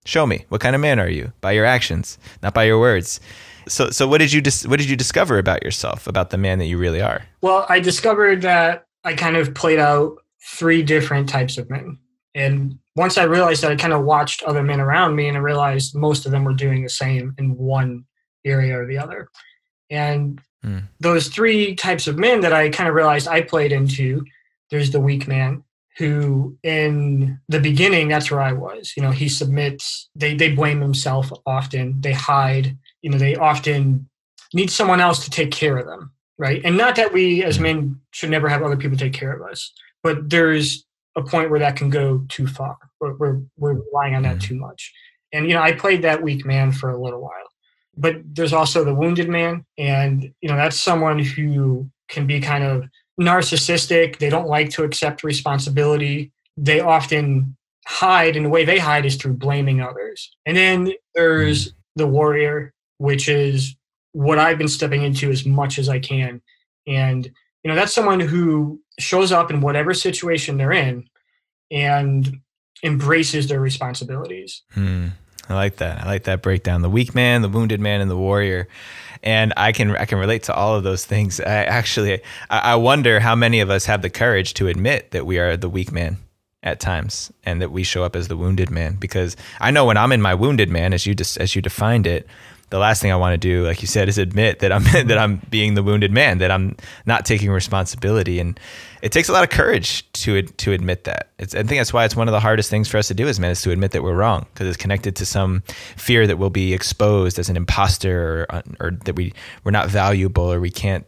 Show 0.06 0.28
me. 0.28 0.45
What 0.49 0.60
kind 0.60 0.76
of 0.76 0.82
man 0.82 0.99
are 0.99 1.10
you? 1.10 1.32
By 1.39 1.54
your 1.54 1.65
actions, 1.65 2.17
not 2.41 2.54
by 2.54 2.65
your 2.65 2.80
words. 2.80 3.21
So, 3.67 3.89
so 3.89 4.06
what 4.08 4.17
did 4.17 4.34
you 4.34 4.41
dis- 4.41 4.67
what 4.67 4.80
did 4.80 4.89
you 4.89 4.97
discover 4.97 5.38
about 5.38 5.63
yourself, 5.63 6.08
about 6.08 6.30
the 6.30 6.38
man 6.38 6.60
that 6.60 6.65
you 6.65 6.78
really 6.78 7.02
are? 7.02 7.23
Well, 7.41 7.65
I 7.69 7.80
discovered 7.80 8.41
that 8.41 8.86
I 9.06 9.13
kind 9.13 9.38
of 9.38 9.54
played 9.54 9.80
out 9.80 10.17
three 10.45 10.84
different 10.84 11.30
types 11.30 11.58
of 11.58 11.69
men, 11.69 11.97
and 12.36 12.78
once 12.97 13.17
I 13.17 13.23
realized 13.23 13.63
that, 13.63 13.71
I 13.71 13.78
kind 13.78 13.93
of 13.93 14.04
watched 14.04 14.43
other 14.43 14.62
men 14.62 14.82
around 14.82 15.15
me, 15.15 15.30
and 15.30 15.38
I 15.38 15.39
realized 15.39 15.95
most 15.95 16.26
of 16.26 16.34
them 16.34 16.43
were 16.43 16.54
doing 16.54 16.84
the 16.84 16.89
same 16.89 17.34
in 17.38 17.56
one 17.56 18.04
area 18.43 18.78
or 18.78 18.86
the 18.86 18.97
other. 18.97 19.30
And 19.89 20.41
mm. 20.63 20.84
those 20.99 21.28
three 21.28 21.76
types 21.76 22.08
of 22.08 22.17
men 22.17 22.41
that 22.41 22.54
I 22.54 22.69
kind 22.69 22.89
of 22.89 22.95
realized 22.95 23.28
I 23.28 23.41
played 23.41 23.71
into. 23.71 24.26
There's 24.71 24.91
the 24.91 24.99
weak 24.99 25.28
man, 25.28 25.63
who 25.97 26.58
in 26.63 27.39
the 27.47 27.60
beginning 27.60 28.08
that's 28.08 28.32
where 28.32 28.41
i 28.41 28.54
was. 28.54 28.93
You 28.97 29.04
know 29.04 29.12
he 29.12 29.30
submits 29.30 30.10
they 30.15 30.36
they 30.36 30.52
blame 30.52 30.82
himself 30.82 31.32
often. 31.45 32.02
They 32.02 32.13
hide. 32.13 32.78
You 33.02 33.12
know 33.12 33.17
they 33.17 33.36
often 33.36 34.10
need 34.54 34.71
someone 34.71 34.99
else 34.99 35.23
to 35.23 35.30
take 35.30 35.52
care 35.52 35.78
of 35.78 35.86
them 35.86 36.12
right? 36.39 36.62
And 36.65 36.76
not 36.78 36.95
that 36.95 37.13
we 37.13 37.43
as 37.43 37.60
men 37.60 37.99
should 38.12 38.32
never 38.32 38.49
have 38.49 38.63
other 38.63 38.76
people 38.76 38.97
take 38.97 39.13
care 39.13 39.34
of 39.34 39.47
us 39.47 39.71
but 40.04 40.30
there's 40.30 40.86
a 41.15 41.23
point 41.23 41.49
where 41.49 41.60
that 41.60 41.76
can 41.76 41.89
go 41.89 42.26
too 42.28 42.45
far. 42.45 42.78
We're, 42.99 43.13
we're, 43.15 43.41
we're 43.58 43.73
relying 43.73 44.15
on 44.15 44.23
that 44.23 44.41
too 44.41 44.56
much. 44.56 44.93
And 45.32 45.47
you 45.47 45.56
know 45.56 45.63
i 45.63 45.71
played 45.71 46.04
that 46.04 46.21
weak 46.21 46.45
man 46.45 46.71
for 46.71 46.91
a 46.91 47.02
little 47.02 47.19
while 47.19 47.49
but 47.95 48.15
there's 48.25 48.53
also 48.53 48.84
the 48.84 48.95
wounded 48.95 49.29
man 49.29 49.65
and 49.77 50.34
you 50.41 50.49
know 50.49 50.56
that's 50.56 50.82
someone 50.82 51.19
who 51.19 51.89
can 52.10 52.27
be 52.27 52.39
kind 52.39 52.63
of 52.63 52.84
narcissistic. 53.19 54.17
They 54.17 54.29
don't 54.29 54.47
like 54.47 54.69
to 54.71 54.84
accept 54.84 55.23
responsibility. 55.23 56.32
They 56.58 56.79
often 56.79 57.56
hide, 57.86 58.36
and 58.36 58.45
the 58.45 58.49
way 58.49 58.65
they 58.65 58.79
hide 58.79 59.06
is 59.06 59.15
through 59.15 59.34
blaming 59.34 59.82
others. 59.82 60.36
And 60.45 60.56
then 60.56 60.93
there's 61.15 61.69
mm. 61.69 61.73
the 61.95 62.08
warrior, 62.08 62.73
which 62.97 63.27
is 63.27 63.75
what 64.13 64.39
I've 64.39 64.58
been 64.58 64.67
stepping 64.67 65.03
into 65.03 65.29
as 65.32 65.45
much 65.45 65.79
as 65.79 65.89
I 65.89 65.99
can. 65.99 66.41
And, 66.88 67.25
you 67.63 67.69
know, 67.69 67.75
that's 67.75 67.93
someone 67.93 68.19
who 68.19 68.82
shows 68.99 69.32
up 69.32 69.49
in 69.49 69.62
whatever 69.62 69.93
situation 69.93 70.58
they're 70.58 70.71
in 70.71 71.10
and 71.71 72.39
embraces 72.84 73.47
their 73.47 73.60
responsibilities. 73.60 74.62
Hmm. 74.71 75.10
I 75.49 75.56
like 75.56 75.77
that. 75.77 76.03
I 76.03 76.06
like 76.06 76.23
that 76.23 76.41
breakdown. 76.41 76.82
The 76.82 76.89
weak 76.89 77.13
man, 77.13 77.41
the 77.41 77.49
wounded 77.49 77.79
man, 77.79 78.01
and 78.01 78.10
the 78.10 78.17
warrior. 78.17 78.67
And 79.21 79.53
I 79.56 79.71
can 79.71 79.95
I 79.95 80.06
can 80.06 80.17
relate 80.17 80.43
to 80.43 80.53
all 80.53 80.75
of 80.75 80.84
those 80.84 81.06
things. 81.06 81.39
I 81.39 81.63
actually 81.63 82.21
I, 82.49 82.75
wonder 82.75 83.19
how 83.19 83.36
many 83.36 83.62
of 83.62 83.69
us 83.69 83.86
have 83.86 84.01
the 84.01 84.10
courage 84.10 84.53
to 84.56 84.67
admit 84.67 85.12
that 85.12 85.25
we 85.25 85.39
are 85.39 85.56
the 85.56 85.69
weak 85.69 85.91
man 85.91 86.17
at 86.62 86.79
times 86.79 87.32
and 87.45 87.62
that 87.62 87.71
we 87.71 87.84
show 87.84 88.03
up 88.03 88.15
as 88.15 88.27
the 88.27 88.38
wounded 88.38 88.69
man 88.69 88.95
because 88.95 89.36
I 89.60 89.71
know 89.71 89.86
when 89.86 89.97
I'm 89.97 90.12
in 90.12 90.21
my 90.21 90.34
wounded 90.34 90.69
man 90.69 90.93
as 90.93 91.06
you 91.06 91.15
just 91.15 91.38
as 91.38 91.56
you 91.56 91.62
defined 91.62 92.08
it 92.08 92.27
the 92.73 92.79
last 92.79 93.03
thing 93.03 93.12
I 93.12 93.17
want 93.17 93.34
to 93.34 93.38
do, 93.38 93.67
like 93.67 93.84
you 93.84 93.88
said, 93.88 94.10
is 94.10 94.17
admit 94.17 94.60
that 94.60 94.71
I'm 94.71 94.84
that 95.08 95.17
I'm 95.17 95.41
being 95.51 95.75
the 95.75 95.84
wounded 95.84 96.12
man, 96.12 96.39
that 96.39 96.49
I'm 96.49 96.75
not 97.06 97.23
taking 97.23 97.51
responsibility, 97.51 98.39
and 98.39 98.60
it 99.03 99.11
takes 99.11 99.27
a 99.27 99.33
lot 99.33 99.43
of 99.43 99.49
courage 99.49 100.09
to 100.13 100.41
to 100.43 100.71
admit 100.71 101.03
that. 101.03 101.29
It's, 101.37 101.53
I 101.53 101.57
think 101.63 101.79
that's 101.79 101.91
why 101.91 102.05
it's 102.05 102.15
one 102.15 102.29
of 102.29 102.31
the 102.31 102.39
hardest 102.39 102.69
things 102.69 102.87
for 102.87 102.97
us 102.97 103.09
to 103.09 103.13
do 103.13 103.27
as 103.27 103.37
men 103.37 103.51
is 103.51 103.61
to 103.63 103.71
admit 103.71 103.91
that 103.91 104.01
we're 104.01 104.15
wrong 104.15 104.45
because 104.53 104.65
it's 104.65 104.77
connected 104.77 105.17
to 105.17 105.25
some 105.25 105.61
fear 105.97 106.25
that 106.25 106.37
we'll 106.37 106.49
be 106.49 106.73
exposed 106.73 107.37
as 107.37 107.49
an 107.49 107.57
imposter 107.57 108.47
or, 108.49 108.63
or 108.79 108.91
that 109.03 109.15
we 109.15 109.33
we're 109.65 109.71
not 109.71 109.89
valuable 109.89 110.51
or 110.51 110.61
we 110.61 110.71
can't 110.71 111.05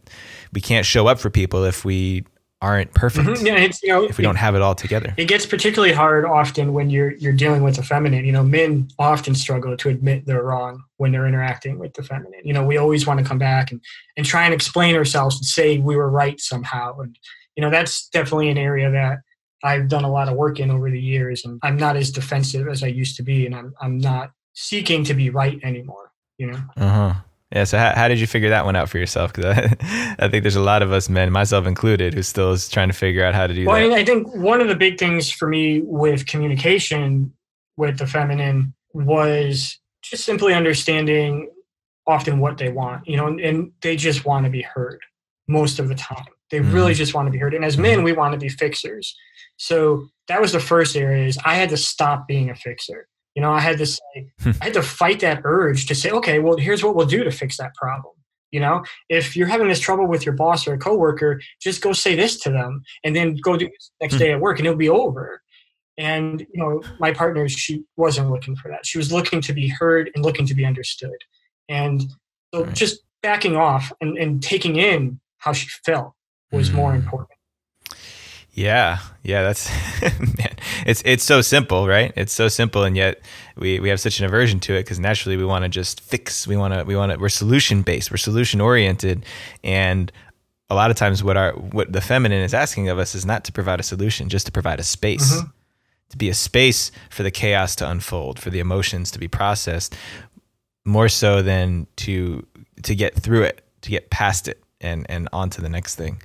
we 0.52 0.60
can't 0.60 0.86
show 0.86 1.08
up 1.08 1.20
for 1.20 1.30
people 1.30 1.64
if 1.64 1.86
we 1.86 2.26
aren't 2.62 2.94
perfect. 2.94 3.28
Mm-hmm. 3.28 3.46
Yeah, 3.46 3.56
it's, 3.58 3.82
you 3.82 3.90
know, 3.90 4.04
if 4.04 4.18
we 4.18 4.24
don't 4.24 4.38
have 4.38 4.56
it 4.56 4.62
all 4.62 4.76
together, 4.76 5.14
it 5.16 5.30
gets 5.30 5.46
particularly 5.46 5.94
hard 5.94 6.26
often 6.26 6.74
when 6.74 6.90
you're 6.90 7.14
you're 7.14 7.32
dealing 7.32 7.64
with 7.64 7.78
the 7.78 7.84
feminine. 7.84 8.26
You 8.26 8.34
know, 8.34 8.44
men 8.44 8.90
often 9.00 9.36
struggle 9.36 9.78
to 9.78 9.88
admit 9.88 10.26
they're 10.26 10.44
wrong 10.44 10.84
when 10.98 11.14
they're 11.14 11.28
interacting 11.28 11.80
with 11.80 11.94
the 11.94 12.04
feminine. 12.04 12.42
You 12.44 12.52
know, 12.52 12.66
we 12.66 12.76
always 12.76 13.08
want 13.08 13.22
to 13.22 13.26
come 13.26 13.40
back 13.40 13.72
and 13.72 13.80
and 14.18 14.26
try 14.26 14.44
and 14.44 14.54
explain 14.54 14.98
ourselves 14.98 15.38
and 15.38 15.46
say 15.46 15.78
we 15.78 15.96
were 15.96 16.10
right 16.10 16.42
somehow. 16.42 17.00
And 17.00 17.18
you 17.56 17.62
know, 17.62 17.70
that's 17.70 18.10
definitely 18.10 18.50
an 18.50 18.58
area 18.58 18.92
that 18.92 19.20
I've 19.64 19.88
done 19.88 20.04
a 20.04 20.12
lot 20.12 20.30
of 20.30 20.36
work 20.36 20.60
in 20.60 20.70
over 20.70 20.90
the 20.90 21.00
years. 21.00 21.46
And 21.46 21.60
I'm 21.64 21.78
not 21.78 21.96
as 21.98 22.12
defensive 22.12 22.68
as 22.68 22.84
I 22.84 22.88
used 22.88 23.16
to 23.18 23.24
be, 23.24 23.46
and 23.46 23.56
I'm 23.56 23.74
I'm 23.82 23.98
not 23.98 24.32
seeking 24.54 25.04
to 25.06 25.14
be 25.14 25.30
right 25.30 25.60
anymore. 25.64 26.12
You 26.38 26.52
know. 26.52 26.60
Uh 26.78 26.90
huh. 26.90 27.14
Yeah. 27.52 27.64
So 27.64 27.78
how, 27.78 27.94
how 27.96 28.08
did 28.08 28.20
you 28.20 28.28
figure 28.28 28.50
that 28.50 28.66
one 28.66 28.76
out 28.76 28.90
for 28.90 28.98
yourself? 28.98 29.34
Because 29.34 29.58
I, 29.58 30.16
I 30.20 30.28
think 30.28 30.44
there's 30.44 30.56
a 30.56 30.62
lot 30.62 30.82
of 30.82 30.92
us 30.92 31.10
men, 31.10 31.32
myself 31.32 31.66
included, 31.66 32.14
who 32.14 32.24
still 32.24 32.52
is 32.52 32.68
trying 32.68 32.90
to 32.90 32.94
figure 32.94 33.24
out 33.24 33.34
how 33.34 33.48
to 33.48 33.54
do 33.54 33.66
well, 33.66 33.80
that. 33.80 33.90
Well, 33.90 34.00
I 34.00 34.04
think 34.04 34.36
one 34.36 34.62
of 34.62 34.68
the 34.68 34.76
big 34.76 34.98
things 34.98 35.32
for 35.32 35.48
me 35.48 35.82
with 35.82 36.26
communication 36.26 37.34
with 37.78 37.98
the 37.98 38.08
feminine 38.08 38.74
was 38.94 39.80
just 40.02 40.26
simply 40.26 40.54
understanding 40.54 41.50
often 42.08 42.40
what 42.40 42.58
they 42.58 42.72
want, 42.72 43.08
you 43.08 43.18
know, 43.18 43.28
and, 43.28 43.40
and 43.40 43.72
they 43.82 43.96
just 43.96 44.26
want 44.26 44.46
to 44.46 44.50
be 44.50 44.62
heard 44.62 45.02
most 45.48 45.80
of 45.80 45.90
the 45.90 45.96
time. 45.96 46.26
They 46.56 46.62
mm 46.62 46.74
really 46.74 46.94
just 46.94 47.14
want 47.14 47.28
to 47.28 47.32
be 47.32 47.38
heard. 47.38 47.54
And 47.54 47.66
as 47.66 47.78
men, 47.78 48.02
we 48.02 48.14
want 48.14 48.32
to 48.32 48.40
be 48.40 48.48
fixers. 48.48 49.14
So 49.58 50.08
that 50.30 50.40
was 50.40 50.54
the 50.54 50.60
first 50.62 50.96
area 50.96 51.26
is 51.26 51.38
I 51.44 51.56
had 51.56 51.68
to 51.70 51.78
stop 51.78 52.30
being 52.30 52.50
a 52.50 52.56
fixer. 52.56 53.10
You 53.36 53.42
know, 53.42 53.52
I 53.52 53.60
had 53.60 53.78
to 53.80 53.86
say, 53.86 54.00
hmm. 54.42 54.52
I 54.62 54.66
had 54.66 54.74
to 54.76 54.82
fight 54.82 55.20
that 55.20 55.42
urge 55.44 55.86
to 55.88 55.96
say, 55.96 56.12
okay, 56.12 56.40
well, 56.40 56.56
here's 56.56 56.82
what 56.82 56.96
we'll 56.96 57.08
do 57.08 57.26
to 57.26 57.32
fix 57.32 57.58
that 57.58 57.76
problem. 57.76 58.14
You 58.52 58.62
know, 58.62 58.84
if 59.10 59.36
you're 59.36 59.48
having 59.48 59.68
this 59.68 59.82
trouble 59.82 60.08
with 60.08 60.26
your 60.26 60.34
boss 60.34 60.66
or 60.66 60.74
a 60.74 60.78
coworker, 60.78 61.42
just 61.60 61.82
go 61.82 61.92
say 61.92 62.16
this 62.16 62.40
to 62.42 62.52
them 62.52 62.84
and 63.04 63.14
then 63.14 63.36
go 63.36 63.58
do 63.58 63.68
this 63.68 63.92
next 64.00 64.14
hmm. 64.14 64.20
day 64.20 64.32
at 64.32 64.40
work 64.40 64.60
and 64.60 64.66
it'll 64.66 64.78
be 64.78 64.90
over. 64.90 65.42
And, 65.98 66.40
you 66.54 66.62
know, 66.62 66.82
my 67.00 67.12
partner, 67.12 67.50
she 67.50 67.84
wasn't 67.98 68.30
looking 68.30 68.56
for 68.56 68.70
that. 68.72 68.86
She 68.86 68.98
was 68.98 69.12
looking 69.12 69.42
to 69.42 69.52
be 69.52 69.68
heard 69.68 70.10
and 70.16 70.24
looking 70.24 70.46
to 70.46 70.54
be 70.54 70.66
understood. 70.66 71.18
And 71.68 72.04
so 72.54 72.64
right. 72.64 72.74
just 72.74 73.02
backing 73.22 73.58
off 73.58 73.92
and, 74.00 74.18
and 74.18 74.42
taking 74.42 74.78
in 74.78 75.20
how 75.38 75.54
she 75.54 75.68
felt 75.86 76.15
was 76.52 76.70
mm. 76.70 76.76
more 76.76 76.92
hmm. 76.92 76.98
important. 76.98 77.30
Yeah, 78.56 79.00
yeah, 79.22 79.44
that's 79.44 79.70
man. 80.02 80.56
It's 80.86 81.02
it's 81.06 81.26
so 81.26 81.42
simple, 81.42 81.90
right? 81.90 82.14
It's 82.16 82.32
so 82.32 82.48
simple, 82.48 82.86
and 82.86 82.96
yet 82.96 83.22
we, 83.58 83.82
we 83.82 83.90
have 83.90 84.00
such 84.00 84.20
an 84.20 84.26
aversion 84.26 84.62
to 84.62 84.74
it 84.76 84.84
because 84.84 84.98
naturally 84.98 85.36
we 85.36 85.44
want 85.44 85.64
to 85.64 85.70
just 85.70 86.00
fix. 86.00 86.48
We 86.48 86.56
want 86.56 86.74
to 86.74 86.86
we 86.86 86.96
want 86.96 87.12
to 87.12 87.18
we're 87.18 87.28
solution 87.28 87.82
based. 87.82 88.12
We're 88.12 88.18
solution 88.18 88.62
oriented, 88.62 89.26
and 89.62 90.10
a 90.70 90.76
lot 90.76 90.90
of 90.90 90.96
times 90.96 91.22
what 91.22 91.36
our 91.36 91.52
what 91.52 91.92
the 91.92 92.00
feminine 92.00 92.42
is 92.42 92.54
asking 92.54 92.88
of 92.88 92.98
us 92.98 93.14
is 93.14 93.26
not 93.26 93.44
to 93.44 93.52
provide 93.52 93.82
a 93.82 93.84
solution, 93.84 94.30
just 94.30 94.46
to 94.46 94.54
provide 94.54 94.80
a 94.80 94.84
space, 94.84 95.34
mm-hmm. 95.34 95.48
to 96.12 96.18
be 96.18 96.30
a 96.30 96.34
space 96.34 96.92
for 97.10 97.24
the 97.24 97.32
chaos 97.32 97.76
to 97.76 97.90
unfold, 97.90 98.40
for 98.40 98.52
the 98.52 98.60
emotions 98.60 99.12
to 99.12 99.20
be 99.20 99.28
processed, 99.28 99.98
more 100.86 101.10
so 101.10 101.42
than 101.42 101.88
to 101.98 102.48
to 102.84 102.96
get 102.96 103.16
through 103.16 103.44
it, 103.44 103.68
to 103.82 103.90
get 103.90 104.10
past 104.10 104.48
it, 104.48 104.64
and 104.86 105.06
and 105.10 105.28
on 105.34 105.50
to 105.50 105.62
the 105.62 105.70
next 105.70 105.96
thing 105.96 106.22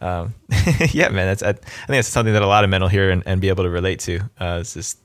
um, 0.00 0.34
yeah, 0.92 1.08
man, 1.08 1.26
that's 1.26 1.42
I, 1.42 1.50
I, 1.50 1.52
think 1.52 1.88
that's 1.88 2.08
something 2.08 2.34
that 2.34 2.42
a 2.42 2.46
lot 2.46 2.62
of 2.62 2.70
men 2.70 2.82
will 2.82 2.88
hear 2.88 3.10
and, 3.10 3.22
and 3.24 3.40
be 3.40 3.48
able 3.48 3.64
to 3.64 3.70
relate 3.70 4.00
to. 4.00 4.20
Uh, 4.38 4.58
it's 4.60 4.74
just 4.74 4.98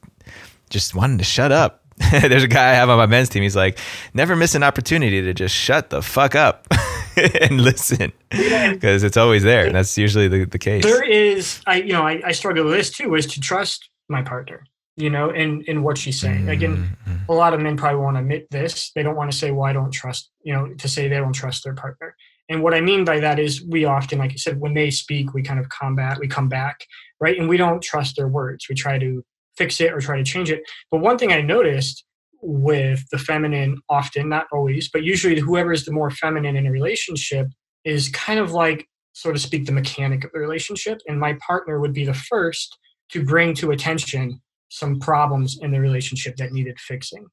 just 0.70 0.94
wanting 0.94 1.18
to 1.20 1.24
shut 1.24 1.52
up. 1.54 1.86
There's 2.12 2.44
a 2.44 2.48
guy 2.48 2.72
I 2.72 2.74
have 2.74 2.90
on 2.90 2.98
my 2.98 3.06
men's 3.06 3.30
team. 3.30 3.44
He's 3.44 3.56
like, 3.56 3.80
never 4.14 4.36
miss 4.36 4.56
an 4.56 4.64
opportunity 4.64 5.22
to 5.22 5.34
just 5.34 5.56
shut 5.56 5.90
the 5.90 6.02
fuck 6.02 6.36
up 6.36 6.68
and 7.42 7.62
listen 7.62 8.12
because 8.30 9.04
it's 9.04 9.18
always 9.18 9.44
there. 9.44 9.66
And 9.66 9.76
that's 9.76 9.98
usually 9.98 10.28
the, 10.28 10.46
the 10.46 10.60
case. 10.60 10.84
There 10.84 11.04
is, 11.04 11.62
I 11.66 11.78
you 11.78 11.94
know, 11.94 12.06
I, 12.06 12.22
I 12.26 12.32
struggle 12.34 12.66
with 12.66 12.74
this 12.74 12.90
too, 12.90 13.16
is 13.16 13.26
to 13.28 13.40
trust 13.40 13.90
my 14.10 14.22
partner 14.22 14.66
you 14.96 15.10
know, 15.10 15.30
in 15.30 15.62
in 15.62 15.82
what 15.82 15.98
she's 15.98 16.20
saying. 16.20 16.42
Mm-hmm. 16.42 16.50
Again, 16.50 16.98
a 17.30 17.34
lot 17.34 17.54
of 17.54 17.62
men 17.62 17.78
probably 17.78 18.02
won't 18.02 18.18
admit 18.18 18.52
this. 18.52 18.92
They 18.94 19.02
don't 19.02 19.16
want 19.16 19.32
to 19.32 19.38
say, 19.38 19.50
"Well, 19.50 19.64
I 19.64 19.72
don't 19.72 19.92
trust," 19.92 20.30
you 20.44 20.54
know, 20.54 20.74
to 20.74 20.88
say 20.90 21.08
they 21.08 21.16
don't 21.16 21.32
trust 21.32 21.64
their 21.64 21.74
partner. 21.74 22.18
And 22.50 22.64
what 22.64 22.74
I 22.74 22.82
mean 22.82 23.06
by 23.06 23.20
that 23.20 23.40
is 23.40 23.64
we 23.64 23.86
often, 23.86 24.18
like 24.18 24.32
I 24.32 24.36
said, 24.36 24.60
when 24.60 24.74
they 24.74 24.90
speak, 24.90 25.34
we 25.34 25.44
kind 25.44 25.60
of 25.60 25.70
combat, 25.70 26.20
we 26.20 26.28
come 26.28 26.50
back, 26.50 26.86
right? 27.20 27.38
And 27.38 27.48
we 27.48 27.58
don't 27.58 27.82
trust 27.82 28.16
their 28.16 28.28
words. 28.28 28.66
We 28.68 28.76
try 28.76 28.98
to 28.98 29.24
fix 29.56 29.80
it 29.80 29.94
or 29.94 30.02
try 30.02 30.18
to 30.18 30.24
change 30.24 30.50
it. 30.50 30.64
But 30.90 31.02
one 31.02 31.18
thing 31.18 31.32
I 31.32 31.42
noticed 31.42 32.04
with 32.42 33.04
the 33.12 33.18
feminine, 33.18 33.78
often, 33.90 34.30
not 34.30 34.48
always, 34.52 34.90
but 34.90 35.04
usually 35.04 35.40
whoever 35.40 35.72
is 35.72 35.86
the 35.86 35.92
more 35.92 36.10
feminine 36.10 36.56
in 36.56 36.66
a 36.66 36.72
relationship 36.72 37.48
is 37.84 38.10
kind 38.10 38.40
of 38.40 38.52
like, 38.52 38.88
so 39.14 39.32
to 39.32 39.40
speak, 39.40 39.66
the 39.66 39.72
mechanic 39.72 40.24
of 40.24 40.32
the 40.34 40.40
relationship. 40.40 41.00
And 41.08 41.20
my 41.20 41.38
partner 41.46 41.80
would 41.80 41.94
be 41.94 42.06
the 42.06 42.14
first 42.14 42.78
to 43.12 43.24
bring 43.24 43.54
to 43.56 43.72
attention 43.72 44.42
some 44.70 45.00
problems 45.00 45.60
in 45.62 45.72
the 45.72 45.80
relationship 45.80 46.36
that 46.38 46.52
needed 46.52 46.80
fixing. 46.80 47.28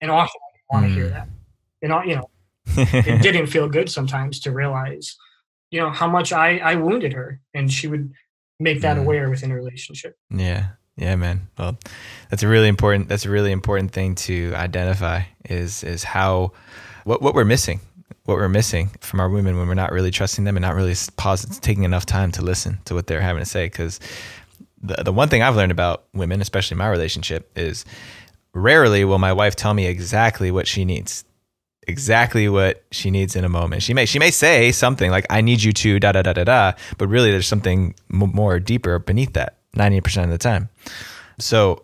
And 0.00 0.10
often 0.10 0.40
I 0.72 0.76
want 0.76 0.86
to 0.86 0.92
hear 0.92 1.08
hmm. 1.08 1.12
that. 1.12 1.28
And, 1.82 2.08
you 2.08 2.16
know, 2.16 2.30
it 2.76 3.22
didn't 3.22 3.46
feel 3.46 3.68
good 3.68 3.88
sometimes 3.90 4.40
to 4.40 4.52
realize, 4.52 5.16
you 5.70 5.80
know, 5.80 5.90
how 5.90 6.08
much 6.08 6.32
I, 6.32 6.58
I 6.58 6.74
wounded 6.76 7.12
her 7.12 7.40
and 7.54 7.72
she 7.72 7.86
would 7.88 8.12
make 8.60 8.80
that 8.80 8.96
mm. 8.96 9.00
aware 9.00 9.30
within 9.30 9.50
a 9.50 9.54
relationship. 9.54 10.16
Yeah. 10.30 10.68
Yeah, 10.96 11.14
man. 11.14 11.48
Well, 11.56 11.78
that's 12.28 12.42
a 12.42 12.48
really 12.48 12.66
important, 12.66 13.08
that's 13.08 13.24
a 13.24 13.30
really 13.30 13.52
important 13.52 13.92
thing 13.92 14.16
to 14.16 14.52
identify 14.56 15.22
is, 15.48 15.84
is 15.84 16.02
how, 16.02 16.52
what, 17.04 17.22
what 17.22 17.34
we're 17.34 17.44
missing, 17.44 17.80
what 18.24 18.36
we're 18.36 18.48
missing 18.48 18.90
from 19.00 19.20
our 19.20 19.28
women 19.28 19.56
when 19.56 19.68
we're 19.68 19.74
not 19.74 19.92
really 19.92 20.10
trusting 20.10 20.42
them 20.42 20.56
and 20.56 20.62
not 20.62 20.74
really 20.74 20.96
taking 21.60 21.84
enough 21.84 22.04
time 22.04 22.32
to 22.32 22.42
listen 22.42 22.80
to 22.86 22.94
what 22.94 23.06
they're 23.06 23.20
having 23.20 23.42
to 23.42 23.48
say. 23.48 23.68
Cause 23.68 24.00
the, 24.82 25.04
the 25.04 25.12
one 25.12 25.28
thing 25.28 25.40
I've 25.40 25.54
learned 25.54 25.70
about 25.70 26.04
women, 26.14 26.40
especially 26.40 26.76
my 26.76 26.88
relationship 26.88 27.56
is 27.56 27.84
rarely 28.52 29.04
will 29.04 29.18
my 29.18 29.32
wife 29.32 29.54
tell 29.54 29.74
me 29.74 29.86
exactly 29.86 30.50
what 30.50 30.66
she 30.66 30.84
needs 30.84 31.24
exactly 31.88 32.48
what 32.48 32.84
she 32.92 33.10
needs 33.10 33.34
in 33.34 33.44
a 33.44 33.48
moment. 33.48 33.82
She 33.82 33.94
may 33.94 34.06
she 34.06 34.18
may 34.18 34.30
say 34.30 34.70
something 34.70 35.10
like 35.10 35.26
I 35.30 35.40
need 35.40 35.62
you 35.62 35.72
to 35.72 35.98
da 35.98 36.12
da 36.12 36.22
da 36.22 36.34
da 36.34 36.44
da, 36.44 36.72
but 36.98 37.08
really 37.08 37.30
there's 37.30 37.46
something 37.46 37.94
m- 38.12 38.30
more 38.34 38.60
deeper 38.60 38.98
beneath 38.98 39.32
that 39.32 39.56
90% 39.74 40.24
of 40.24 40.30
the 40.30 40.38
time. 40.38 40.68
So, 41.38 41.82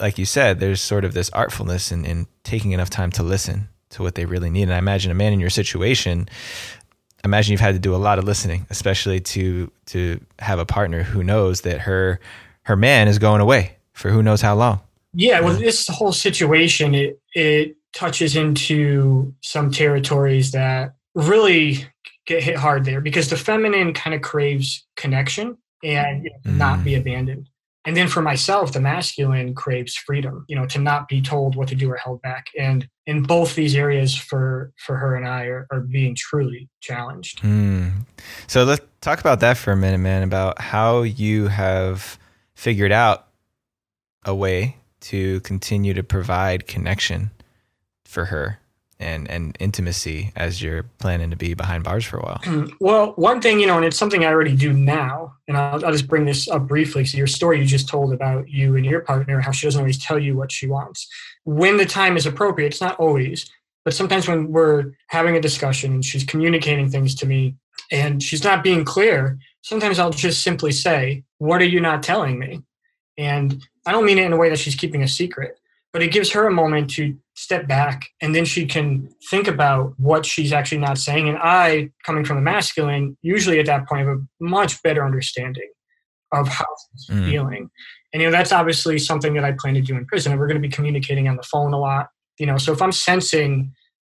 like 0.00 0.18
you 0.18 0.24
said, 0.24 0.58
there's 0.58 0.80
sort 0.80 1.04
of 1.04 1.14
this 1.14 1.30
artfulness 1.30 1.92
in, 1.92 2.04
in 2.04 2.26
taking 2.44 2.72
enough 2.72 2.90
time 2.90 3.10
to 3.12 3.22
listen 3.22 3.68
to 3.90 4.02
what 4.02 4.14
they 4.14 4.24
really 4.24 4.50
need. 4.50 4.64
And 4.64 4.74
I 4.74 4.78
imagine 4.78 5.10
a 5.10 5.14
man 5.14 5.32
in 5.32 5.40
your 5.40 5.50
situation, 5.50 6.28
imagine 7.24 7.52
you've 7.52 7.60
had 7.60 7.74
to 7.74 7.80
do 7.80 7.94
a 7.94 7.98
lot 7.98 8.18
of 8.18 8.24
listening, 8.24 8.66
especially 8.70 9.20
to 9.20 9.70
to 9.86 10.20
have 10.38 10.58
a 10.58 10.66
partner 10.66 11.02
who 11.02 11.22
knows 11.22 11.60
that 11.62 11.82
her 11.82 12.20
her 12.62 12.76
man 12.76 13.06
is 13.06 13.18
going 13.18 13.40
away 13.40 13.76
for 13.92 14.10
who 14.10 14.22
knows 14.22 14.40
how 14.40 14.54
long. 14.54 14.80
Yeah, 15.14 15.40
well, 15.40 15.50
uh-huh. 15.50 15.60
this 15.60 15.88
whole 15.88 16.12
situation 16.12 16.94
it 16.94 17.20
it 17.34 17.76
touches 17.92 18.36
into 18.36 19.34
some 19.42 19.70
territories 19.70 20.52
that 20.52 20.94
really 21.14 21.86
get 22.26 22.42
hit 22.42 22.56
hard 22.56 22.84
there 22.84 23.00
because 23.00 23.30
the 23.30 23.36
feminine 23.36 23.92
kind 23.92 24.14
of 24.14 24.22
craves 24.22 24.86
connection 24.96 25.56
and 25.82 26.24
you 26.24 26.30
know, 26.30 26.52
mm. 26.52 26.56
not 26.56 26.84
be 26.84 26.94
abandoned. 26.94 27.48
And 27.84 27.96
then 27.96 28.06
for 28.06 28.22
myself, 28.22 28.72
the 28.72 28.80
masculine 28.80 29.54
craves 29.54 29.96
freedom, 29.96 30.44
you 30.48 30.54
know, 30.54 30.66
to 30.66 30.78
not 30.78 31.08
be 31.08 31.20
told 31.20 31.56
what 31.56 31.66
to 31.68 31.74
do 31.74 31.90
or 31.90 31.96
held 31.96 32.22
back. 32.22 32.46
And 32.56 32.88
in 33.06 33.24
both 33.24 33.56
these 33.56 33.74
areas 33.74 34.14
for 34.14 34.72
for 34.76 34.96
her 34.96 35.16
and 35.16 35.26
I 35.26 35.46
are, 35.46 35.66
are 35.72 35.80
being 35.80 36.14
truly 36.14 36.68
challenged. 36.80 37.42
Mm. 37.42 38.06
So 38.46 38.62
let's 38.62 38.86
talk 39.00 39.18
about 39.18 39.40
that 39.40 39.56
for 39.56 39.72
a 39.72 39.76
minute, 39.76 39.98
man, 39.98 40.22
about 40.22 40.60
how 40.60 41.02
you 41.02 41.48
have 41.48 42.18
figured 42.54 42.92
out 42.92 43.26
a 44.24 44.34
way 44.34 44.76
to 45.00 45.40
continue 45.40 45.92
to 45.94 46.04
provide 46.04 46.68
connection 46.68 47.32
for 48.12 48.26
her 48.26 48.58
and 49.00 49.28
and 49.30 49.56
intimacy 49.58 50.32
as 50.36 50.62
you're 50.62 50.84
planning 50.98 51.30
to 51.30 51.36
be 51.36 51.54
behind 51.54 51.84
bars 51.84 52.04
for 52.04 52.18
a 52.18 52.22
while? 52.22 52.68
Well, 52.80 53.12
one 53.12 53.40
thing, 53.40 53.60
you 53.60 53.66
know, 53.66 53.76
and 53.76 53.84
it's 53.84 53.96
something 53.96 54.24
I 54.24 54.28
already 54.28 54.56
do 54.56 54.72
now, 54.72 55.34
and 55.46 55.56
I'll, 55.56 55.84
I'll 55.84 55.92
just 55.92 56.08
bring 56.08 56.24
this 56.24 56.48
up 56.48 56.66
briefly. 56.66 57.04
So, 57.04 57.18
your 57.18 57.26
story 57.26 57.58
you 57.58 57.64
just 57.64 57.88
told 57.88 58.12
about 58.12 58.48
you 58.48 58.76
and 58.76 58.84
your 58.84 59.00
partner, 59.00 59.40
how 59.40 59.52
she 59.52 59.66
doesn't 59.66 59.80
always 59.80 60.02
tell 60.02 60.18
you 60.18 60.36
what 60.36 60.52
she 60.52 60.66
wants. 60.66 61.08
When 61.44 61.76
the 61.76 61.86
time 61.86 62.16
is 62.16 62.26
appropriate, 62.26 62.68
it's 62.68 62.80
not 62.80 62.98
always, 62.98 63.50
but 63.84 63.94
sometimes 63.94 64.28
when 64.28 64.50
we're 64.52 64.92
having 65.08 65.36
a 65.36 65.40
discussion 65.40 65.92
and 65.92 66.04
she's 66.04 66.24
communicating 66.24 66.88
things 66.88 67.14
to 67.16 67.26
me 67.26 67.56
and 67.90 68.22
she's 68.22 68.44
not 68.44 68.62
being 68.62 68.84
clear, 68.84 69.38
sometimes 69.62 69.98
I'll 69.98 70.10
just 70.10 70.42
simply 70.42 70.72
say, 70.72 71.24
What 71.38 71.60
are 71.60 71.66
you 71.66 71.80
not 71.80 72.02
telling 72.02 72.38
me? 72.38 72.62
And 73.18 73.64
I 73.86 73.92
don't 73.92 74.04
mean 74.04 74.18
it 74.18 74.26
in 74.26 74.32
a 74.32 74.36
way 74.36 74.48
that 74.48 74.58
she's 74.58 74.74
keeping 74.74 75.02
a 75.02 75.08
secret, 75.08 75.58
but 75.92 76.02
it 76.02 76.12
gives 76.12 76.30
her 76.32 76.46
a 76.46 76.52
moment 76.52 76.90
to 76.90 77.16
step 77.34 77.66
back 77.66 78.08
and 78.20 78.34
then 78.34 78.44
she 78.44 78.66
can 78.66 79.08
think 79.30 79.48
about 79.48 79.94
what 79.98 80.26
she's 80.26 80.52
actually 80.52 80.78
not 80.78 80.98
saying 80.98 81.28
and 81.28 81.38
i 81.38 81.90
coming 82.04 82.24
from 82.24 82.36
the 82.36 82.42
masculine 82.42 83.16
usually 83.22 83.58
at 83.58 83.66
that 83.66 83.88
point 83.88 84.06
have 84.06 84.18
a 84.18 84.20
much 84.38 84.82
better 84.82 85.04
understanding 85.04 85.70
of 86.32 86.46
how 86.46 86.66
she's 86.92 87.06
mm. 87.16 87.30
feeling 87.30 87.70
and 88.12 88.20
you 88.20 88.28
know 88.28 88.32
that's 88.32 88.52
obviously 88.52 88.98
something 88.98 89.32
that 89.32 89.44
i 89.44 89.52
plan 89.52 89.74
to 89.74 89.80
do 89.80 89.96
in 89.96 90.04
prison 90.06 90.30
and 90.30 90.40
we're 90.40 90.46
going 90.46 90.60
to 90.60 90.66
be 90.66 90.72
communicating 90.72 91.26
on 91.26 91.36
the 91.36 91.42
phone 91.42 91.72
a 91.72 91.78
lot 91.78 92.08
you 92.38 92.44
know 92.44 92.58
so 92.58 92.70
if 92.70 92.82
i'm 92.82 92.92
sensing 92.92 93.72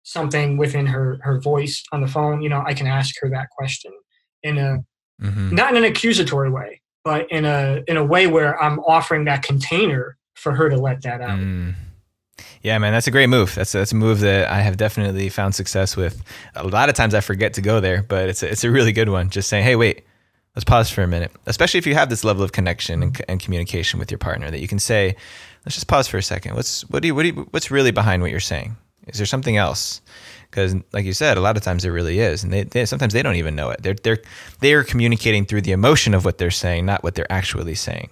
something 0.04 0.56
within 0.56 0.86
her 0.86 1.18
her 1.22 1.38
voice 1.38 1.82
on 1.92 2.00
the 2.00 2.08
phone 2.08 2.40
you 2.40 2.48
know 2.48 2.62
i 2.66 2.72
can 2.72 2.86
ask 2.86 3.14
her 3.20 3.28
that 3.28 3.48
question 3.50 3.92
in 4.42 4.56
a 4.56 4.78
mm-hmm. 5.20 5.54
not 5.54 5.70
in 5.70 5.84
an 5.84 5.90
accusatory 5.90 6.50
way 6.50 6.80
but 7.04 7.30
in 7.30 7.44
a 7.44 7.82
in 7.86 7.98
a 7.98 8.04
way 8.04 8.26
where 8.26 8.60
i'm 8.62 8.80
offering 8.80 9.26
that 9.26 9.42
container 9.42 10.16
for 10.34 10.54
her 10.54 10.70
to 10.70 10.76
let 10.76 11.02
that 11.02 11.20
out 11.20 11.38
mm. 11.38 11.74
Yeah, 12.62 12.78
man, 12.78 12.92
that's 12.92 13.08
a 13.08 13.10
great 13.10 13.28
move. 13.28 13.54
That's 13.54 13.72
that's 13.72 13.90
a 13.92 13.96
move 13.96 14.20
that 14.20 14.48
I 14.48 14.60
have 14.60 14.76
definitely 14.76 15.28
found 15.28 15.54
success 15.54 15.96
with. 15.96 16.22
A 16.54 16.66
lot 16.66 16.88
of 16.88 16.94
times 16.94 17.12
I 17.12 17.20
forget 17.20 17.54
to 17.54 17.60
go 17.60 17.80
there, 17.80 18.04
but 18.04 18.28
it's 18.28 18.42
a, 18.42 18.50
it's 18.50 18.62
a 18.62 18.70
really 18.70 18.92
good 18.92 19.08
one. 19.08 19.30
Just 19.30 19.48
saying, 19.48 19.64
hey, 19.64 19.74
wait, 19.74 20.04
let's 20.54 20.64
pause 20.64 20.88
for 20.88 21.02
a 21.02 21.08
minute. 21.08 21.32
Especially 21.46 21.78
if 21.78 21.86
you 21.86 21.94
have 21.94 22.08
this 22.08 22.22
level 22.22 22.44
of 22.44 22.52
connection 22.52 23.02
and, 23.02 23.20
and 23.28 23.40
communication 23.40 23.98
with 23.98 24.12
your 24.12 24.18
partner, 24.18 24.48
that 24.50 24.60
you 24.60 24.68
can 24.68 24.78
say, 24.78 25.16
let's 25.66 25.74
just 25.74 25.88
pause 25.88 26.06
for 26.06 26.18
a 26.18 26.22
second. 26.22 26.54
What's 26.54 26.88
what 26.88 27.02
do 27.02 27.08
you, 27.08 27.14
what 27.16 27.22
do 27.22 27.28
you, 27.30 27.48
what's 27.50 27.72
really 27.72 27.90
behind 27.90 28.22
what 28.22 28.30
you're 28.30 28.40
saying? 28.40 28.76
Is 29.08 29.16
there 29.16 29.26
something 29.26 29.56
else? 29.56 30.00
Because, 30.48 30.76
like 30.92 31.04
you 31.04 31.14
said, 31.14 31.38
a 31.38 31.40
lot 31.40 31.56
of 31.56 31.64
times 31.64 31.82
there 31.82 31.92
really 31.92 32.20
is, 32.20 32.44
and 32.44 32.52
they, 32.52 32.62
they 32.62 32.84
sometimes 32.84 33.12
they 33.12 33.22
don't 33.22 33.36
even 33.36 33.56
know 33.56 33.70
it. 33.70 33.82
They're 33.82 33.94
they're 33.94 34.22
they 34.60 34.74
are 34.74 34.84
communicating 34.84 35.46
through 35.46 35.62
the 35.62 35.72
emotion 35.72 36.14
of 36.14 36.24
what 36.24 36.38
they're 36.38 36.52
saying, 36.52 36.86
not 36.86 37.02
what 37.02 37.16
they're 37.16 37.32
actually 37.32 37.74
saying. 37.74 38.10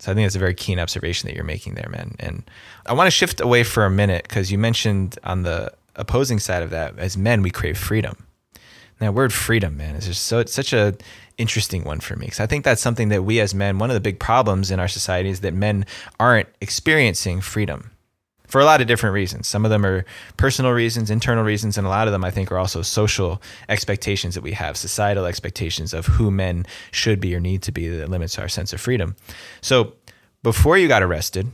So 0.00 0.10
I 0.10 0.14
think 0.14 0.24
that's 0.24 0.34
a 0.34 0.40
very 0.40 0.54
keen 0.54 0.78
observation 0.78 1.28
that 1.28 1.34
you're 1.34 1.44
making 1.44 1.74
there, 1.74 1.88
man. 1.90 2.16
And 2.18 2.42
I 2.86 2.94
want 2.94 3.06
to 3.06 3.10
shift 3.10 3.40
away 3.40 3.62
for 3.64 3.84
a 3.84 3.90
minute 3.90 4.22
because 4.24 4.50
you 4.50 4.56
mentioned 4.56 5.18
on 5.24 5.42
the 5.42 5.72
opposing 5.94 6.38
side 6.38 6.62
of 6.62 6.70
that, 6.70 6.98
as 6.98 7.18
men, 7.18 7.42
we 7.42 7.50
crave 7.50 7.76
freedom. 7.76 8.26
That 8.98 9.14
word 9.14 9.32
freedom, 9.32 9.76
man, 9.76 9.94
is 9.94 10.06
just 10.06 10.24
so 10.24 10.38
it's 10.40 10.52
such 10.52 10.74
a 10.74 10.94
interesting 11.38 11.84
one 11.84 12.00
for 12.00 12.16
me 12.16 12.26
because 12.26 12.40
I 12.40 12.46
think 12.46 12.64
that's 12.64 12.82
something 12.82 13.08
that 13.08 13.24
we 13.24 13.40
as 13.40 13.54
men, 13.54 13.78
one 13.78 13.88
of 13.88 13.94
the 13.94 14.00
big 14.00 14.18
problems 14.18 14.70
in 14.70 14.78
our 14.78 14.88
society 14.88 15.30
is 15.30 15.40
that 15.40 15.54
men 15.54 15.86
aren't 16.18 16.48
experiencing 16.60 17.40
freedom 17.40 17.92
for 18.50 18.60
a 18.60 18.64
lot 18.64 18.80
of 18.80 18.86
different 18.86 19.14
reasons. 19.14 19.48
Some 19.48 19.64
of 19.64 19.70
them 19.70 19.86
are 19.86 20.04
personal 20.36 20.72
reasons, 20.72 21.10
internal 21.10 21.44
reasons, 21.44 21.78
and 21.78 21.86
a 21.86 21.90
lot 21.90 22.08
of 22.08 22.12
them 22.12 22.24
I 22.24 22.30
think 22.30 22.50
are 22.50 22.58
also 22.58 22.82
social 22.82 23.40
expectations 23.68 24.34
that 24.34 24.42
we 24.42 24.52
have, 24.52 24.76
societal 24.76 25.24
expectations 25.24 25.94
of 25.94 26.06
who 26.06 26.30
men 26.30 26.66
should 26.90 27.20
be 27.20 27.34
or 27.34 27.40
need 27.40 27.62
to 27.62 27.72
be 27.72 27.88
that 27.88 28.08
limits 28.08 28.38
our 28.38 28.48
sense 28.48 28.72
of 28.72 28.80
freedom. 28.80 29.16
So, 29.60 29.94
before 30.42 30.78
you 30.78 30.88
got 30.88 31.02
arrested, 31.02 31.50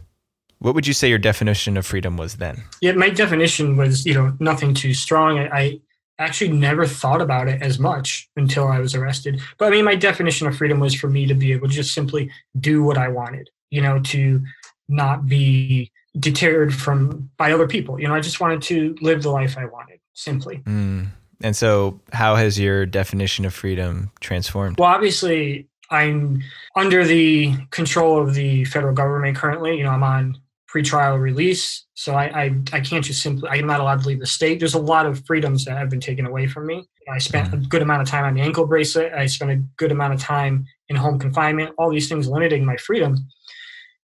what 0.58 0.74
would 0.74 0.86
you 0.86 0.94
say 0.94 1.08
your 1.08 1.18
definition 1.18 1.76
of 1.76 1.84
freedom 1.84 2.16
was 2.16 2.36
then? 2.36 2.62
Yeah, 2.80 2.92
my 2.92 3.10
definition 3.10 3.76
was, 3.76 4.06
you 4.06 4.14
know, 4.14 4.34
nothing 4.40 4.74
too 4.74 4.94
strong. 4.94 5.38
I, 5.38 5.48
I 5.48 5.80
actually 6.18 6.52
never 6.52 6.86
thought 6.86 7.20
about 7.20 7.48
it 7.48 7.60
as 7.60 7.78
much 7.78 8.28
until 8.36 8.68
I 8.68 8.78
was 8.78 8.94
arrested. 8.94 9.40
But 9.58 9.66
I 9.66 9.70
mean, 9.70 9.84
my 9.84 9.96
definition 9.96 10.46
of 10.46 10.56
freedom 10.56 10.80
was 10.80 10.94
for 10.94 11.08
me 11.08 11.26
to 11.26 11.34
be 11.34 11.52
able 11.52 11.68
to 11.68 11.74
just 11.74 11.92
simply 11.92 12.30
do 12.58 12.82
what 12.82 12.96
I 12.96 13.08
wanted, 13.08 13.50
you 13.70 13.82
know, 13.82 14.00
to 14.00 14.42
not 14.88 15.26
be 15.26 15.90
deterred 16.18 16.74
from 16.74 17.30
by 17.36 17.52
other 17.52 17.66
people. 17.66 18.00
You 18.00 18.08
know, 18.08 18.14
I 18.14 18.20
just 18.20 18.40
wanted 18.40 18.62
to 18.62 18.96
live 19.00 19.22
the 19.22 19.30
life 19.30 19.56
I 19.58 19.66
wanted, 19.66 20.00
simply. 20.14 20.58
Mm. 20.58 21.08
And 21.42 21.54
so, 21.54 22.00
how 22.12 22.36
has 22.36 22.58
your 22.58 22.86
definition 22.86 23.44
of 23.44 23.52
freedom 23.52 24.10
transformed? 24.20 24.78
Well, 24.78 24.88
obviously, 24.88 25.68
I'm 25.90 26.42
under 26.74 27.04
the 27.04 27.54
control 27.70 28.20
of 28.20 28.34
the 28.34 28.64
federal 28.64 28.94
government 28.94 29.36
currently. 29.36 29.76
You 29.76 29.84
know, 29.84 29.90
I'm 29.90 30.02
on 30.02 30.38
pretrial 30.74 31.20
release, 31.20 31.84
so 31.94 32.14
I, 32.14 32.24
I, 32.24 32.44
I 32.72 32.80
can't 32.80 33.04
just 33.04 33.22
simply. 33.22 33.48
I'm 33.50 33.66
not 33.66 33.80
allowed 33.80 34.02
to 34.02 34.08
leave 34.08 34.20
the 34.20 34.26
state. 34.26 34.58
There's 34.58 34.74
a 34.74 34.80
lot 34.80 35.06
of 35.06 35.24
freedoms 35.26 35.66
that 35.66 35.76
have 35.76 35.90
been 35.90 36.00
taken 36.00 36.26
away 36.26 36.46
from 36.46 36.66
me. 36.66 36.88
I 37.12 37.18
spent 37.18 37.50
mm. 37.50 37.54
a 37.54 37.56
good 37.68 37.82
amount 37.82 38.02
of 38.02 38.08
time 38.08 38.24
on 38.24 38.34
the 38.34 38.40
ankle 38.40 38.66
bracelet. 38.66 39.12
I 39.12 39.26
spent 39.26 39.50
a 39.50 39.56
good 39.76 39.92
amount 39.92 40.14
of 40.14 40.20
time 40.20 40.66
in 40.88 40.96
home 40.96 41.18
confinement. 41.18 41.74
All 41.78 41.90
these 41.90 42.08
things 42.08 42.28
limiting 42.28 42.64
my 42.64 42.76
freedom 42.78 43.28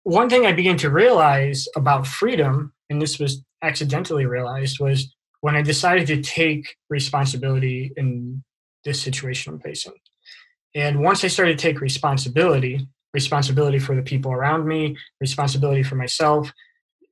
one 0.07 0.29
thing 0.29 0.45
I 0.45 0.53
began 0.53 0.77
to 0.77 0.89
realize 0.89 1.67
about 1.75 2.07
freedom, 2.07 2.71
and 2.89 3.01
this 3.01 3.19
was 3.19 3.43
accidentally 3.61 4.25
realized, 4.25 4.79
was 4.79 5.13
when 5.41 5.53
I 5.53 5.61
decided 5.61 6.07
to 6.07 6.21
take 6.21 6.77
responsibility 6.89 7.91
in 7.97 8.41
this 8.85 9.01
situation 9.01 9.53
I'm 9.53 9.59
facing. 9.59 9.95
And 10.73 11.01
once 11.01 11.25
I 11.25 11.27
started 11.27 11.57
to 11.57 11.61
take 11.61 11.81
responsibility, 11.81 12.87
responsibility 13.13 13.79
for 13.79 13.97
the 13.97 14.01
people 14.01 14.31
around 14.31 14.65
me, 14.65 14.95
responsibility 15.19 15.83
for 15.83 15.95
myself, 15.95 16.53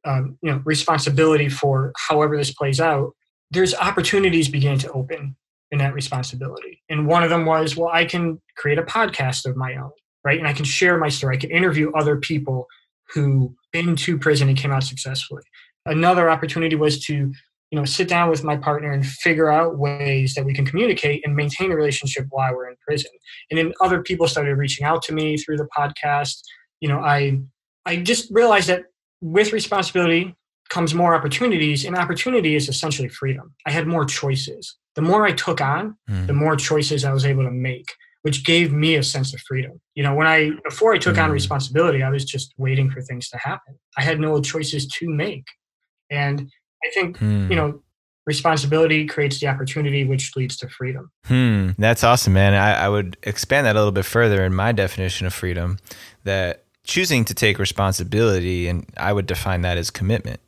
um, 0.05 0.37
you 0.41 0.51
know, 0.51 0.61
responsibility 0.63 1.49
for 1.49 1.91
however 1.97 2.37
this 2.37 2.53
plays 2.53 2.79
out, 2.79 3.11
there's 3.51 3.75
opportunities 3.75 4.47
began 4.47 4.77
to 4.79 4.91
open 4.93 5.35
in 5.71 5.79
that 5.79 5.93
responsibility. 5.93 6.81
And 6.87 7.07
one 7.07 7.23
of 7.23 7.29
them 7.29 7.45
was, 7.45 7.75
well, 7.75 7.89
I 7.91 8.05
can 8.05 8.41
create 8.55 8.79
a 8.79 8.83
podcast 8.83 9.45
of 9.45 9.57
my 9.57 9.75
own, 9.75 9.91
right? 10.23 10.39
And 10.39 10.47
I 10.47 10.53
can 10.53 10.63
share 10.63 10.97
my 10.97 11.09
story. 11.09 11.35
I 11.35 11.39
can 11.39 11.51
interview 11.51 11.91
other 11.91 12.15
people 12.15 12.67
who 13.13 13.55
been 13.71 13.95
to 13.95 14.17
prison 14.17 14.49
and 14.49 14.57
came 14.57 14.71
out 14.71 14.83
successfully. 14.83 15.43
Another 15.85 16.29
opportunity 16.29 16.75
was 16.75 17.03
to, 17.05 17.13
you 17.13 17.79
know, 17.79 17.85
sit 17.85 18.07
down 18.07 18.29
with 18.29 18.43
my 18.43 18.57
partner 18.57 18.91
and 18.91 19.05
figure 19.05 19.51
out 19.51 19.77
ways 19.77 20.33
that 20.33 20.45
we 20.45 20.53
can 20.53 20.65
communicate 20.65 21.25
and 21.25 21.35
maintain 21.35 21.71
a 21.71 21.75
relationship 21.75 22.25
while 22.29 22.53
we're 22.53 22.69
in 22.69 22.75
prison. 22.85 23.11
And 23.51 23.57
then 23.57 23.73
other 23.81 24.01
people 24.01 24.27
started 24.27 24.55
reaching 24.55 24.85
out 24.85 25.03
to 25.03 25.13
me 25.13 25.37
through 25.37 25.57
the 25.57 25.67
podcast. 25.77 26.37
You 26.79 26.89
know, 26.89 26.99
I 26.99 27.39
I 27.85 27.97
just 27.97 28.31
realized 28.31 28.69
that 28.69 28.83
with 29.21 29.53
responsibility 29.53 30.35
comes 30.69 30.93
more 30.95 31.13
opportunities, 31.13 31.85
and 31.85 31.95
opportunity 31.95 32.55
is 32.55 32.67
essentially 32.67 33.07
freedom. 33.07 33.53
I 33.67 33.71
had 33.71 33.87
more 33.87 34.05
choices. 34.05 34.75
The 34.95 35.01
more 35.01 35.25
I 35.25 35.31
took 35.31 35.61
on, 35.61 35.95
mm. 36.09 36.25
the 36.25 36.33
more 36.33 36.55
choices 36.55 37.05
I 37.05 37.13
was 37.13 37.25
able 37.25 37.43
to 37.43 37.51
make 37.51 37.85
which 38.25 38.43
gave 38.43 38.73
me 38.73 38.95
a 38.95 39.03
sense 39.03 39.35
of 39.35 39.41
freedom. 39.41 39.79
You 39.93 40.01
know, 40.01 40.15
when 40.15 40.25
I 40.25 40.49
before 40.67 40.95
I 40.95 40.97
took 40.97 41.17
mm. 41.17 41.23
on 41.23 41.29
responsibility, 41.29 42.01
I 42.01 42.09
was 42.09 42.25
just 42.25 42.55
waiting 42.57 42.89
for 42.89 42.99
things 43.03 43.29
to 43.29 43.37
happen. 43.37 43.77
I 43.99 44.01
had 44.01 44.19
no 44.19 44.41
choices 44.41 44.87
to 44.87 45.07
make. 45.07 45.45
And 46.09 46.49
I 46.83 46.89
think, 46.91 47.19
mm. 47.19 47.47
you 47.51 47.55
know, 47.55 47.83
responsibility 48.25 49.05
creates 49.05 49.39
the 49.39 49.47
opportunity 49.47 50.05
which 50.05 50.35
leads 50.35 50.57
to 50.57 50.69
freedom. 50.69 51.11
Hmm. 51.25 51.69
That's 51.77 52.03
awesome, 52.03 52.33
man. 52.33 52.55
I, 52.55 52.85
I 52.85 52.89
would 52.89 53.15
expand 53.21 53.67
that 53.67 53.75
a 53.75 53.79
little 53.79 53.91
bit 53.91 54.05
further 54.05 54.43
in 54.43 54.55
my 54.55 54.71
definition 54.71 55.27
of 55.27 55.33
freedom 55.35 55.77
that 56.23 56.63
choosing 56.83 57.25
to 57.25 57.35
take 57.35 57.59
responsibility, 57.59 58.67
and 58.67 58.87
I 58.97 59.13
would 59.13 59.27
define 59.27 59.61
that 59.61 59.77
as 59.77 59.91
commitment. 59.91 60.39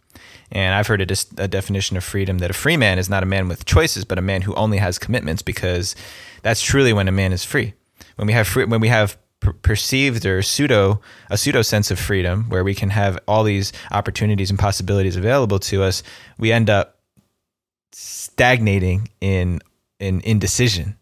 And 0.52 0.74
I've 0.74 0.88
heard 0.88 1.02
a, 1.02 1.06
dis- 1.06 1.32
a, 1.38 1.48
definition 1.48 1.98
of 1.98 2.04
freedom 2.04 2.38
that 2.39 2.50
a 2.50 2.54
free 2.54 2.78
man 2.78 3.00
is 3.00 3.10
not 3.10 3.24
a 3.24 3.26
man 3.26 3.48
with 3.48 3.66
choices, 3.66 4.06
but 4.06 4.18
a 4.18 4.22
man 4.22 4.43
who 4.43 4.56
only 4.56 4.78
has 4.78 4.98
commitments, 4.98 5.41
because 5.41 5.95
that's 6.41 6.62
truly 6.62 6.93
when 6.93 7.08
a 7.08 7.12
man 7.12 7.34
is 7.34 7.43
free. 7.43 7.74
When 8.16 8.28
we 8.28 8.34
have 8.34 8.48
free, 8.48 8.66
when 8.66 8.80
we 8.80 8.88
have 8.88 9.18
per- 9.41 9.54
perceived 9.54 10.26
or 10.26 10.41
pseudo 10.41 11.02
a 11.30 11.38
pseudo 11.38 11.62
sense 11.62 11.91
of 11.91 12.00
freedom, 12.00 12.45
where 12.50 12.64
we 12.64 12.74
can 12.74 12.91
have 12.91 13.20
all 13.28 13.43
these 13.43 13.74
opportunities 13.91 14.50
and 14.50 14.58
possibilities 14.58 15.16
available 15.16 15.60
to 15.60 15.84
us, 15.84 16.02
we 16.38 16.52
end 16.52 16.70
up 16.70 17.00
stagnating 17.91 19.10
in 19.20 19.60
in 20.00 20.22
indecision 20.22 20.98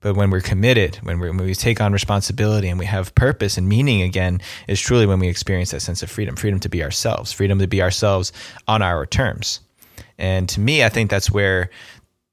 but 0.00 0.14
when 0.14 0.30
we're 0.30 0.40
committed, 0.40 0.96
when, 0.96 1.18
we 1.18 1.28
when 1.30 1.38
we 1.44 1.54
take 1.54 1.80
on 1.80 1.92
responsibility 1.92 2.68
and 2.68 2.78
we 2.78 2.86
have 2.86 3.14
purpose 3.14 3.56
and 3.58 3.68
meaning 3.68 4.02
again, 4.02 4.40
is 4.68 4.80
truly 4.80 5.06
when 5.06 5.18
we 5.18 5.28
experience 5.28 5.70
that 5.70 5.80
sense 5.80 6.02
of 6.02 6.10
freedom 6.10 6.36
freedom 6.36 6.60
to 6.60 6.68
be 6.68 6.82
ourselves, 6.82 7.32
freedom 7.32 7.58
to 7.58 7.66
be 7.66 7.82
ourselves 7.82 8.32
on 8.68 8.82
our 8.82 9.06
terms. 9.06 9.60
And 10.18 10.48
to 10.50 10.60
me, 10.60 10.84
I 10.84 10.88
think 10.88 11.10
that's 11.10 11.30
where 11.30 11.70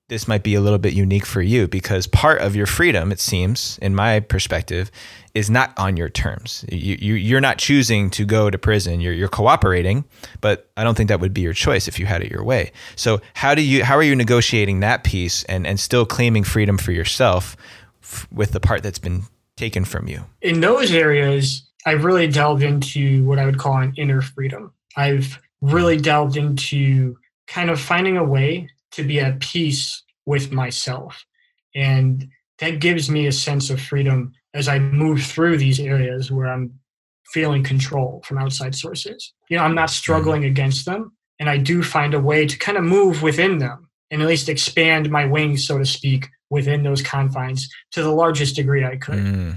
this 0.10 0.28
might 0.28 0.44
be 0.44 0.56
a 0.56 0.62
little 0.62 0.80
bit 0.80 0.94
unique 0.94 1.26
for 1.26 1.42
you 1.42 1.68
because 1.68 2.08
part 2.08 2.42
of 2.42 2.56
your 2.56 2.66
freedom, 2.66 3.12
it 3.12 3.20
seems, 3.20 3.80
in 3.82 3.96
my 3.96 4.20
perspective, 4.20 4.92
is 5.34 5.50
not 5.50 5.74
on 5.78 5.98
your 5.98 6.10
terms. 6.10 6.64
You, 6.72 6.96
you 7.00 7.14
you're 7.16 7.42
not 7.42 7.58
choosing 7.58 8.10
to 8.12 8.26
go 8.26 8.50
to 8.50 8.58
prison. 8.58 9.02
You're 9.02 9.14
you're 9.14 9.28
cooperating, 9.28 10.06
but 10.42 10.70
I 10.78 10.84
don't 10.84 10.96
think 10.96 11.10
that 11.10 11.20
would 11.20 11.34
be 11.34 11.42
your 11.42 11.54
choice 11.54 11.88
if 11.88 12.00
you 12.00 12.06
had 12.06 12.22
it 12.22 12.32
your 12.32 12.44
way. 12.44 12.72
So 12.96 13.20
how 13.34 13.56
do 13.56 13.62
you 13.62 13.84
how 13.84 13.96
are 13.96 14.04
you 14.04 14.16
negotiating 14.16 14.82
that 14.82 15.04
piece 15.04 15.44
and 15.46 15.66
and 15.66 15.80
still 15.80 16.06
claiming 16.06 16.44
freedom 16.44 16.78
for 16.78 16.92
yourself 16.92 17.58
f- 18.02 18.28
with 18.32 18.52
the 18.52 18.60
part 18.60 18.84
that's 18.84 19.00
been 19.00 19.24
taken 19.58 19.86
from 19.86 20.08
you? 20.08 20.24
In 20.42 20.62
those 20.62 20.92
areas, 20.92 21.64
I've 21.86 22.06
really 22.06 22.28
delved 22.28 22.64
into 22.64 23.26
what 23.26 23.40
I 23.40 23.46
would 23.46 23.58
call 23.58 23.78
an 23.78 23.94
inner 23.98 24.22
freedom. 24.22 24.72
I've 24.96 25.40
really 25.62 25.98
delved 25.98 26.38
into 26.38 27.18
kind 27.48 27.70
of 27.70 27.80
finding 27.80 28.18
a 28.18 28.24
way 28.24 28.70
to 28.92 29.04
be 29.04 29.20
at 29.20 29.40
peace 29.40 30.04
with 30.26 30.52
myself. 30.52 31.26
And 31.74 32.30
that 32.60 32.80
gives 32.80 33.10
me 33.10 33.26
a 33.26 33.32
sense 33.32 33.70
of 33.70 33.82
freedom 33.82 34.34
as 34.54 34.68
I 34.68 34.80
move 34.80 35.24
through 35.24 35.58
these 35.58 35.80
areas 35.80 36.32
where 36.32 36.48
I'm 36.48 36.80
feeling 37.26 37.64
control 37.64 38.22
from 38.26 38.38
outside 38.38 38.76
sources. 38.76 39.34
You 39.50 39.58
know, 39.58 39.64
I'm 39.64 39.76
not 39.76 39.90
struggling 39.90 40.46
against 40.46 40.86
them, 40.86 41.14
and 41.40 41.50
I 41.50 41.58
do 41.58 41.82
find 41.82 42.14
a 42.14 42.20
way 42.20 42.46
to 42.46 42.58
kind 42.58 42.78
of 42.78 42.84
move 42.84 43.24
within 43.24 43.58
them 43.58 43.90
and 44.12 44.22
at 44.22 44.28
least 44.28 44.50
expand 44.50 45.10
my 45.10 45.26
wings, 45.26 45.66
so 45.66 45.80
to 45.80 45.86
speak, 45.86 46.28
within 46.50 46.84
those 46.84 47.02
confines 47.02 47.68
to 47.92 48.04
the 48.04 48.12
largest 48.12 48.56
degree 48.56 48.86
I 48.86 48.98
could. 48.98 49.18
Mm. 49.18 49.56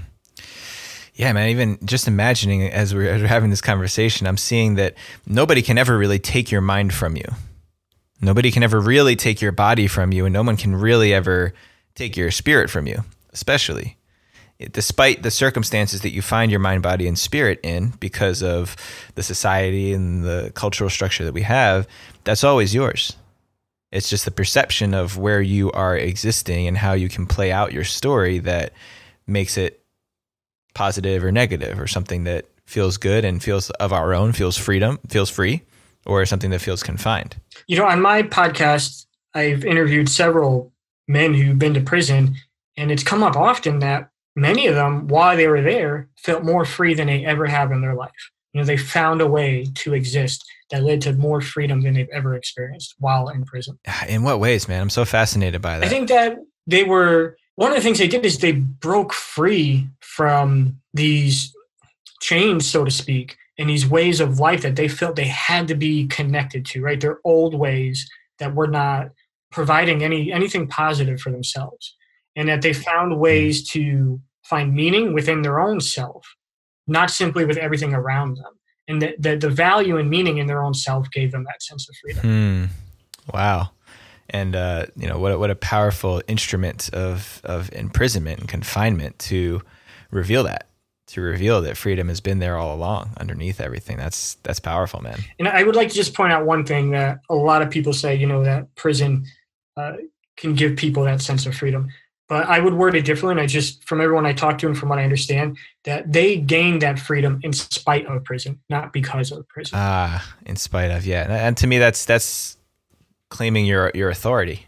Yeah, 1.13 1.33
man. 1.33 1.49
Even 1.49 1.77
just 1.85 2.07
imagining 2.07 2.63
as 2.63 2.93
we're, 2.93 3.09
as 3.09 3.21
we're 3.21 3.27
having 3.27 3.51
this 3.51 3.61
conversation, 3.61 4.25
I'm 4.25 4.37
seeing 4.37 4.75
that 4.75 4.95
nobody 5.25 5.61
can 5.61 5.77
ever 5.77 5.97
really 5.97 6.19
take 6.19 6.51
your 6.51 6.61
mind 6.61 6.93
from 6.93 7.15
you. 7.15 7.25
Nobody 8.19 8.51
can 8.51 8.63
ever 8.63 8.79
really 8.79 9.15
take 9.15 9.41
your 9.41 9.51
body 9.51 9.85
from 9.85 10.11
you, 10.11 10.25
and 10.25 10.33
no 10.33 10.41
one 10.41 10.57
can 10.57 10.75
really 10.75 11.13
ever 11.13 11.53
take 11.93 12.17
your 12.17 12.31
spirit 12.31 12.69
from 12.69 12.87
you, 12.87 13.03
especially 13.31 13.96
despite 14.71 15.23
the 15.23 15.31
circumstances 15.31 16.01
that 16.01 16.11
you 16.11 16.21
find 16.21 16.49
your 16.51 16.59
mind, 16.59 16.83
body, 16.83 17.07
and 17.07 17.17
spirit 17.17 17.59
in 17.63 17.93
because 17.99 18.41
of 18.41 18.75
the 19.15 19.23
society 19.23 19.93
and 19.93 20.23
the 20.23 20.51
cultural 20.55 20.89
structure 20.89 21.23
that 21.23 21.33
we 21.33 21.43
have, 21.43 21.87
that's 22.23 22.43
always 22.43 22.73
yours. 22.73 23.15
It's 23.91 24.09
just 24.09 24.25
the 24.25 24.31
perception 24.31 24.93
of 24.93 25.17
where 25.17 25.41
you 25.41 25.71
are 25.71 25.95
existing 25.95 26.67
and 26.67 26.77
how 26.77 26.93
you 26.93 27.07
can 27.07 27.25
play 27.25 27.51
out 27.51 27.71
your 27.71 27.83
story 27.83 28.39
that 28.39 28.73
makes 29.27 29.57
it 29.57 29.83
positive 30.73 31.23
or 31.23 31.31
negative 31.31 31.79
or 31.79 31.87
something 31.87 32.23
that 32.25 32.45
feels 32.65 32.97
good 32.97 33.23
and 33.23 33.41
feels 33.41 33.69
of 33.71 33.93
our 33.93 34.13
own, 34.13 34.33
feels 34.33 34.57
freedom, 34.57 34.99
feels 35.07 35.29
free, 35.29 35.61
or 36.05 36.25
something 36.25 36.51
that 36.51 36.59
feels 36.59 36.83
confined. 36.83 37.37
You 37.67 37.77
know, 37.77 37.85
on 37.85 38.01
my 38.01 38.23
podcast, 38.23 39.05
I've 39.33 39.63
interviewed 39.63 40.09
several 40.09 40.73
men 41.07 41.33
who've 41.33 41.57
been 41.57 41.73
to 41.75 41.81
prison, 41.81 42.35
and 42.75 42.91
it's 42.91 43.03
come 43.03 43.23
up 43.23 43.35
often 43.35 43.79
that 43.79 44.09
many 44.37 44.67
of 44.67 44.75
them, 44.75 45.07
while 45.07 45.35
they 45.35 45.47
were 45.47 45.61
there, 45.61 46.07
felt 46.17 46.43
more 46.43 46.63
free 46.63 46.93
than 46.93 47.07
they 47.07 47.25
ever 47.25 47.45
have 47.47 47.71
in 47.71 47.81
their 47.81 47.95
life. 47.95 48.31
You 48.53 48.61
know, 48.61 48.65
they 48.65 48.77
found 48.77 49.19
a 49.19 49.27
way 49.27 49.65
to 49.75 49.93
exist 49.93 50.45
that 50.69 50.83
led 50.83 51.01
to 51.01 51.13
more 51.13 51.41
freedom 51.41 51.81
than 51.81 51.95
they've 51.95 52.09
ever 52.13 52.35
experienced 52.35 52.95
while 52.99 53.29
in 53.29 53.45
prison. 53.45 53.79
In 54.07 54.23
what 54.23 54.39
ways, 54.39 54.67
man? 54.67 54.81
I'm 54.81 54.89
so 54.89 55.05
fascinated 55.05 55.61
by 55.61 55.79
that. 55.79 55.85
I 55.85 55.89
think 55.89 56.07
that 56.09 56.37
they 56.65 56.83
were 56.83 57.37
one 57.55 57.71
of 57.71 57.75
the 57.75 57.81
things 57.81 57.97
they 57.97 58.07
did 58.07 58.25
is 58.25 58.37
they 58.37 58.51
broke 58.51 59.13
free 59.13 59.89
from 59.99 60.79
these 60.93 61.53
chains, 62.21 62.69
so 62.69 62.85
to 62.85 62.91
speak, 62.91 63.35
and 63.57 63.69
these 63.69 63.87
ways 63.87 64.19
of 64.19 64.39
life 64.39 64.61
that 64.61 64.75
they 64.75 64.87
felt 64.87 65.15
they 65.15 65.25
had 65.25 65.67
to 65.67 65.75
be 65.75 66.05
connected 66.07 66.65
to, 66.67 66.81
right? 66.81 67.01
Their 67.01 67.19
old 67.23 67.55
ways 67.55 68.07
that 68.37 68.53
were 68.53 68.67
not 68.67 69.09
providing 69.51 70.03
any 70.03 70.31
anything 70.31 70.67
positive 70.67 71.19
for 71.19 71.31
themselves. 71.31 71.95
And 72.35 72.47
that 72.49 72.61
they 72.61 72.73
found 72.73 73.13
hmm. 73.13 73.19
ways 73.19 73.67
to 73.71 74.21
find 74.49 74.73
meaning 74.73 75.13
within 75.13 75.41
their 75.41 75.59
own 75.59 75.81
self, 75.81 76.25
not 76.87 77.09
simply 77.09 77.45
with 77.45 77.57
everything 77.57 77.93
around 77.93 78.37
them. 78.37 78.53
And 78.87 79.01
that 79.01 79.21
the, 79.21 79.35
the 79.35 79.49
value 79.49 79.97
and 79.97 80.09
meaning 80.09 80.37
in 80.37 80.47
their 80.47 80.63
own 80.63 80.73
self 80.73 81.11
gave 81.11 81.31
them 81.33 81.43
that 81.43 81.61
sense 81.61 81.89
of 81.89 81.95
freedom. 81.97 82.23
Hmm. 82.23 82.65
Wow. 83.33 83.71
And 84.29 84.55
uh, 84.55 84.85
you 84.95 85.07
know 85.07 85.19
what? 85.19 85.33
A, 85.33 85.39
what 85.39 85.51
a 85.51 85.55
powerful 85.55 86.21
instrument 86.27 86.89
of 86.93 87.41
of 87.43 87.69
imprisonment 87.73 88.39
and 88.39 88.49
confinement 88.49 89.19
to 89.19 89.61
reveal 90.11 90.43
that, 90.43 90.67
to 91.07 91.21
reveal 91.21 91.61
that 91.61 91.77
freedom 91.77 92.09
has 92.09 92.21
been 92.21 92.39
there 92.39 92.57
all 92.57 92.75
along, 92.75 93.11
underneath 93.17 93.61
everything. 93.61 93.97
That's 93.97 94.35
that's 94.43 94.59
powerful, 94.59 95.01
man. 95.01 95.19
And 95.39 95.47
I 95.47 95.63
would 95.63 95.75
like 95.75 95.89
to 95.89 95.95
just 95.95 96.13
point 96.13 96.33
out 96.33 96.45
one 96.45 96.65
thing 96.65 96.91
that 96.91 97.19
a 97.29 97.35
lot 97.35 97.61
of 97.61 97.69
people 97.69 97.93
say, 97.93 98.15
you 98.15 98.27
know, 98.27 98.43
that 98.43 98.73
prison 98.75 99.25
uh, 99.77 99.93
can 100.35 100.55
give 100.55 100.75
people 100.75 101.03
that 101.03 101.21
sense 101.21 101.45
of 101.45 101.55
freedom 101.55 101.89
but 102.27 102.45
I 102.47 102.59
would 102.59 102.73
word 102.73 102.95
it 102.95 103.05
differently. 103.05 103.41
I 103.41 103.47
just, 103.47 103.83
from 103.85 104.01
everyone 104.01 104.25
I 104.25 104.33
talk 104.33 104.57
to 104.59 104.67
and 104.67 104.77
from 104.77 104.89
what 104.89 104.99
I 104.99 105.03
understand, 105.03 105.57
that 105.85 106.11
they 106.11 106.37
gained 106.37 106.81
that 106.81 106.99
freedom 106.99 107.39
in 107.43 107.53
spite 107.53 108.05
of 108.05 108.23
prison, 108.23 108.59
not 108.69 108.91
because 108.91 109.31
of 109.31 109.47
prison. 109.47 109.77
Ah, 109.79 110.35
in 110.45 110.57
spite 110.57 110.91
of, 110.91 111.05
yeah. 111.05 111.25
And 111.29 111.55
to 111.57 111.67
me, 111.67 111.77
that's 111.77 112.05
that's 112.05 112.57
claiming 113.29 113.65
your 113.65 113.91
your 113.93 114.09
authority. 114.09 114.67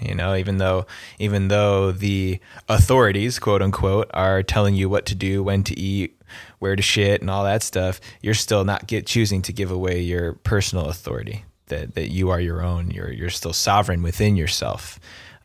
You 0.00 0.14
know, 0.14 0.34
even 0.34 0.58
though 0.58 0.86
even 1.18 1.48
though 1.48 1.92
the 1.92 2.40
authorities, 2.68 3.38
quote 3.38 3.62
unquote, 3.62 4.10
are 4.14 4.42
telling 4.42 4.74
you 4.74 4.88
what 4.88 5.06
to 5.06 5.14
do, 5.14 5.42
when 5.42 5.62
to 5.64 5.78
eat, 5.78 6.20
where 6.58 6.74
to 6.74 6.82
shit, 6.82 7.20
and 7.20 7.30
all 7.30 7.44
that 7.44 7.62
stuff, 7.62 8.00
you're 8.20 8.34
still 8.34 8.64
not 8.64 8.86
get 8.86 9.06
choosing 9.06 9.42
to 9.42 9.52
give 9.52 9.70
away 9.70 10.00
your 10.00 10.34
personal 10.34 10.86
authority. 10.86 11.44
That 11.66 11.94
that 11.94 12.10
you 12.10 12.30
are 12.30 12.40
your 12.40 12.62
own. 12.62 12.90
You're 12.90 13.12
you're 13.12 13.30
still 13.30 13.52
sovereign 13.52 14.02
within 14.02 14.34
yourself. 14.36 14.98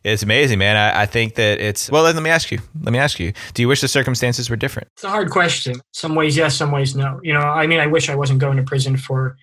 It's 0.08 0.22
amazing, 0.22 0.58
man. 0.58 0.76
I, 0.76 1.02
I, 1.02 1.06
think 1.06 1.34
that 1.34 1.60
it's 1.60 1.90
well. 1.90 2.02
Let 2.02 2.20
me 2.22 2.30
ask 2.30 2.50
you. 2.50 2.58
Let 2.82 2.92
me 2.92 2.98
ask 2.98 3.20
you. 3.20 3.32
Do 3.54 3.62
you 3.62 3.68
wish 3.68 3.80
the 3.80 3.88
circumstances 3.88 4.48
were 4.48 4.56
different? 4.56 4.88
It's 4.94 5.04
a 5.04 5.10
hard 5.10 5.30
question. 5.30 5.80
Some 5.92 6.14
ways 6.14 6.36
yes, 6.36 6.56
some 6.56 6.72
ways 6.72 6.96
no. 6.96 7.20
You 7.22 7.34
know, 7.34 7.40
I 7.40 7.66
mean, 7.66 7.80
I 7.80 7.86
wish 7.86 8.08
I 8.08 8.14
wasn't 8.14 8.40
going 8.40 8.56
to 8.56 8.62
prison 8.62 8.96
for 8.96 9.36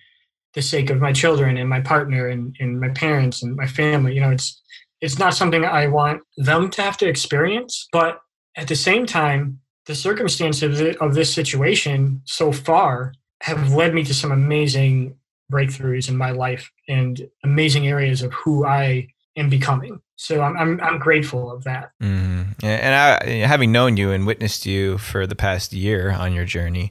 the 0.54 0.62
sake 0.62 0.90
of 0.90 1.00
my 1.00 1.12
children 1.12 1.56
and 1.56 1.68
my 1.68 1.80
partner 1.80 2.28
and, 2.28 2.56
and 2.58 2.80
my 2.80 2.88
parents 2.88 3.42
and 3.42 3.54
my 3.54 3.66
family. 3.66 4.14
You 4.14 4.22
know, 4.22 4.30
it's 4.30 4.60
it's 5.00 5.18
not 5.18 5.34
something 5.34 5.64
I 5.64 5.86
want 5.86 6.22
them 6.36 6.70
to 6.70 6.82
have 6.82 6.96
to 6.98 7.08
experience. 7.08 7.86
But 7.92 8.20
at 8.56 8.68
the 8.68 8.76
same 8.76 9.06
time, 9.06 9.60
the 9.86 9.94
circumstances 9.94 10.80
of, 10.80 10.96
of 10.96 11.14
this 11.14 11.32
situation 11.32 12.22
so 12.24 12.50
far 12.52 13.12
have 13.42 13.72
led 13.72 13.94
me 13.94 14.02
to 14.04 14.14
some 14.14 14.32
amazing 14.32 15.16
breakthroughs 15.52 16.08
in 16.08 16.16
my 16.16 16.30
life 16.32 16.70
and 16.88 17.28
amazing 17.44 17.86
areas 17.86 18.22
of 18.22 18.32
who 18.32 18.66
I 18.66 19.08
am 19.36 19.48
becoming. 19.48 20.00
So 20.16 20.40
I'm 20.40 20.56
I'm, 20.56 20.80
I'm 20.80 20.98
grateful 20.98 21.50
of 21.50 21.64
that. 21.64 21.92
Mm-hmm. 22.02 22.64
And 22.64 22.94
I, 22.94 23.46
having 23.46 23.70
known 23.70 23.98
you 23.98 24.10
and 24.10 24.26
witnessed 24.26 24.64
you 24.64 24.96
for 24.98 25.26
the 25.26 25.36
past 25.36 25.74
year 25.74 26.10
on 26.10 26.32
your 26.32 26.46
journey, 26.46 26.90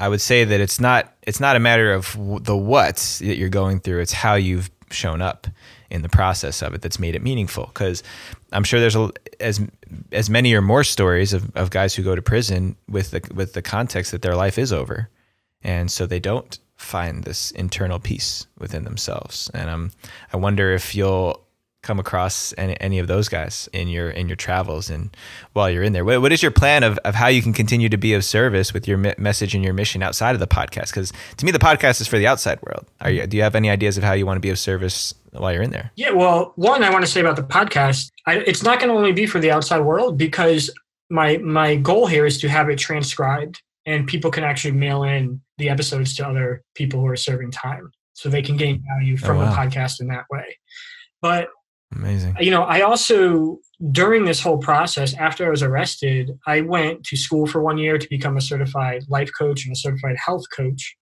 I 0.00 0.08
would 0.08 0.22
say 0.22 0.44
that 0.44 0.60
it's 0.60 0.80
not 0.80 1.12
it's 1.22 1.38
not 1.38 1.54
a 1.54 1.60
matter 1.60 1.92
of 1.92 2.16
the 2.44 2.56
what 2.56 2.96
that 3.20 3.36
you're 3.36 3.50
going 3.50 3.80
through; 3.80 4.00
it's 4.00 4.12
how 4.12 4.34
you've 4.34 4.70
shown 4.90 5.20
up 5.20 5.46
in 5.90 6.00
the 6.00 6.08
process 6.08 6.62
of 6.62 6.72
it 6.72 6.80
that's 6.80 6.98
made 6.98 7.14
it 7.14 7.22
meaningful. 7.22 7.66
Because 7.66 8.02
I'm 8.52 8.64
sure 8.64 8.80
there's 8.80 8.96
a, 8.96 9.10
as 9.38 9.60
as 10.10 10.30
many 10.30 10.54
or 10.54 10.62
more 10.62 10.82
stories 10.82 11.34
of, 11.34 11.54
of 11.54 11.68
guys 11.68 11.94
who 11.94 12.02
go 12.02 12.16
to 12.16 12.22
prison 12.22 12.76
with 12.88 13.10
the 13.10 13.20
with 13.34 13.52
the 13.52 13.62
context 13.62 14.12
that 14.12 14.22
their 14.22 14.34
life 14.34 14.58
is 14.58 14.72
over, 14.72 15.10
and 15.62 15.90
so 15.90 16.06
they 16.06 16.20
don't 16.20 16.58
find 16.76 17.24
this 17.24 17.50
internal 17.50 17.98
peace 18.00 18.46
within 18.58 18.84
themselves. 18.84 19.50
And 19.52 19.68
um, 19.68 19.92
I 20.32 20.38
wonder 20.38 20.72
if 20.72 20.94
you'll 20.94 21.46
come 21.82 21.98
across 21.98 22.54
any, 22.56 22.80
any 22.80 22.98
of 22.98 23.08
those 23.08 23.28
guys 23.28 23.68
in 23.72 23.88
your 23.88 24.08
in 24.10 24.28
your 24.28 24.36
travels 24.36 24.88
and 24.88 25.14
while 25.52 25.68
you're 25.68 25.82
in 25.82 25.92
there 25.92 26.04
what, 26.04 26.22
what 26.22 26.30
is 26.32 26.40
your 26.40 26.52
plan 26.52 26.84
of, 26.84 26.96
of 26.98 27.14
how 27.14 27.26
you 27.26 27.42
can 27.42 27.52
continue 27.52 27.88
to 27.88 27.96
be 27.96 28.14
of 28.14 28.24
service 28.24 28.72
with 28.72 28.86
your 28.86 28.96
me- 28.96 29.14
message 29.18 29.54
and 29.54 29.64
your 29.64 29.74
mission 29.74 30.02
outside 30.02 30.34
of 30.34 30.40
the 30.40 30.46
podcast 30.46 30.90
because 30.90 31.12
to 31.36 31.44
me 31.44 31.50
the 31.50 31.58
podcast 31.58 32.00
is 32.00 32.06
for 32.06 32.18
the 32.18 32.26
outside 32.26 32.60
world 32.62 32.86
are 33.00 33.10
you 33.10 33.26
do 33.26 33.36
you 33.36 33.42
have 33.42 33.56
any 33.56 33.68
ideas 33.68 33.98
of 33.98 34.04
how 34.04 34.12
you 34.12 34.24
want 34.24 34.36
to 34.36 34.40
be 34.40 34.50
of 34.50 34.58
service 34.58 35.12
while 35.32 35.52
you're 35.52 35.62
in 35.62 35.70
there 35.70 35.90
yeah 35.96 36.10
well 36.10 36.52
one 36.56 36.84
i 36.84 36.90
want 36.90 37.04
to 37.04 37.10
say 37.10 37.20
about 37.20 37.36
the 37.36 37.42
podcast 37.42 38.10
I, 38.26 38.36
it's 38.38 38.62
not 38.62 38.78
going 38.78 38.88
to 38.88 38.94
only 38.94 39.12
be 39.12 39.26
for 39.26 39.40
the 39.40 39.50
outside 39.50 39.80
world 39.80 40.16
because 40.16 40.70
my 41.10 41.38
my 41.38 41.74
goal 41.76 42.06
here 42.06 42.26
is 42.26 42.38
to 42.40 42.48
have 42.48 42.70
it 42.70 42.78
transcribed 42.78 43.60
and 43.86 44.06
people 44.06 44.30
can 44.30 44.44
actually 44.44 44.72
mail 44.72 45.02
in 45.02 45.40
the 45.58 45.68
episodes 45.68 46.14
to 46.16 46.26
other 46.26 46.62
people 46.74 47.00
who 47.00 47.06
are 47.06 47.16
serving 47.16 47.50
time 47.50 47.90
so 48.12 48.28
they 48.28 48.42
can 48.42 48.56
gain 48.56 48.82
value 48.86 49.16
from 49.16 49.38
oh, 49.38 49.40
wow. 49.40 49.50
the 49.50 49.56
podcast 49.56 50.00
in 50.00 50.08
that 50.08 50.24
way. 50.30 50.58
But 51.20 51.48
amazing. 51.94 52.36
You 52.40 52.50
know, 52.50 52.62
I 52.62 52.80
also 52.82 53.58
during 53.90 54.24
this 54.24 54.40
whole 54.40 54.58
process 54.58 55.14
after 55.14 55.46
I 55.46 55.50
was 55.50 55.62
arrested, 55.62 56.38
I 56.46 56.60
went 56.60 57.04
to 57.04 57.16
school 57.16 57.46
for 57.46 57.62
1 57.62 57.78
year 57.78 57.98
to 57.98 58.08
become 58.08 58.36
a 58.36 58.40
certified 58.40 59.02
life 59.08 59.30
coach 59.36 59.64
and 59.64 59.72
a 59.72 59.78
certified 59.78 60.16
health 60.24 60.44
coach. 60.54 60.96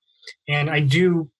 And 0.48 0.70
I 0.70 0.80
do 0.80 1.30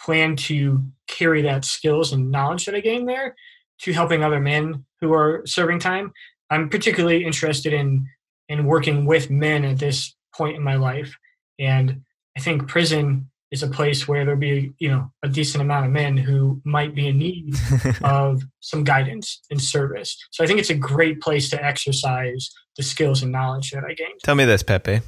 plan 0.00 0.36
to 0.36 0.84
carry 1.06 1.42
that 1.42 1.64
skills 1.64 2.12
and 2.12 2.30
knowledge 2.30 2.66
that 2.66 2.74
I 2.74 2.80
gained 2.80 3.08
there 3.08 3.34
to 3.82 3.92
helping 3.92 4.22
other 4.22 4.40
men 4.40 4.84
who 5.00 5.12
are 5.12 5.42
serving 5.46 5.78
time. 5.78 6.12
I'm 6.50 6.68
particularly 6.68 7.24
interested 7.24 7.72
in 7.72 8.06
in 8.48 8.64
working 8.64 9.04
with 9.04 9.30
men 9.30 9.64
at 9.64 9.78
this 9.78 10.14
point 10.34 10.56
in 10.56 10.62
my 10.62 10.76
life, 10.76 11.14
and 11.58 12.02
I 12.36 12.40
think 12.40 12.66
prison 12.66 13.30
is 13.50 13.62
a 13.62 13.68
place 13.68 14.06
where 14.06 14.24
there'll 14.24 14.40
be 14.40 14.72
you 14.78 14.88
know 14.88 15.10
a 15.22 15.28
decent 15.28 15.62
amount 15.62 15.86
of 15.86 15.92
men 15.92 16.16
who 16.16 16.60
might 16.64 16.94
be 16.94 17.08
in 17.08 17.18
need 17.18 17.54
of 18.02 18.42
some 18.60 18.84
guidance 18.84 19.40
and 19.50 19.60
service. 19.60 20.16
So 20.30 20.44
I 20.44 20.46
think 20.46 20.58
it's 20.58 20.70
a 20.70 20.74
great 20.74 21.20
place 21.20 21.48
to 21.50 21.64
exercise 21.64 22.50
the 22.76 22.82
skills 22.82 23.22
and 23.22 23.32
knowledge 23.32 23.70
that 23.70 23.84
I 23.84 23.94
gained. 23.94 24.20
Tell 24.22 24.34
me 24.34 24.44
this, 24.44 24.62
Pepe. 24.62 25.00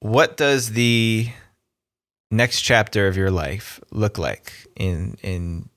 What 0.00 0.36
does 0.36 0.72
the 0.72 1.28
next 2.30 2.60
chapter 2.60 3.08
of 3.08 3.16
your 3.16 3.30
life 3.30 3.80
look 3.90 4.18
like 4.18 4.52
in 4.76 5.16
in 5.22 5.68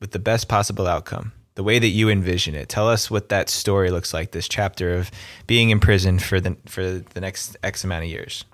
with 0.00 0.12
the 0.12 0.18
best 0.18 0.48
possible 0.48 0.86
outcome? 0.86 1.32
The 1.54 1.62
way 1.62 1.78
that 1.78 1.88
you 1.88 2.08
envision 2.08 2.54
it. 2.54 2.70
Tell 2.70 2.88
us 2.88 3.10
what 3.10 3.28
that 3.28 3.50
story 3.50 3.90
looks 3.90 4.14
like. 4.14 4.30
This 4.30 4.48
chapter 4.48 4.94
of 4.94 5.10
being 5.46 5.68
in 5.68 5.80
prison 5.80 6.18
for 6.18 6.40
the 6.40 6.56
for 6.66 6.82
the 6.82 7.20
next 7.20 7.56
X 7.62 7.84
amount 7.84 8.04
of 8.04 8.10
years. 8.10 8.44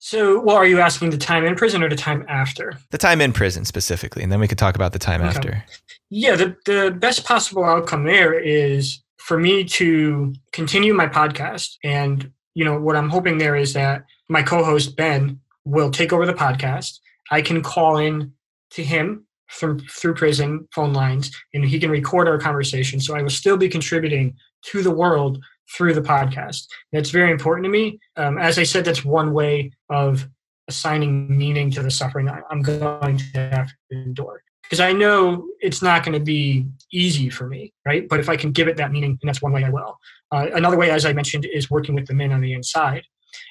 So, 0.00 0.40
well, 0.40 0.56
are 0.56 0.66
you 0.66 0.80
asking 0.80 1.10
the 1.10 1.18
time 1.18 1.44
in 1.44 1.56
prison 1.56 1.82
or 1.82 1.88
the 1.88 1.96
time 1.96 2.24
after? 2.28 2.74
The 2.90 2.98
time 2.98 3.20
in 3.20 3.32
prison 3.32 3.64
specifically, 3.64 4.22
and 4.22 4.30
then 4.30 4.40
we 4.40 4.46
could 4.46 4.58
talk 4.58 4.76
about 4.76 4.92
the 4.92 4.98
time 4.98 5.20
okay. 5.20 5.28
after. 5.28 5.64
Yeah, 6.10 6.36
the, 6.36 6.56
the 6.64 6.96
best 6.96 7.24
possible 7.24 7.64
outcome 7.64 8.04
there 8.04 8.32
is 8.32 9.02
for 9.18 9.38
me 9.38 9.64
to 9.64 10.32
continue 10.52 10.94
my 10.94 11.06
podcast. 11.06 11.76
And, 11.82 12.30
you 12.54 12.64
know, 12.64 12.80
what 12.80 12.96
I'm 12.96 13.08
hoping 13.08 13.38
there 13.38 13.56
is 13.56 13.72
that 13.74 14.04
my 14.28 14.42
co 14.42 14.62
host, 14.64 14.96
Ben, 14.96 15.40
will 15.64 15.90
take 15.90 16.12
over 16.12 16.24
the 16.24 16.32
podcast. 16.32 16.98
I 17.30 17.42
can 17.42 17.62
call 17.62 17.98
in 17.98 18.32
to 18.70 18.84
him 18.84 19.26
from 19.48 19.80
through 19.80 20.14
prison 20.14 20.68
phone 20.74 20.92
lines 20.92 21.30
and 21.54 21.64
he 21.64 21.80
can 21.80 21.90
record 21.90 22.28
our 22.28 22.38
conversation. 22.38 23.00
So 23.00 23.16
I 23.16 23.22
will 23.22 23.30
still 23.30 23.56
be 23.56 23.68
contributing 23.68 24.36
to 24.66 24.82
the 24.82 24.90
world 24.90 25.42
through 25.76 25.94
the 25.94 26.02
podcast. 26.02 26.66
That's 26.92 27.10
very 27.10 27.30
important 27.30 27.64
to 27.64 27.70
me. 27.70 27.98
Um, 28.16 28.38
as 28.38 28.58
I 28.58 28.62
said, 28.62 28.84
that's 28.84 29.04
one 29.04 29.32
way 29.32 29.72
of 29.90 30.28
assigning 30.68 31.36
meaning 31.36 31.70
to 31.72 31.82
the 31.82 31.90
suffering 31.90 32.28
I'm 32.28 32.62
going 32.62 33.18
to 33.18 33.38
have 33.50 33.68
to 33.68 33.74
endure. 33.90 34.42
Because 34.62 34.80
I 34.80 34.92
know 34.92 35.48
it's 35.60 35.80
not 35.80 36.04
going 36.04 36.18
to 36.18 36.24
be 36.24 36.66
easy 36.92 37.30
for 37.30 37.46
me, 37.46 37.72
right? 37.86 38.06
But 38.06 38.20
if 38.20 38.28
I 38.28 38.36
can 38.36 38.52
give 38.52 38.68
it 38.68 38.76
that 38.76 38.92
meaning, 38.92 39.18
and 39.22 39.28
that's 39.28 39.40
one 39.40 39.52
way 39.52 39.64
I 39.64 39.70
will. 39.70 39.98
Uh, 40.30 40.48
another 40.52 40.76
way, 40.76 40.90
as 40.90 41.06
I 41.06 41.14
mentioned, 41.14 41.46
is 41.46 41.70
working 41.70 41.94
with 41.94 42.06
the 42.06 42.12
men 42.12 42.32
on 42.32 42.42
the 42.42 42.52
inside. 42.52 43.02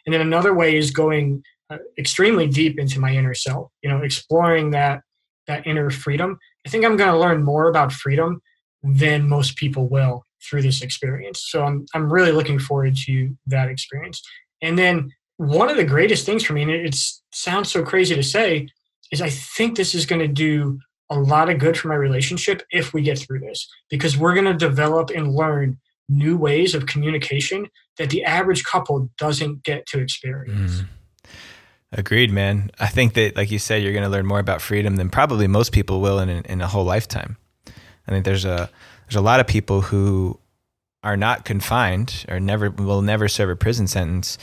And 0.05 0.13
then 0.13 0.21
another 0.21 0.53
way 0.53 0.77
is 0.77 0.91
going 0.91 1.43
uh, 1.71 1.79
extremely 1.97 2.47
deep 2.47 2.77
into 2.79 2.99
my 2.99 3.15
inner 3.15 3.33
self, 3.33 3.71
you 3.81 3.89
know, 3.89 4.01
exploring 4.01 4.71
that 4.71 5.01
that 5.47 5.65
inner 5.65 5.89
freedom. 5.89 6.37
I 6.65 6.69
think 6.69 6.85
I'm 6.85 6.97
going 6.97 7.09
to 7.09 7.17
learn 7.17 7.43
more 7.43 7.69
about 7.69 7.93
freedom 7.93 8.41
than 8.83 9.27
most 9.27 9.55
people 9.55 9.87
will 9.87 10.23
through 10.47 10.61
this 10.61 10.81
experience. 10.81 11.43
So 11.49 11.63
I'm 11.63 11.85
I'm 11.93 12.11
really 12.11 12.31
looking 12.31 12.59
forward 12.59 12.95
to 13.05 13.35
that 13.47 13.69
experience. 13.69 14.21
And 14.61 14.77
then 14.77 15.11
one 15.37 15.69
of 15.69 15.77
the 15.77 15.83
greatest 15.83 16.25
things 16.25 16.43
for 16.43 16.53
me, 16.53 16.63
and 16.63 16.71
it 16.71 16.95
sounds 17.31 17.71
so 17.71 17.83
crazy 17.83 18.15
to 18.15 18.23
say, 18.23 18.67
is 19.11 19.21
I 19.21 19.29
think 19.29 19.77
this 19.77 19.93
is 19.93 20.05
going 20.05 20.21
to 20.21 20.27
do 20.27 20.79
a 21.09 21.17
lot 21.17 21.49
of 21.49 21.59
good 21.59 21.77
for 21.77 21.87
my 21.87 21.95
relationship 21.95 22.63
if 22.71 22.93
we 22.93 23.01
get 23.01 23.17
through 23.17 23.39
this 23.39 23.67
because 23.89 24.17
we're 24.17 24.33
going 24.33 24.45
to 24.45 24.53
develop 24.53 25.09
and 25.09 25.33
learn 25.33 25.77
new 26.09 26.37
ways 26.37 26.73
of 26.73 26.85
communication 26.85 27.67
that 27.97 28.09
the 28.09 28.23
average 28.23 28.63
couple 28.63 29.09
doesn't 29.17 29.63
get 29.63 29.85
to 29.87 29.99
experience. 29.99 30.81
Mm. 30.81 30.87
Agreed, 31.93 32.31
man. 32.31 32.69
I 32.79 32.87
think 32.87 33.13
that, 33.13 33.37
like 33.37 33.49
you 33.49 33.59
said, 33.59 33.81
you're 33.81 33.93
going 33.93 34.03
to 34.03 34.09
learn 34.09 34.25
more 34.25 34.39
about 34.39 34.61
freedom 34.61 34.97
than 34.97 35.09
probably 35.09 35.47
most 35.47 35.71
people 35.71 36.01
will 36.01 36.19
in, 36.19 36.29
in 36.29 36.61
a 36.61 36.67
whole 36.67 36.83
lifetime. 36.83 37.37
I 37.65 38.11
think 38.11 38.25
there's 38.25 38.45
a 38.45 38.69
there's 39.07 39.15
a 39.15 39.21
lot 39.21 39.39
of 39.39 39.47
people 39.47 39.81
who 39.81 40.39
are 41.03 41.17
not 41.17 41.45
confined 41.45 42.25
or 42.27 42.39
never 42.39 42.69
will 42.69 43.01
never 43.01 43.27
serve 43.27 43.49
a 43.49 43.55
prison 43.55 43.87
sentence, 43.87 44.37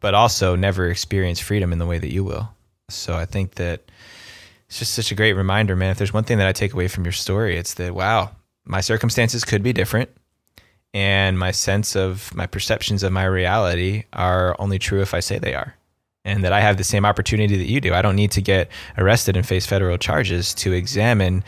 but 0.00 0.14
also 0.14 0.56
never 0.56 0.88
experience 0.88 1.38
freedom 1.38 1.72
in 1.72 1.78
the 1.78 1.86
way 1.86 1.98
that 1.98 2.12
you 2.12 2.24
will. 2.24 2.52
So 2.88 3.14
I 3.14 3.24
think 3.24 3.54
that 3.56 3.82
it's 4.66 4.78
just 4.78 4.94
such 4.94 5.12
a 5.12 5.14
great 5.14 5.34
reminder, 5.34 5.76
man. 5.76 5.90
If 5.90 5.98
there's 5.98 6.12
one 6.12 6.24
thing 6.24 6.38
that 6.38 6.48
I 6.48 6.52
take 6.52 6.72
away 6.72 6.88
from 6.88 7.04
your 7.04 7.12
story, 7.12 7.56
it's 7.56 7.74
that 7.74 7.94
wow, 7.94 8.30
my 8.64 8.80
circumstances 8.80 9.44
could 9.44 9.62
be 9.62 9.72
different, 9.72 10.10
and 10.92 11.38
my 11.38 11.52
sense 11.52 11.94
of 11.94 12.34
my 12.34 12.46
perceptions 12.46 13.02
of 13.02 13.12
my 13.12 13.24
reality 13.24 14.04
are 14.12 14.56
only 14.58 14.78
true 14.78 15.02
if 15.02 15.14
I 15.14 15.20
say 15.20 15.38
they 15.38 15.54
are 15.54 15.76
and 16.24 16.44
that 16.44 16.52
I 16.52 16.60
have 16.60 16.76
the 16.76 16.84
same 16.84 17.06
opportunity 17.06 17.56
that 17.56 17.68
you 17.68 17.80
do. 17.80 17.94
I 17.94 18.02
don't 18.02 18.16
need 18.16 18.32
to 18.32 18.42
get 18.42 18.68
arrested 18.98 19.36
and 19.36 19.46
face 19.46 19.66
federal 19.66 19.96
charges 19.96 20.54
to 20.54 20.72
examine 20.72 21.44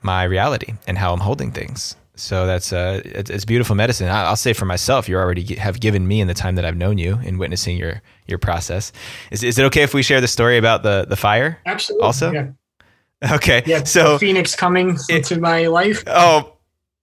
my 0.00 0.24
reality 0.24 0.74
and 0.86 0.98
how 0.98 1.12
I'm 1.12 1.20
holding 1.20 1.52
things. 1.52 1.96
So 2.14 2.46
that's 2.46 2.72
uh, 2.72 3.00
it's, 3.04 3.30
it's 3.30 3.44
beautiful 3.44 3.74
medicine. 3.74 4.08
I'll 4.08 4.36
say 4.36 4.52
for 4.52 4.66
myself, 4.66 5.08
you 5.08 5.16
already 5.16 5.54
have 5.54 5.80
given 5.80 6.06
me 6.06 6.20
in 6.20 6.28
the 6.28 6.34
time 6.34 6.56
that 6.56 6.64
I've 6.64 6.76
known 6.76 6.98
you 6.98 7.18
in 7.24 7.38
witnessing 7.38 7.78
your 7.78 8.02
your 8.26 8.38
process. 8.38 8.92
Is 9.30 9.42
is 9.42 9.58
it 9.58 9.64
okay 9.66 9.82
if 9.82 9.94
we 9.94 10.02
share 10.02 10.20
the 10.20 10.28
story 10.28 10.58
about 10.58 10.82
the 10.82 11.06
the 11.08 11.16
fire? 11.16 11.58
Absolutely. 11.66 12.06
Also. 12.06 12.32
Yeah. 12.32 12.48
Okay. 13.30 13.62
Yeah. 13.66 13.84
So 13.84 14.18
Phoenix 14.18 14.56
coming 14.56 14.96
it, 15.08 15.08
into 15.08 15.40
my 15.40 15.68
life. 15.68 16.02
Oh, 16.08 16.54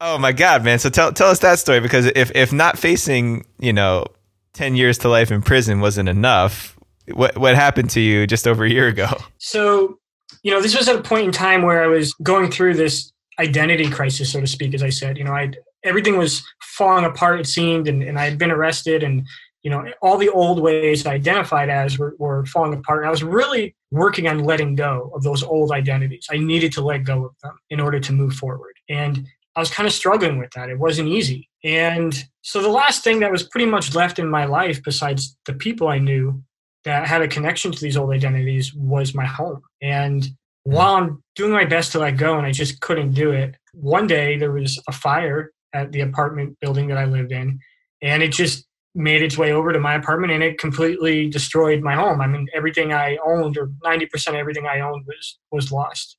oh 0.01 0.17
my 0.17 0.33
God, 0.33 0.65
man! 0.65 0.77
So 0.77 0.89
tell 0.89 1.13
tell 1.13 1.29
us 1.29 1.39
that 1.39 1.59
story 1.59 1.79
because 1.79 2.07
if 2.07 2.29
if 2.35 2.51
not 2.51 2.77
facing 2.77 3.45
you 3.57 3.71
know 3.71 4.05
ten 4.51 4.75
years 4.75 4.97
to 4.97 5.07
life 5.07 5.31
in 5.31 5.41
prison 5.41 5.79
wasn't 5.79 6.09
enough, 6.09 6.77
what 7.13 7.37
what 7.37 7.55
happened 7.55 7.89
to 7.91 8.01
you 8.01 8.27
just 8.27 8.49
over 8.49 8.65
a 8.65 8.69
year 8.69 8.89
ago? 8.89 9.07
So, 9.37 9.97
you 10.43 10.51
know, 10.51 10.61
this 10.61 10.77
was 10.77 10.89
at 10.89 10.97
a 10.97 11.01
point 11.01 11.27
in 11.27 11.31
time 11.31 11.61
where 11.61 11.81
I 11.81 11.87
was 11.87 12.13
going 12.15 12.51
through 12.51 12.73
this 12.75 13.13
identity 13.39 13.89
crisis, 13.89 14.31
so 14.31 14.41
to 14.41 14.47
speak. 14.47 14.73
As 14.73 14.83
I 14.83 14.89
said, 14.89 15.17
you 15.17 15.23
know, 15.23 15.33
I 15.33 15.51
everything 15.83 16.17
was 16.17 16.43
falling 16.61 17.05
apart. 17.05 17.39
It 17.39 17.47
seemed, 17.47 17.87
and, 17.87 18.03
and 18.03 18.19
I 18.19 18.25
had 18.25 18.37
been 18.37 18.51
arrested, 18.51 19.01
and 19.01 19.25
you 19.63 19.69
know, 19.69 19.85
all 20.01 20.17
the 20.17 20.29
old 20.29 20.61
ways 20.61 21.05
I 21.05 21.13
identified 21.13 21.69
as 21.69 21.97
were, 21.97 22.15
were 22.17 22.45
falling 22.45 22.77
apart. 22.77 22.99
And 22.99 23.07
I 23.07 23.11
was 23.11 23.23
really 23.23 23.75
working 23.91 24.27
on 24.27 24.43
letting 24.45 24.75
go 24.75 25.11
of 25.13 25.23
those 25.23 25.43
old 25.43 25.71
identities. 25.71 26.27
I 26.31 26.37
needed 26.37 26.71
to 26.73 26.81
let 26.81 27.03
go 27.03 27.25
of 27.25 27.31
them 27.43 27.57
in 27.69 27.79
order 27.79 27.99
to 27.99 28.13
move 28.13 28.33
forward. 28.33 28.73
And 28.87 29.27
I 29.55 29.59
was 29.59 29.69
kind 29.69 29.85
of 29.85 29.91
struggling 29.91 30.37
with 30.37 30.51
that. 30.51 30.69
It 30.69 30.79
wasn't 30.79 31.09
easy. 31.09 31.49
And 31.63 32.23
so 32.41 32.61
the 32.61 32.69
last 32.69 33.03
thing 33.03 33.19
that 33.19 33.31
was 33.31 33.43
pretty 33.43 33.65
much 33.65 33.93
left 33.93 34.17
in 34.17 34.29
my 34.29 34.45
life, 34.45 34.81
besides 34.81 35.35
the 35.45 35.53
people 35.53 35.89
I 35.89 35.99
knew, 35.99 36.41
that 36.85 37.07
had 37.07 37.21
a 37.21 37.27
connection 37.27 37.73
to 37.73 37.81
these 37.81 37.97
old 37.97 38.11
identities 38.11 38.73
was 38.73 39.13
my 39.13 39.25
home. 39.25 39.61
And 39.81 40.25
while 40.63 40.95
I'm 40.95 41.23
doing 41.35 41.51
my 41.51 41.65
best 41.65 41.91
to 41.93 41.99
let 41.99 42.17
go 42.17 42.37
and 42.37 42.45
I 42.45 42.51
just 42.51 42.81
couldn't 42.81 43.13
do 43.13 43.31
it, 43.31 43.55
one 43.73 44.07
day 44.07 44.37
there 44.37 44.51
was 44.51 44.81
a 44.87 44.91
fire 44.91 45.51
at 45.73 45.91
the 45.91 46.01
apartment 46.01 46.57
building 46.59 46.87
that 46.87 46.97
I 46.97 47.05
lived 47.05 47.31
in, 47.31 47.59
and 48.01 48.23
it 48.23 48.31
just 48.31 48.65
made 48.95 49.21
its 49.21 49.37
way 49.37 49.53
over 49.53 49.71
to 49.71 49.79
my 49.79 49.93
apartment 49.93 50.33
and 50.33 50.41
it 50.41 50.57
completely 50.57 51.29
destroyed 51.29 51.81
my 51.81 51.93
home. 51.93 52.21
I 52.21 52.27
mean, 52.27 52.47
everything 52.55 52.91
I 52.91 53.17
owned, 53.25 53.57
or 53.57 53.67
90% 53.85 54.29
of 54.29 54.35
everything 54.35 54.65
I 54.65 54.79
owned, 54.79 55.05
was 55.05 55.37
was 55.51 55.71
lost. 55.71 56.17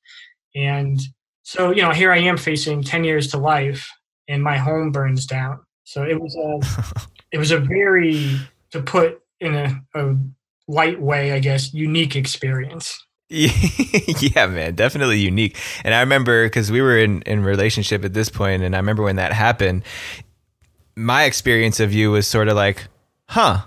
And 0.55 0.99
so, 1.43 1.71
you 1.71 1.81
know, 1.81 1.91
here 1.91 2.11
I 2.11 2.19
am 2.19 2.37
facing 2.37 2.83
10 2.83 3.03
years 3.03 3.27
to 3.31 3.37
life, 3.37 3.89
and 4.27 4.43
my 4.43 4.57
home 4.57 4.91
burns 4.91 5.25
down. 5.25 5.59
So 5.83 6.03
it 6.03 6.19
was 6.19 6.35
a, 6.35 6.99
it 7.31 7.37
was 7.37 7.51
a 7.51 7.59
very 7.59 8.39
to 8.71 8.81
put 8.81 9.21
in 9.39 9.55
a, 9.55 9.81
a 9.95 10.15
light 10.67 11.01
way, 11.01 11.33
I 11.33 11.39
guess, 11.39 11.73
unique 11.73 12.15
experience. 12.15 13.05
yeah, 14.19 14.45
man, 14.47 14.75
definitely 14.75 15.19
unique. 15.19 15.57
And 15.85 15.93
I 15.93 16.01
remember 16.01 16.47
because 16.47 16.69
we 16.69 16.81
were 16.81 16.97
in 16.97 17.21
in 17.21 17.43
relationship 17.43 18.03
at 18.03 18.13
this 18.13 18.27
point, 18.27 18.61
and 18.61 18.75
I 18.75 18.79
remember 18.79 19.03
when 19.03 19.15
that 19.15 19.31
happened. 19.31 19.83
My 20.97 21.23
experience 21.23 21.79
of 21.79 21.93
you 21.93 22.11
was 22.11 22.27
sort 22.27 22.49
of 22.49 22.57
like, 22.57 22.87
huh. 23.29 23.61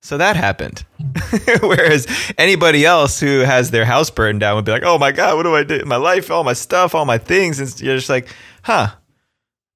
So 0.00 0.16
that 0.18 0.36
happened. 0.36 0.84
Whereas 1.60 2.06
anybody 2.38 2.86
else 2.86 3.18
who 3.18 3.40
has 3.40 3.72
their 3.72 3.84
house 3.84 4.10
burned 4.10 4.38
down 4.38 4.54
would 4.54 4.64
be 4.64 4.70
like, 4.70 4.84
oh 4.84 4.96
my 4.96 5.10
God, 5.10 5.36
what 5.36 5.42
do 5.42 5.56
I 5.56 5.64
do? 5.64 5.84
My 5.84 5.96
life, 5.96 6.30
all 6.30 6.44
my 6.44 6.52
stuff, 6.52 6.94
all 6.94 7.04
my 7.04 7.18
things. 7.18 7.58
And 7.58 7.80
you're 7.80 7.96
just 7.96 8.08
like, 8.08 8.28
huh, 8.62 8.90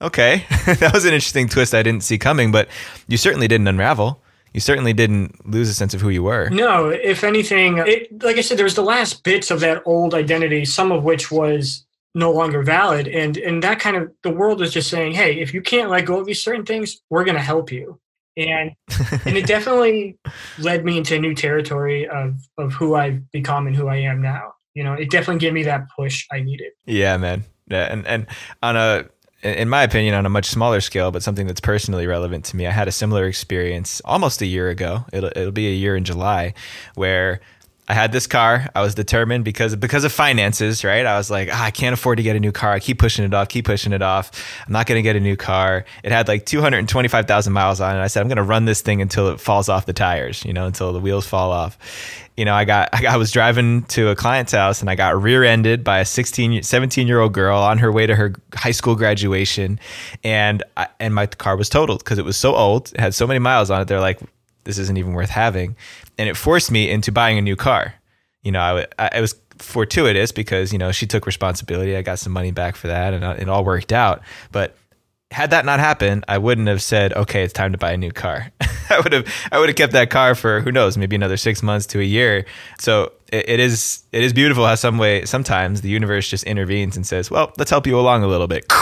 okay. 0.01 0.47
that 0.67 0.93
was 0.95 1.05
an 1.05 1.13
interesting 1.13 1.49
twist 1.49 1.75
I 1.75 1.83
didn't 1.83 2.05
see 2.05 2.19
coming, 2.19 2.53
but 2.53 2.69
you 3.09 3.17
certainly 3.17 3.49
didn't 3.49 3.67
unravel 3.67 4.22
you 4.55 4.61
certainly 4.61 4.93
didn't 4.93 5.49
lose 5.49 5.69
a 5.69 5.75
sense 5.75 5.95
of 5.95 6.01
who 6.01 6.09
you 6.09 6.23
were. 6.23 6.49
No, 6.51 6.89
if 6.89 7.25
anything, 7.25 7.79
it, 7.79 8.23
like 8.23 8.37
I 8.37 8.41
said, 8.43 8.59
there 8.59 8.65
was 8.65 8.75
the 8.75 8.83
last 8.83 9.25
bits 9.25 9.51
of 9.51 9.61
that 9.61 9.83
old 9.87 10.15
identity, 10.15 10.65
some 10.65 10.93
of 10.93 11.05
which 11.05 11.31
was 11.31 11.87
no 12.15 12.31
longer 12.31 12.63
valid, 12.63 13.09
and 13.09 13.37
and 13.39 13.63
that 13.63 13.81
kind 13.81 13.97
of 13.97 14.13
the 14.23 14.31
world 14.31 14.61
was 14.61 14.73
just 14.73 14.91
saying, 14.91 15.13
hey, 15.13 15.41
if 15.41 15.55
you 15.55 15.63
can't 15.63 15.91
let 15.91 16.05
go 16.05 16.21
of 16.21 16.27
these 16.27 16.43
certain 16.43 16.67
things, 16.67 17.01
we're 17.09 17.25
going 17.25 17.37
to 17.37 17.43
help 17.43 17.73
you. 17.73 17.99
and 18.37 18.73
and 19.27 19.37
it 19.37 19.47
definitely 19.47 20.19
led 20.59 20.85
me 20.85 20.99
into 20.99 21.17
a 21.17 21.19
new 21.19 21.35
territory 21.35 22.09
of 22.09 22.37
of 22.59 22.73
who 22.73 22.95
I've 22.95 23.31
become 23.31 23.67
and 23.67 23.77
who 23.77 23.89
I 23.89 23.97
am 23.97 24.21
now. 24.23 24.55
You 24.75 24.85
know, 24.85 24.95
it 24.95 25.11
definitely 25.11 25.41
gave 25.41 25.53
me 25.53 25.65
that 25.65 25.89
push 25.95 26.27
I 26.31 26.41
needed. 26.41 26.73
Yeah, 26.87 27.17
man. 27.17 27.45
Yeah, 27.69 27.93
and 27.93 28.07
and 28.07 28.27
on 28.63 28.77
a 28.77 29.07
in 29.43 29.69
my 29.69 29.83
opinion, 29.83 30.15
on 30.15 30.25
a 30.25 30.31
much 30.31 30.47
smaller 30.47 30.81
scale, 30.81 31.11
but 31.11 31.23
something 31.23 31.47
that's 31.47 31.61
personally 31.61 32.07
relevant 32.07 32.45
to 32.47 32.57
me. 32.57 32.67
I 32.67 32.71
had 32.71 32.89
a 32.89 32.93
similar 32.93 33.27
experience 33.27 34.01
almost 34.05 34.41
a 34.41 34.47
year 34.47 34.69
ago. 34.69 35.05
It'll, 35.13 35.31
it'll 35.35 35.53
be 35.53 35.69
a 35.69 35.75
year 35.75 35.97
in 35.97 36.05
July, 36.05 36.55
where 36.95 37.41
I 37.89 37.95
had 37.95 38.13
this 38.13 38.29
car. 38.29 38.69
I 38.77 38.81
was 38.81 38.95
determined 38.95 39.45
because 39.45 39.75
because 39.75 40.05
of 40.05 40.13
finances, 40.13 40.85
right? 40.85 41.05
I 41.05 41.19
was 41.19 41.31
like, 41.31 41.49
oh, 41.49 41.57
I 41.57 41.73
can't 41.73 41.93
afford 41.93 42.19
to 42.19 42.23
get 42.23 42.37
a 42.37 42.41
new 42.41 42.53
car. 42.53 42.73
I 42.73 42.79
keep 42.79 42.99
pushing 42.99 43.25
it 43.25 43.35
off, 43.35 43.49
keep 43.49 43.65
pushing 43.65 43.93
it 43.93 44.03
off. 44.03 44.31
I'm 44.65 44.73
not 44.73 44.87
going 44.87 44.99
to 44.99 45.03
get 45.03 45.17
a 45.17 45.21
new 45.21 45.37
car. 45.37 45.85
It 46.05 46.13
had 46.13 46.29
like 46.29 46.47
225,000 46.47 47.53
miles 47.53 47.81
on 47.81 47.97
it. 47.97 48.01
I 48.01 48.07
said, 48.07 48.21
I'm 48.21 48.29
going 48.29 48.37
to 48.37 48.45
run 48.45 48.67
this 48.67 48.81
thing 48.83 49.03
until 49.03 49.29
it 49.29 49.41
falls 49.41 49.69
off 49.69 49.87
the 49.87 49.93
tires, 49.93 50.45
you 50.45 50.53
know, 50.53 50.67
until 50.67 50.93
the 50.93 51.01
wheels 51.01 51.27
fall 51.27 51.51
off. 51.51 51.77
You 52.37 52.45
know, 52.45 52.55
I 52.55 52.65
got 52.65 52.95
I 53.05 53.17
was 53.17 53.31
driving 53.31 53.83
to 53.85 54.09
a 54.09 54.17
client's 54.17 54.53
house 54.53 54.81
and 54.81 54.89
I 54.89 54.95
got 54.95 55.21
rear-ended 55.21 55.85
by 55.85 56.01
a 56.01 56.05
16 56.05 56.63
17 56.63 57.07
year 57.07 57.21
old 57.21 57.33
girl 57.33 57.59
on 57.59 57.79
her 57.79 57.93
way 57.93 58.07
to 58.07 58.15
her 58.15 58.35
high 58.55 58.71
school 58.71 58.95
graduation 58.95 59.79
and 60.25 60.63
I, 60.77 60.89
and 61.01 61.15
my 61.15 61.27
car 61.27 61.57
was 61.57 61.69
totaled 61.69 62.01
because 62.01 62.19
it 62.19 62.25
was 62.25 62.37
so 62.37 62.55
old. 62.55 62.93
It 62.93 63.01
had 63.01 63.15
so 63.15 63.27
many 63.27 63.39
miles 63.39 63.71
on 63.71 63.81
it. 63.81 63.89
They're 63.89 64.01
like 64.01 64.21
this 64.65 64.79
isn't 64.79 64.97
even 64.97 65.13
worth 65.13 65.31
having 65.31 65.77
and 66.19 66.29
it 66.29 66.37
forced 66.37 66.71
me 66.71 66.91
into 66.91 67.13
buying 67.13 67.39
a 67.39 67.43
new 67.43 67.57
car. 67.57 67.95
You 68.43 68.53
know, 68.53 68.61
I, 68.61 68.87
I 68.99 69.19
it 69.19 69.21
was 69.21 69.35
fortuitous 69.59 70.33
because 70.33 70.73
you 70.73 70.79
know 70.79 70.93
she 70.93 71.07
took 71.07 71.27
responsibility. 71.27 71.97
I 71.97 72.03
got 72.03 72.19
some 72.19 72.33
money 72.33 72.51
back 72.51 72.77
for 72.77 72.89
that, 72.89 73.15
and 73.15 73.25
uh, 73.25 73.37
it 73.39 73.49
all 73.49 73.65
worked 73.65 73.93
out. 73.93 74.23
But 74.51 74.77
had 75.33 75.51
that 75.51 75.65
not 75.65 75.81
happened, 75.81 76.25
I 76.29 76.39
wouldn't 76.39 76.69
have 76.69 76.83
said, 76.83 77.13
"Okay, 77.15 77.43
it's 77.43 77.53
time 77.53 77.73
to 77.73 77.79
buy 77.79 77.93
a 77.93 77.97
new 77.97 78.13
car." 78.13 78.51
I 78.91 79.01
would 79.01 79.13
have 79.13 79.27
I 79.51 79.59
would 79.59 79.69
have 79.69 79.77
kept 79.77 79.93
that 79.95 80.11
car 80.11 80.35
for 80.35 80.61
who 80.61 80.71
knows, 80.71 80.97
maybe 80.97 81.17
another 81.17 81.37
six 81.37 81.63
months 81.63 81.87
to 81.89 82.01
a 82.01 82.05
year. 82.05 82.45
So 82.79 83.13
it, 83.33 83.49
it 83.49 83.61
is 83.61 84.05
it 84.13 84.23
is 84.23 84.33
beautiful 84.33 84.67
how 84.67 84.75
some 84.75 84.99
way 84.99 85.25
sometimes 85.25 85.81
the 85.81 85.89
universe 85.89 86.29
just 86.29 86.45
intervenes 86.45 86.97
and 86.97 87.07
says, 87.07 87.31
"Well, 87.31 87.53
let's 87.59 87.71
help 87.71 87.87
you 87.87 87.99
along 87.99 88.23
a 88.23 88.29
little 88.29 88.49
bit." 88.49 88.65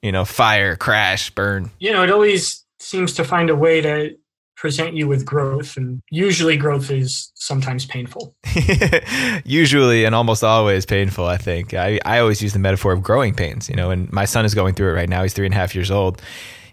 You 0.00 0.12
know, 0.12 0.24
fire, 0.24 0.76
crash, 0.76 1.30
burn. 1.30 1.72
You 1.80 1.90
know, 1.90 2.04
it 2.04 2.10
always 2.10 2.64
seems 2.78 3.14
to 3.14 3.24
find 3.24 3.50
a 3.50 3.56
way 3.56 3.80
to 3.80 4.14
present 4.58 4.94
you 4.94 5.06
with 5.06 5.24
growth 5.24 5.76
and 5.76 6.02
usually 6.10 6.56
growth 6.56 6.90
is 6.90 7.30
sometimes 7.36 7.86
painful. 7.86 8.34
Usually 9.44 10.04
and 10.04 10.16
almost 10.16 10.42
always 10.42 10.84
painful 10.84 11.26
i 11.26 11.36
think. 11.36 11.74
I, 11.74 12.00
I 12.04 12.18
always 12.18 12.42
use 12.42 12.54
the 12.54 12.58
metaphor 12.58 12.92
of 12.92 13.00
growing 13.00 13.34
pains 13.34 13.68
you 13.68 13.76
know 13.76 13.90
and 13.90 14.12
my 14.12 14.24
son 14.24 14.44
is 14.44 14.54
going 14.54 14.74
through 14.74 14.90
it 14.90 14.94
right 14.94 15.08
now. 15.08 15.22
He's 15.22 15.32
three 15.32 15.46
and 15.46 15.54
a 15.54 15.56
half 15.56 15.76
years 15.76 15.92
old. 15.92 16.20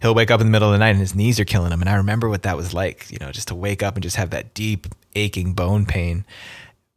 He'll 0.01 0.15
wake 0.15 0.31
up 0.31 0.41
in 0.41 0.47
the 0.47 0.51
middle 0.51 0.67
of 0.67 0.73
the 0.73 0.79
night 0.79 0.89
and 0.89 0.99
his 0.99 1.15
knees 1.15 1.39
are 1.39 1.45
killing 1.45 1.71
him. 1.71 1.79
And 1.79 1.89
i 1.89 1.95
remember 1.95 2.27
what 2.27 2.41
that 2.41 2.57
was 2.57 2.73
like 2.73 3.09
you 3.11 3.19
know 3.19 3.31
just 3.31 3.49
to 3.49 3.55
wake 3.55 3.83
up 3.83 3.95
and 3.95 4.01
just 4.03 4.15
have 4.15 4.31
that 4.31 4.55
deep 4.55 4.87
aching 5.15 5.53
bone 5.53 5.85
pain. 5.85 6.25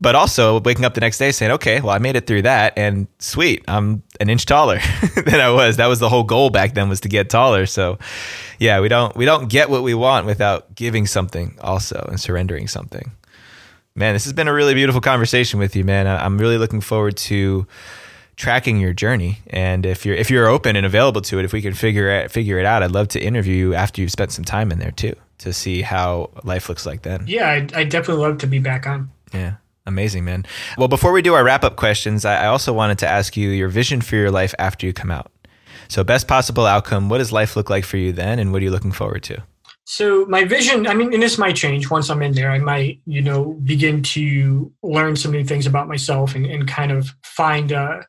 But 0.01 0.15
also 0.15 0.61
waking 0.61 0.85
up 0.85 0.95
the 0.95 1.01
next 1.01 1.19
day 1.19 1.33
saying, 1.33 1.51
okay, 1.53 1.81
well, 1.81 1.91
I 1.91 1.99
made 1.99 2.15
it 2.15 2.27
through 2.27 2.43
that 2.43 2.73
and 2.77 3.09
sweet, 3.19 3.65
I'm 3.69 4.03
an 4.21 4.29
inch 4.31 4.47
taller 4.47 4.79
than 5.15 5.41
I 5.41 5.51
was. 5.51 5.77
That 5.77 5.87
was 5.87 5.99
the 5.99 6.09
whole 6.09 6.25
goal 6.25 6.51
back 6.51 6.75
then 6.75 6.89
was 6.89 7.01
to 7.01 7.09
get 7.09 7.31
taller. 7.31 7.67
So 7.67 7.99
yeah, 8.59 8.81
we 8.81 8.89
don't, 8.89 9.17
we 9.17 9.25
don't 9.25 9.49
get 9.49 9.71
what 9.71 9.83
we 9.83 9.95
want 9.95 10.27
without 10.27 10.75
giving 10.75 11.07
something 11.07 11.57
also 11.61 12.07
and 12.09 12.21
surrendering 12.21 12.69
something. 12.69 13.13
Man, 13.95 14.15
this 14.15 14.25
has 14.25 14.33
been 14.33 14.49
a 14.49 14.53
really 14.53 14.75
beautiful 14.75 15.01
conversation 15.01 15.59
with 15.59 15.75
you, 15.75 15.85
man. 15.85 16.07
I'm 16.07 16.39
really 16.39 16.59
looking 16.59 16.81
forward 16.81 17.17
to 17.17 17.67
tracking 18.37 18.79
your 18.79 18.93
journey. 18.93 19.41
And 19.49 19.85
if 19.85 20.07
you're, 20.07 20.15
if 20.15 20.31
you're 20.31 20.47
open 20.47 20.77
and 20.77 20.87
available 20.87 21.21
to 21.23 21.39
it, 21.41 21.45
if 21.45 21.53
we 21.53 21.61
can 21.61 21.75
figure 21.75 22.09
it, 22.09 22.31
figure 22.31 22.59
it 22.59 22.65
out, 22.65 22.83
I'd 22.85 22.93
love 22.93 23.09
to 23.09 23.21
interview 23.21 23.55
you 23.57 23.75
after 23.75 24.01
you've 24.01 24.13
spent 24.13 24.31
some 24.31 24.45
time 24.45 24.71
in 24.71 24.79
there 24.79 24.93
too, 24.93 25.15
to 25.39 25.53
see 25.53 25.83
how 25.83 26.31
life 26.45 26.69
looks 26.69 26.87
like 26.87 27.03
then. 27.03 27.25
Yeah, 27.27 27.49
I 27.49 27.57
I 27.75 27.85
definitely 27.85 28.23
love 28.23 28.39
to 28.39 28.47
be 28.47 28.61
back 28.61 28.87
on. 28.87 29.11
Yeah. 29.35 29.55
Amazing, 29.89 30.27
man. 30.27 30.45
Well, 30.77 30.87
before 30.87 31.13
we 31.13 31.23
do 31.23 31.33
our 31.33 31.43
wrap 31.43 31.65
up 31.65 31.77
questions, 31.77 32.27
I 32.27 32.47
also 32.47 32.75
wanted 32.75 32.99
to 32.99 33.09
ask 33.09 33.39
you 33.39 33.49
your 33.49 33.69
vision 33.69 34.03
for 34.03 34.17
your 34.17 34.31
life 34.31 34.55
after 34.59 34.87
you 34.87 34.93
come 34.93 35.11
out. 35.11 35.33
So, 35.89 36.05
best 36.05 36.29
possible 36.29 36.67
outcome, 36.67 37.09
what 37.09 37.19
does 37.19 37.33
life 37.33 37.57
look 37.57 37.71
like 37.71 37.87
for 37.87 37.97
you 37.97 38.13
then, 38.13 38.39
and 38.39 38.53
what 38.53 38.61
are 38.61 38.65
you 38.67 38.71
looking 38.71 38.93
forward 38.93 39.23
to? 39.25 39.43
So, 39.87 40.27
my 40.27 40.45
vision, 40.45 40.87
I 40.87 40.93
mean, 40.93 41.15
and 41.15 41.23
this 41.23 41.39
might 41.39 41.57
change 41.57 41.91
once 41.91 42.11
I'm 42.11 42.21
in 42.21 42.33
there. 42.33 42.51
I 42.51 42.59
might, 42.59 43.01
you 43.07 43.23
know, 43.23 43.55
begin 43.65 44.03
to 44.03 44.71
learn 44.83 45.17
some 45.17 45.33
new 45.33 45.43
things 45.43 45.67
about 45.67 45.89
myself 45.89 46.35
and, 46.35 46.45
and 46.45 46.69
kind 46.69 46.93
of 46.93 47.09
find 47.23 47.73
uh, 47.73 48.03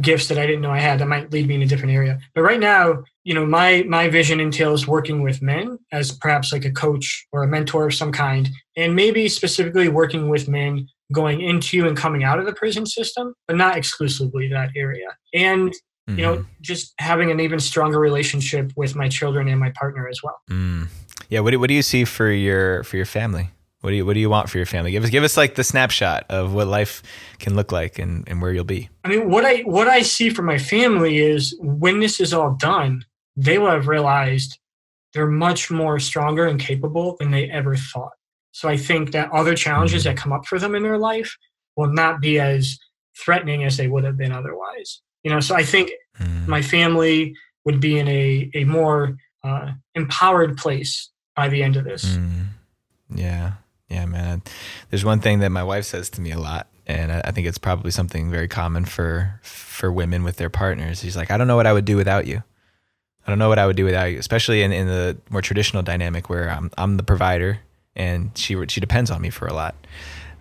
gifts 0.00 0.28
that 0.28 0.38
I 0.38 0.46
didn't 0.46 0.62
know 0.62 0.70
I 0.70 0.78
had 0.78 0.98
that 0.98 1.08
might 1.08 1.32
lead 1.32 1.46
me 1.46 1.56
in 1.56 1.62
a 1.62 1.66
different 1.66 1.94
area. 1.94 2.18
But 2.34 2.42
right 2.42 2.60
now, 2.60 3.04
you 3.24 3.34
know, 3.34 3.44
my 3.44 3.84
my 3.86 4.08
vision 4.08 4.40
entails 4.40 4.86
working 4.86 5.22
with 5.22 5.42
men 5.42 5.78
as 5.92 6.12
perhaps 6.12 6.52
like 6.52 6.64
a 6.64 6.70
coach 6.70 7.26
or 7.32 7.42
a 7.42 7.48
mentor 7.48 7.86
of 7.86 7.94
some 7.94 8.12
kind, 8.12 8.48
and 8.76 8.96
maybe 8.96 9.28
specifically 9.28 9.88
working 9.88 10.28
with 10.28 10.48
men 10.48 10.88
going 11.12 11.40
into 11.40 11.86
and 11.86 11.96
coming 11.96 12.24
out 12.24 12.38
of 12.38 12.46
the 12.46 12.52
prison 12.52 12.86
system, 12.86 13.34
but 13.46 13.56
not 13.56 13.76
exclusively 13.76 14.48
that 14.48 14.70
area. 14.76 15.08
And 15.34 15.70
mm-hmm. 15.70 16.18
you 16.18 16.24
know, 16.24 16.36
mm-hmm. 16.36 16.48
just 16.60 16.94
having 16.98 17.30
an 17.30 17.40
even 17.40 17.60
stronger 17.60 17.98
relationship 17.98 18.72
with 18.76 18.94
my 18.96 19.08
children 19.08 19.48
and 19.48 19.60
my 19.60 19.70
partner 19.78 20.08
as 20.08 20.20
well. 20.22 20.40
Mm. 20.50 20.88
Yeah. 21.28 21.40
What 21.40 21.52
do, 21.52 21.60
what 21.60 21.68
do 21.68 21.74
you 21.74 21.82
see 21.82 22.04
for 22.04 22.30
your 22.30 22.82
for 22.84 22.96
your 22.96 23.06
family? 23.06 23.50
What 23.82 23.90
do 23.90 23.96
you 23.96 24.06
what 24.06 24.14
do 24.14 24.20
you 24.20 24.30
want 24.30 24.48
for 24.48 24.58
your 24.58 24.66
family? 24.66 24.92
Give 24.92 25.02
us 25.02 25.10
give 25.10 25.24
us 25.24 25.36
like 25.36 25.56
the 25.56 25.64
snapshot 25.64 26.26
of 26.28 26.54
what 26.54 26.68
life 26.68 27.02
can 27.40 27.56
look 27.56 27.72
like 27.72 27.98
and, 27.98 28.22
and 28.28 28.40
where 28.40 28.52
you'll 28.52 28.64
be. 28.64 28.88
I 29.04 29.08
mean, 29.08 29.28
what 29.28 29.44
I 29.44 29.58
what 29.62 29.88
I 29.88 30.02
see 30.02 30.30
for 30.30 30.42
my 30.42 30.56
family 30.56 31.18
is 31.18 31.56
when 31.60 31.98
this 31.98 32.20
is 32.20 32.32
all 32.32 32.52
done, 32.52 33.04
they 33.36 33.58
will 33.58 33.70
have 33.70 33.88
realized 33.88 34.58
they're 35.12 35.26
much 35.26 35.68
more 35.68 35.98
stronger 35.98 36.46
and 36.46 36.60
capable 36.60 37.16
than 37.18 37.32
they 37.32 37.50
ever 37.50 37.74
thought. 37.74 38.12
So 38.52 38.68
I 38.68 38.76
think 38.76 39.12
that 39.12 39.32
other 39.32 39.54
challenges 39.54 40.04
mm-hmm. 40.04 40.14
that 40.14 40.22
come 40.22 40.32
up 40.32 40.46
for 40.46 40.58
them 40.58 40.74
in 40.74 40.82
their 40.82 40.98
life 40.98 41.36
will 41.76 41.92
not 41.92 42.20
be 42.20 42.38
as 42.38 42.78
threatening 43.18 43.64
as 43.64 43.76
they 43.76 43.88
would 43.88 44.04
have 44.04 44.16
been 44.16 44.32
otherwise. 44.32 45.00
You 45.24 45.30
know, 45.30 45.40
so 45.40 45.54
I 45.54 45.62
think 45.62 45.90
mm. 46.20 46.46
my 46.46 46.62
family 46.62 47.34
would 47.64 47.80
be 47.80 47.98
in 47.98 48.08
a, 48.08 48.50
a 48.54 48.64
more 48.64 49.16
uh, 49.44 49.72
empowered 49.94 50.56
place 50.56 51.10
by 51.34 51.48
the 51.48 51.62
end 51.62 51.76
of 51.76 51.84
this. 51.84 52.04
Mm. 52.04 52.46
Yeah. 53.14 53.52
Yeah, 53.88 54.06
man. 54.06 54.42
There's 54.88 55.04
one 55.04 55.20
thing 55.20 55.40
that 55.40 55.50
my 55.50 55.62
wife 55.62 55.84
says 55.84 56.08
to 56.10 56.22
me 56.22 56.30
a 56.30 56.38
lot, 56.38 56.68
and 56.86 57.12
I 57.12 57.30
think 57.30 57.46
it's 57.46 57.58
probably 57.58 57.90
something 57.90 58.30
very 58.30 58.48
common 58.48 58.86
for 58.86 59.38
for 59.42 59.92
women 59.92 60.24
with 60.24 60.36
their 60.36 60.48
partners. 60.48 61.00
She's 61.00 61.14
like, 61.14 61.30
I 61.30 61.36
don't 61.36 61.46
know 61.46 61.56
what 61.56 61.66
I 61.66 61.74
would 61.74 61.84
do 61.84 61.96
without 61.96 62.26
you. 62.26 62.42
I 63.26 63.30
don't 63.30 63.38
know 63.38 63.50
what 63.50 63.58
I 63.58 63.66
would 63.66 63.76
do 63.76 63.84
without 63.84 64.06
you, 64.06 64.18
especially 64.18 64.62
in, 64.62 64.72
in 64.72 64.86
the 64.86 65.18
more 65.28 65.42
traditional 65.42 65.82
dynamic 65.82 66.30
where 66.30 66.48
I'm 66.48 66.70
I'm 66.78 66.96
the 66.96 67.02
provider 67.02 67.58
and 67.94 68.36
she 68.36 68.56
she 68.68 68.80
depends 68.80 69.10
on 69.10 69.20
me 69.20 69.30
for 69.30 69.46
a 69.46 69.54
lot. 69.54 69.74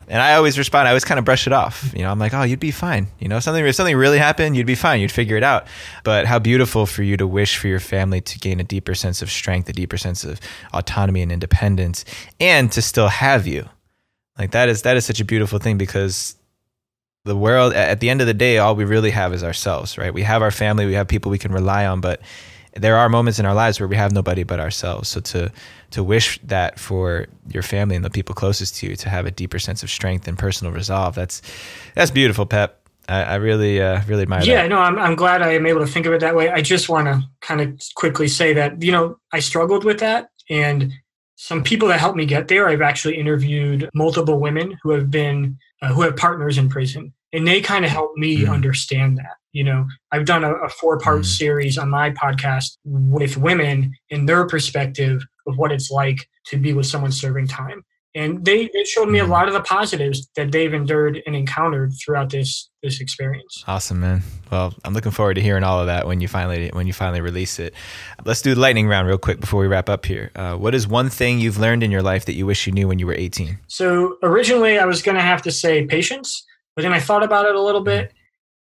And 0.08 0.22
I 0.22 0.34
always 0.34 0.58
respond. 0.58 0.88
I 0.88 0.92
always 0.92 1.06
kind 1.06 1.20
of 1.20 1.26
brush 1.26 1.48
it 1.48 1.54
off. 1.54 1.94
You 1.96 2.02
know, 2.02 2.12
I'm 2.12 2.20
like, 2.20 2.34
"Oh, 2.34 2.44
you'd 2.44 2.60
be 2.60 2.72
fine." 2.72 3.08
You 3.20 3.30
know, 3.30 3.40
something 3.40 3.66
if 3.66 3.76
something 3.76 3.96
really 3.96 4.18
happened, 4.18 4.58
you'd 4.58 4.68
be 4.68 4.76
fine. 4.76 5.00
You'd 5.00 5.12
figure 5.12 5.38
it 5.38 5.44
out. 5.44 5.68
But 6.04 6.26
how 6.26 6.38
beautiful 6.38 6.86
for 6.86 7.04
you 7.04 7.16
to 7.18 7.28
wish 7.28 7.58
for 7.58 7.68
your 7.68 7.80
family 7.80 8.20
to 8.20 8.40
gain 8.40 8.60
a 8.60 8.64
deeper 8.64 8.94
sense 8.94 9.22
of 9.22 9.32
strength, 9.32 9.70
a 9.70 9.74
deeper 9.74 9.98
sense 9.98 10.26
of 10.26 10.40
autonomy 10.74 11.22
and 11.22 11.32
independence, 11.32 12.04
and 12.40 12.72
to 12.74 12.82
still 12.82 13.08
have 13.08 13.48
you. 13.48 13.70
Like 14.38 14.52
that 14.52 14.70
is 14.70 14.82
that 14.82 14.98
is 14.98 15.06
such 15.06 15.22
a 15.22 15.26
beautiful 15.26 15.60
thing 15.60 15.78
because 15.78 16.36
the 17.24 17.36
world 17.36 17.74
at 17.74 18.00
the 18.00 18.10
end 18.10 18.22
of 18.22 18.28
the 18.28 18.34
day 18.34 18.58
all 18.58 18.76
we 18.76 18.84
really 18.84 19.12
have 19.12 19.34
is 19.34 19.44
ourselves 19.44 19.98
right 19.98 20.14
we 20.14 20.24
have 20.24 20.42
our 20.42 20.50
family 20.50 20.88
we 20.88 20.94
have 20.94 21.08
people 21.08 21.30
we 21.30 21.38
can 21.38 21.52
rely 21.52 21.86
on 21.86 22.02
but 22.02 22.20
there 22.74 22.98
are 22.98 23.10
moments 23.10 23.40
in 23.40 23.46
our 23.46 23.54
lives 23.54 23.80
where 23.80 23.88
we 23.88 23.96
have 23.96 24.12
nobody 24.12 24.44
but 24.44 24.60
ourselves. 24.60 25.10
So 25.10 25.20
to 25.22 25.52
to 25.92 26.04
wish 26.04 26.40
that 26.44 26.80
for 26.80 27.28
your 27.50 27.64
family 27.64 27.96
and 27.96 28.06
the 28.06 28.10
people 28.10 28.34
closest 28.34 28.78
to 28.78 28.88
you 28.88 28.96
to 28.96 29.10
have 29.10 29.26
a 29.26 29.32
deeper 29.32 29.60
sense 29.60 29.84
of 29.84 29.90
strength 29.90 30.28
and 30.28 30.38
personal 30.38 30.72
resolve, 30.72 31.16
that's 31.16 31.42
that's 31.96 32.12
beautiful, 32.12 32.46
Pep. 32.46 32.78
I, 33.10 33.24
I 33.24 33.36
really 33.36 33.82
uh, 33.82 34.02
really 34.08 34.22
admire 34.22 34.44
yeah, 34.44 34.64
that. 34.64 34.70
no, 34.70 34.80
I'm 34.80 34.98
I'm 34.98 35.16
glad 35.16 35.42
I 35.42 35.54
am 35.54 35.66
able 35.66 35.82
to 35.82 35.88
think 35.92 36.06
of 36.06 36.14
it 36.14 36.22
that 36.22 36.36
way. 36.36 36.50
I 36.50 36.62
just 36.62 36.88
want 36.88 37.08
to 37.08 37.22
kind 37.42 37.60
of 37.62 37.82
quickly 37.96 38.28
say 38.28 38.54
that 38.54 38.82
you 38.82 38.92
know 38.92 39.18
I 39.34 39.40
struggled 39.40 39.84
with 39.84 40.00
that, 40.00 40.30
and 40.50 40.94
some 41.36 41.64
people 41.64 41.88
that 41.90 42.00
helped 42.00 42.18
me 42.18 42.26
get 42.26 42.48
there. 42.48 42.70
I've 42.70 42.82
actually 42.82 43.18
interviewed 43.18 43.90
multiple 43.94 44.40
women 44.40 44.78
who 44.82 44.92
have 44.92 45.12
been 45.12 45.58
uh, 45.82 45.90
who 45.90 46.04
have 46.04 46.16
partners 46.16 46.58
in 46.58 46.70
prison, 46.70 47.14
and 47.34 47.46
they 47.46 47.60
kind 47.60 47.84
of 47.84 47.92
helped 47.92 48.18
me 48.18 48.44
mm. 48.44 48.50
understand 48.50 49.18
that 49.18 49.41
you 49.52 49.64
know 49.64 49.86
i've 50.12 50.26
done 50.26 50.44
a, 50.44 50.54
a 50.54 50.70
four 50.70 50.98
part 51.00 51.22
mm. 51.22 51.26
series 51.26 51.78
on 51.78 51.90
my 51.90 52.10
podcast 52.12 52.78
with 52.86 53.38
women 53.38 53.94
in 54.10 54.26
their 54.26 54.48
perspective 54.48 55.22
of 55.48 55.58
what 55.58 55.72
it's 55.72 55.92
like 55.92 56.28
to 56.48 56.58
be 56.58 56.74
with 56.74 56.86
someone 56.86 57.12
serving 57.12 57.48
time. 57.48 57.84
And 58.14 58.44
they 58.44 58.70
it 58.74 58.88
showed 58.88 59.08
me 59.08 59.20
a 59.20 59.22
mm-hmm. 59.22 59.32
lot 59.32 59.48
of 59.48 59.54
the 59.54 59.62
positives 59.62 60.28
that 60.36 60.52
they've 60.52 60.74
endured 60.74 61.22
and 61.26 61.34
encountered 61.34 61.94
throughout 61.94 62.30
this 62.30 62.70
this 62.84 63.00
experience. 63.00 63.64
Awesome 63.68 64.02
man. 64.02 64.22
Well 64.52 64.74
i'm 64.84 64.94
looking 64.94 65.14
forward 65.14 65.36
to 65.36 65.42
hearing 65.42 65.64
all 65.64 65.80
of 65.80 65.86
that 65.86 66.06
when 66.06 66.20
you 66.20 66.28
finally 66.28 66.70
when 66.74 66.88
you 66.88 66.94
finally 66.94 67.22
release 67.22 67.58
it. 67.58 67.74
Let's 68.26 68.42
do 68.42 68.54
the 68.54 68.60
lightning 68.60 68.90
round 68.90 69.08
real 69.08 69.18
quick 69.18 69.40
before 69.40 69.62
we 69.62 69.68
wrap 69.68 69.88
up 69.88 70.06
here. 70.06 70.30
Uh, 70.36 70.56
what 70.56 70.76
is 70.76 70.90
one 70.90 71.10
thing 71.10 71.40
you've 71.40 71.58
learned 71.58 71.84
in 71.84 71.92
your 71.92 72.02
life 72.02 72.26
that 72.26 72.34
you 72.34 72.46
wish 72.46 72.68
you 72.68 72.74
knew 72.74 72.90
when 72.90 73.00
you 73.00 73.08
were 73.08 73.16
18 73.16 73.58
so 73.68 74.18
originally 74.24 74.78
i 74.78 74.86
was 74.86 75.02
going 75.02 75.16
to 75.16 75.22
have 75.22 75.42
to 75.42 75.52
say 75.52 75.86
patience 75.86 76.46
but 76.76 76.82
then 76.82 76.92
i 76.92 77.00
thought 77.00 77.24
about 77.24 77.46
it 77.46 77.56
a 77.56 77.62
little 77.62 77.84
bit 77.84 78.12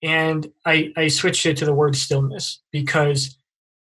and 0.04 0.48
I, 0.66 0.92
I 0.96 1.08
switched 1.08 1.46
it 1.46 1.58
to 1.58 1.66
the 1.66 1.74
word 1.74 1.96
stillness 1.96 2.62
because 2.72 3.38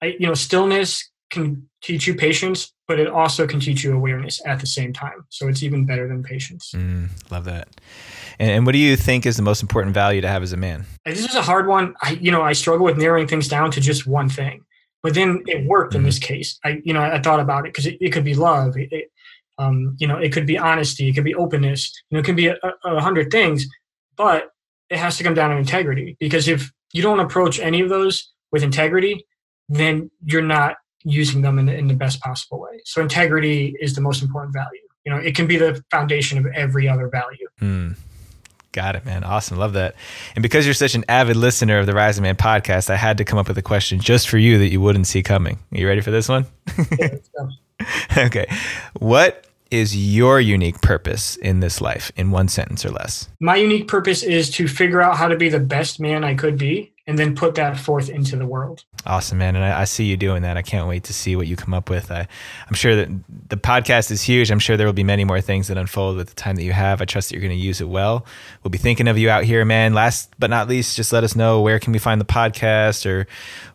I, 0.03 0.17
you 0.19 0.27
know, 0.27 0.35
stillness 0.35 1.09
can 1.31 1.69
teach 1.83 2.07
you 2.07 2.15
patience, 2.15 2.73
but 2.87 2.99
it 2.99 3.09
also 3.09 3.47
can 3.47 3.61
teach 3.61 3.83
you 3.83 3.95
awareness 3.95 4.41
at 4.47 4.61
the 4.61 4.67
same 4.67 4.93
time. 4.93 5.25
So 5.31 5.49
it's 5.49 5.63
even 5.63 5.87
better 5.87 6.07
than 6.07 6.23
patience. 6.23 6.73
Mm, 6.75 7.09
love 7.31 7.45
that. 7.45 7.69
And, 8.39 8.51
and, 8.51 8.67
what 8.67 8.73
do 8.73 8.79
you 8.79 8.97
think 8.97 9.27
is 9.27 9.37
the 9.37 9.43
most 9.43 9.63
important 9.63 9.95
value 9.95 10.21
to 10.21 10.29
have 10.29 10.43
as 10.43 10.53
a 10.53 10.57
man? 10.57 10.85
This 11.05 11.25
is 11.25 11.35
a 11.35 11.43
hard 11.43 11.67
one. 11.67 11.95
I, 12.03 12.13
you 12.21 12.31
know, 12.31 12.43
I 12.43 12.53
struggle 12.53 12.85
with 12.85 12.99
narrowing 12.99 13.27
things 13.27 13.49
down 13.49 13.71
to 13.73 13.81
just 13.81 14.07
one 14.07 14.29
thing, 14.29 14.65
but 15.03 15.15
then 15.15 15.43
it 15.47 15.67
worked 15.67 15.93
mm-hmm. 15.93 16.01
in 16.01 16.05
this 16.05 16.19
case. 16.19 16.59
I, 16.65 16.81
you 16.85 16.93
know, 16.93 17.01
I 17.01 17.21
thought 17.21 17.41
about 17.41 17.67
it 17.67 17.73
because 17.73 17.87
it, 17.87 17.99
it, 18.01 18.11
could 18.11 18.25
be 18.25 18.35
love. 18.35 18.77
It, 18.77 18.89
it, 18.93 19.11
um, 19.59 19.97
you 19.99 20.07
know, 20.07 20.19
it 20.19 20.33
could 20.33 20.47
be 20.47 20.59
honesty. 20.59 21.09
It 21.09 21.15
could 21.15 21.25
be 21.25 21.35
openness. 21.35 21.93
You 22.11 22.17
know, 22.17 22.21
it 22.21 22.25
can 22.25 22.37
be 22.37 22.49
a, 22.49 22.57
a 22.85 23.01
hundred 23.01 23.31
things, 23.31 23.67
but 24.17 24.51
it 24.93 24.99
has 24.99 25.17
to 25.17 25.25
come 25.25 25.35
down 25.35 25.51
to 25.51 25.57
integrity 25.57 26.17
because 26.21 26.49
if 26.49 26.71
you 26.93 27.03
don't 27.03 27.19
approach 27.19 27.59
any 27.59 27.81
of 27.81 27.89
those 27.89 28.31
with 28.51 28.63
integrity, 28.63 29.27
then 29.69 30.11
you're 30.25 30.43
not 30.43 30.77
using 31.03 31.41
them 31.41 31.59
in 31.59 31.67
the, 31.67 31.75
in 31.75 31.89
the 31.89 31.95
best 31.95 32.21
possible 32.21 32.61
way. 32.61 32.81
So 32.85 33.01
integrity 33.01 33.75
is 33.81 33.95
the 33.95 34.03
most 34.03 34.23
important 34.23 34.53
value. 34.53 34.81
You 35.05 35.13
know, 35.13 35.19
it 35.19 35.35
can 35.35 35.47
be 35.47 35.57
the 35.57 35.83
foundation 35.91 36.39
of 36.39 36.47
every 36.55 36.89
other 36.89 37.09
value. 37.09 37.49
Mm. 37.61 37.97
Got 38.73 38.97
it, 38.97 39.05
man. 39.05 39.25
Awesome. 39.25 39.59
Love 39.59 39.73
that. 39.73 39.95
And 40.35 40.43
because 40.43 40.67
you're 40.67 40.75
such 40.75 40.95
an 40.95 41.05
avid 41.09 41.37
listener 41.37 41.79
of 41.79 41.87
the 41.87 41.95
Rising 41.95 42.23
Man 42.23 42.37
podcast, 42.37 42.89
I 42.89 42.97
had 42.97 43.19
to 43.19 43.25
come 43.25 43.39
up 43.39 43.49
with 43.49 43.59
a 43.59 43.63
question 43.63 43.99
just 43.99 44.29
for 44.29 44.39
you 44.39 44.59
that 44.59 44.71
you 44.71 44.81
wouldn't 44.81 45.07
see 45.07 45.23
coming. 45.23 45.59
Are 45.73 45.79
you 45.79 45.89
ready 45.89 46.01
for 46.03 46.11
this 46.11 46.29
one? 46.29 46.47
Yeah, 46.99 47.19
okay. 48.27 48.47
What 48.99 49.47
is 49.73 49.97
your 49.97 50.39
unique 50.39 50.83
purpose 50.83 51.37
in 51.37 51.61
this 51.61 51.81
life 51.81 52.13
in 52.15 52.31
one 52.31 52.47
sentence 52.47 52.85
or 52.85 52.91
less? 52.91 53.31
My 53.41 53.57
unique 53.57 53.89
purpose 53.89 54.23
is 54.23 54.51
to 54.51 54.69
figure 54.69 55.01
out 55.01 55.17
how 55.17 55.29
to 55.29 55.37
be 55.37 55.49
the 55.49 55.59
best 55.59 55.99
man 55.99 56.25
I 56.25 56.35
could 56.35 56.59
be 56.59 56.92
and 57.07 57.19
then 57.19 57.35
put 57.35 57.57
that 57.57 57.77
forth 57.77 58.09
into 58.09 58.37
the 58.37 58.47
world. 58.47 58.85
Awesome, 59.05 59.39
man. 59.39 59.57
And 59.57 59.65
I, 59.65 59.81
I, 59.81 59.85
see 59.85 60.05
you 60.05 60.17
doing 60.17 60.43
that. 60.43 60.57
I 60.57 60.63
can't 60.63 60.87
wait 60.87 61.03
to 61.05 61.13
see 61.13 61.35
what 61.35 61.49
you 61.49 61.57
come 61.57 61.75
up 61.75 61.91
with. 61.91 62.13
I, 62.13 62.29
am 62.69 62.75
sure 62.75 62.95
that 62.95 63.09
the 63.49 63.57
podcast 63.57 64.13
is 64.13 64.23
huge. 64.23 64.53
I'm 64.53 64.61
sure 64.61 64.77
there 64.77 64.87
will 64.87 64.93
be 64.93 65.03
many 65.03 65.25
more 65.25 65.41
things 65.41 65.67
that 65.67 65.77
unfold 65.77 66.17
with 66.17 66.29
the 66.29 66.35
time 66.37 66.55
that 66.55 66.63
you 66.63 66.73
have. 66.73 67.03
I 67.03 67.05
trust 67.05 67.29
that 67.29 67.35
you're 67.35 67.43
going 67.43 67.59
to 67.59 67.65
use 67.65 67.81
it 67.81 67.89
well. 67.89 68.25
We'll 68.63 68.71
be 68.71 68.79
thinking 68.79 69.09
of 69.09 69.19
you 69.19 69.31
out 69.31 69.43
here, 69.43 69.65
man. 69.65 69.95
Last 69.95 70.33
but 70.39 70.49
not 70.49 70.69
least, 70.69 70.97
just 70.97 71.13
let 71.13 71.25
us 71.25 71.35
know 71.35 71.61
where 71.61 71.81
can 71.81 71.93
we 71.93 71.99
find 71.99 72.21
the 72.21 72.25
podcast 72.25 73.05
or 73.05 73.27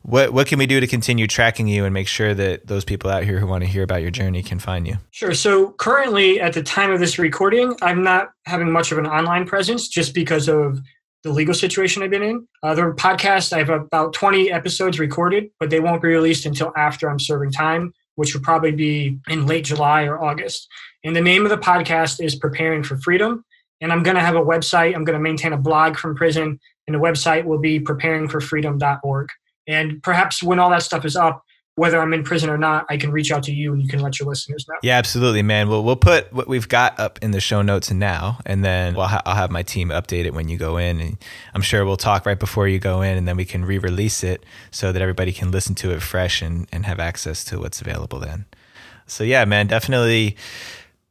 what, 0.04 0.32
what 0.32 0.48
can 0.48 0.58
we 0.58 0.66
do 0.66 0.80
to 0.80 0.88
continue 0.88 1.28
tracking 1.28 1.68
you 1.68 1.84
and 1.84 1.94
make 1.94 2.08
sure 2.08 2.34
that 2.34 2.68
those 2.68 2.86
people 2.86 3.10
out 3.10 3.26
here 3.26 3.40
who 3.40 3.48
want 3.48 3.62
to 3.66 3.70
hear 3.70 3.84
about 3.84 4.02
your 4.02 4.12
journey 4.12 4.42
can 4.42 4.58
find 4.58 4.88
you? 4.88 4.96
Sure. 5.12 5.34
So 5.34 5.72
currently 5.72 6.40
at 6.40 6.54
the 6.54 6.64
time 6.64 6.92
of 6.92 7.02
this 7.02 7.20
recording, 7.20 7.76
I'm 7.82 8.04
not 8.04 8.32
having 8.46 8.72
much 8.72 8.94
of 8.94 8.98
an 8.98 9.06
online 9.06 9.46
presence 9.46 9.90
just 9.90 10.14
because 10.14 10.48
of 10.48 10.80
the 11.24 11.32
legal 11.32 11.54
situation 11.54 12.04
I've 12.04 12.10
been 12.10 12.24
in. 12.24 12.48
Uh, 12.64 12.76
the 12.76 12.82
podcast, 12.94 13.54
I 13.54 13.60
have 13.60 13.70
about 13.70 14.14
20 14.14 14.52
episodes 14.52 15.00
recorded, 15.00 15.50
but 15.60 15.70
they 15.70 15.80
won't 15.80 16.02
be 16.02 16.08
released 16.08 16.46
until 16.46 16.72
after 16.78 17.10
I'm 17.10 17.20
serving 17.20 17.52
time, 17.52 17.94
which 18.16 18.34
will 18.34 18.42
probably 18.42 18.72
be 18.72 19.18
in 19.28 19.46
late 19.46 19.66
July 19.66 20.04
or 20.04 20.24
August. 20.24 20.68
And 21.04 21.16
the 21.16 21.22
name 21.22 21.44
of 21.44 21.50
the 21.50 21.58
podcast 21.58 22.24
is 22.24 22.36
Preparing 22.36 22.84
for 22.84 22.98
Freedom. 22.98 23.44
And 23.82 23.92
I'm 23.92 24.04
going 24.04 24.16
to 24.16 24.22
have 24.22 24.36
a 24.36 24.42
website. 24.42 24.96
I'm 24.96 25.04
going 25.04 25.18
to 25.18 25.24
maintain 25.24 25.54
a 25.54 25.58
blog 25.58 25.98
from 25.98 26.16
prison, 26.16 26.60
and 26.88 26.96
the 26.96 27.00
website 27.00 27.46
will 27.46 27.60
be 27.60 27.80
preparingforfreedom.org. 27.80 29.30
And 29.68 30.02
perhaps 30.02 30.42
when 30.42 30.60
all 30.60 30.70
that 30.72 30.82
stuff 30.82 31.06
is 31.06 31.16
up, 31.16 31.44
whether 31.78 32.02
I'm 32.02 32.12
in 32.12 32.24
prison 32.24 32.50
or 32.50 32.58
not, 32.58 32.88
I 32.90 32.98
can 32.98 33.12
reach 33.12 33.32
out 33.32 33.44
to 33.44 33.54
you 33.54 33.72
and 33.72 33.80
you 33.80 33.88
can 33.88 34.00
let 34.00 34.20
your 34.20 34.28
listeners 34.28 34.66
know. 34.68 34.78
Yeah, 34.82 34.98
absolutely, 34.98 35.44
man. 35.44 35.70
Well, 35.70 35.84
we'll 35.84 35.96
put 35.96 36.34
what 36.34 36.48
we've 36.48 36.68
got 36.68 37.00
up 37.00 37.20
in 37.22 37.30
the 37.30 37.40
show 37.40 37.62
notes 37.62 37.92
now, 37.92 38.40
and 38.48 38.66
then 38.66 38.96
we'll 38.96 39.06
ha- 39.06 39.22
I'll 39.28 39.36
have 39.36 39.52
my 39.52 39.62
team 39.62 39.90
update 39.90 40.26
it 40.26 40.34
when 40.34 40.50
you 40.50 40.58
go 40.58 40.78
in. 40.78 41.00
And 41.00 41.18
I'm 41.54 41.62
sure 41.62 41.86
we'll 41.86 41.96
talk 41.96 42.26
right 42.26 42.40
before 42.40 42.68
you 42.68 42.80
go 42.80 43.04
in, 43.04 43.16
and 43.16 43.28
then 43.28 43.38
we 43.38 43.46
can 43.46 43.64
re 43.64 43.78
release 43.78 44.24
it 44.24 44.44
so 44.72 44.92
that 44.92 45.04
everybody 45.04 45.32
can 45.32 45.52
listen 45.52 45.76
to 45.76 45.92
it 45.92 46.02
fresh 46.02 46.42
and, 46.42 46.68
and 46.72 46.84
have 46.88 47.00
access 47.00 47.44
to 47.46 47.60
what's 47.60 47.80
available 47.80 48.18
then. 48.18 48.46
So, 49.06 49.24
yeah, 49.24 49.46
man, 49.46 49.68
definitely 49.68 50.36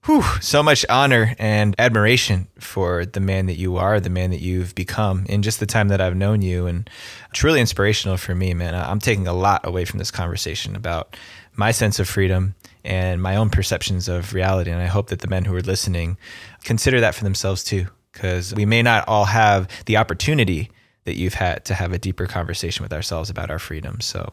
whew, 0.07 0.23
so 0.41 0.63
much 0.63 0.87
honor 0.89 1.35
and 1.39 1.75
admiration 1.79 2.47
for 2.59 3.05
the 3.05 3.21
man 3.21 3.47
that 3.47 3.57
you 3.57 3.77
are, 3.77 4.01
the 4.01 4.09
man 4.09 4.31
that 4.31 4.41
you've 4.41 4.75
become 4.75 5.27
in 5.29 5.43
just 5.43 5.61
the 5.61 5.67
time 5.67 5.89
that 5.89 6.01
I've 6.01 6.17
known 6.17 6.43
you. 6.43 6.67
And 6.67 6.89
truly 7.33 7.61
inspirational 7.61 8.17
for 8.17 8.35
me, 8.35 8.55
man. 8.55 8.75
I'm 8.75 9.01
taking 9.01 9.27
a 9.27 9.33
lot 9.33 9.67
away 9.67 9.85
from 9.85 9.99
this 9.99 10.11
conversation 10.13 10.77
about 10.77 11.17
my 11.55 11.73
sense 11.73 11.99
of 11.99 12.09
freedom 12.09 12.55
and 12.85 13.21
my 13.21 13.35
own 13.35 13.51
perceptions 13.51 14.09
of 14.09 14.33
reality. 14.33 14.71
And 14.71 14.81
I 14.81 14.87
hope 14.87 15.09
that 15.09 15.21
the 15.21 15.29
men 15.29 15.45
who 15.45 15.55
are 15.55 15.61
listening 15.61 16.17
consider 16.63 17.01
that 17.01 17.15
for 17.15 17.25
themselves 17.25 17.65
too, 17.65 17.89
because 18.13 18.55
we 18.55 18.65
may 18.65 18.83
not 18.83 19.07
all 19.09 19.25
have 19.25 19.69
the 19.87 19.97
opportunity 19.97 20.71
that 21.05 21.17
you've 21.17 21.35
had 21.35 21.65
to 21.65 21.75
have 21.75 21.93
a 21.93 21.99
deeper 21.99 22.27
conversation 22.27 22.83
with 22.83 22.93
ourselves 22.93 23.29
about 23.29 23.51
our 23.51 23.59
freedom. 23.59 24.01
So 24.01 24.33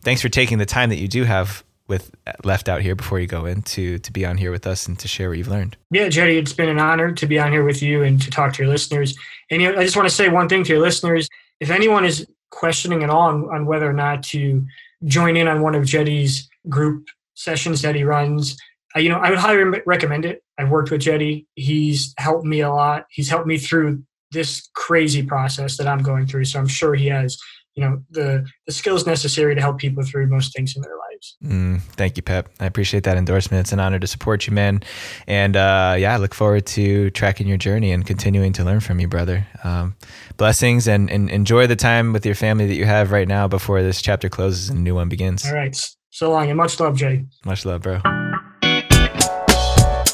thanks 0.00 0.22
for 0.22 0.28
taking 0.30 0.58
the 0.58 0.66
time 0.66 0.88
that 0.88 0.98
you 0.98 1.08
do 1.08 1.24
have 1.24 1.64
with 1.92 2.10
left 2.42 2.70
out 2.70 2.80
here 2.80 2.94
before 2.94 3.20
you 3.20 3.26
go 3.26 3.44
in 3.44 3.60
to 3.60 3.98
to 3.98 4.12
be 4.12 4.24
on 4.24 4.38
here 4.38 4.50
with 4.50 4.66
us 4.66 4.88
and 4.88 4.98
to 4.98 5.06
share 5.06 5.28
what 5.28 5.36
you've 5.36 5.48
learned. 5.48 5.76
Yeah, 5.90 6.06
Jedi, 6.06 6.38
it's 6.38 6.54
been 6.54 6.70
an 6.70 6.78
honor 6.78 7.12
to 7.12 7.26
be 7.26 7.38
on 7.38 7.52
here 7.52 7.64
with 7.64 7.82
you 7.82 8.02
and 8.02 8.20
to 8.22 8.30
talk 8.30 8.54
to 8.54 8.62
your 8.62 8.72
listeners. 8.72 9.14
And 9.50 9.62
I 9.62 9.84
just 9.84 9.94
want 9.94 10.08
to 10.08 10.14
say 10.14 10.30
one 10.30 10.48
thing 10.48 10.64
to 10.64 10.72
your 10.72 10.80
listeners: 10.80 11.28
if 11.60 11.70
anyone 11.70 12.06
is 12.06 12.26
questioning 12.50 13.02
at 13.02 13.10
all 13.10 13.28
on, 13.28 13.44
on 13.54 13.66
whether 13.66 13.88
or 13.88 13.92
not 13.92 14.22
to 14.22 14.64
join 15.04 15.36
in 15.36 15.48
on 15.48 15.60
one 15.60 15.74
of 15.74 15.82
Jedi's 15.82 16.48
group 16.68 17.08
sessions 17.34 17.82
that 17.82 17.94
he 17.94 18.04
runs, 18.04 18.56
uh, 18.96 19.00
you 19.00 19.10
know, 19.10 19.18
I 19.18 19.28
would 19.28 19.38
highly 19.38 19.82
recommend 19.84 20.24
it. 20.24 20.42
I've 20.56 20.70
worked 20.70 20.90
with 20.90 21.02
Jedi; 21.02 21.44
he's 21.56 22.14
helped 22.16 22.46
me 22.46 22.60
a 22.60 22.70
lot. 22.70 23.04
He's 23.10 23.28
helped 23.28 23.46
me 23.46 23.58
through 23.58 24.02
this 24.30 24.70
crazy 24.74 25.22
process 25.22 25.76
that 25.76 25.86
I'm 25.86 26.02
going 26.02 26.26
through. 26.26 26.46
So 26.46 26.58
I'm 26.58 26.66
sure 26.66 26.94
he 26.94 27.08
has 27.08 27.38
you 27.74 27.84
know 27.84 28.02
the 28.10 28.46
the 28.66 28.72
skills 28.72 29.06
necessary 29.06 29.54
to 29.54 29.60
help 29.60 29.78
people 29.78 30.02
through 30.02 30.26
most 30.26 30.54
things 30.54 30.76
in 30.76 30.82
their 30.82 30.96
lives. 30.96 31.36
Mm, 31.44 31.80
thank 31.92 32.16
you, 32.16 32.22
Pep. 32.22 32.48
I 32.60 32.66
appreciate 32.66 33.04
that 33.04 33.16
endorsement. 33.16 33.60
It's 33.60 33.72
an 33.72 33.80
honor 33.80 33.98
to 33.98 34.06
support 34.06 34.46
you, 34.46 34.52
man. 34.52 34.82
And 35.26 35.56
uh, 35.56 35.94
yeah, 35.98 36.14
I 36.14 36.16
look 36.16 36.34
forward 36.34 36.66
to 36.66 37.10
tracking 37.10 37.46
your 37.46 37.58
journey 37.58 37.92
and 37.92 38.06
continuing 38.06 38.52
to 38.54 38.64
learn 38.64 38.80
from 38.80 39.00
you, 39.00 39.08
brother. 39.08 39.46
Um, 39.64 39.94
blessings 40.36 40.88
and, 40.88 41.10
and 41.10 41.30
enjoy 41.30 41.66
the 41.66 41.76
time 41.76 42.12
with 42.12 42.26
your 42.26 42.34
family 42.34 42.66
that 42.66 42.74
you 42.74 42.84
have 42.84 43.12
right 43.12 43.28
now 43.28 43.48
before 43.48 43.82
this 43.82 44.02
chapter 44.02 44.28
closes 44.28 44.68
and 44.68 44.78
a 44.78 44.82
new 44.82 44.94
one 44.94 45.08
begins. 45.08 45.46
All 45.46 45.54
right. 45.54 45.76
So 46.10 46.30
long 46.30 46.48
and 46.48 46.56
much 46.56 46.78
love, 46.78 46.96
Jay. 46.96 47.24
Much 47.44 47.64
love, 47.64 47.82
bro. 47.82 48.00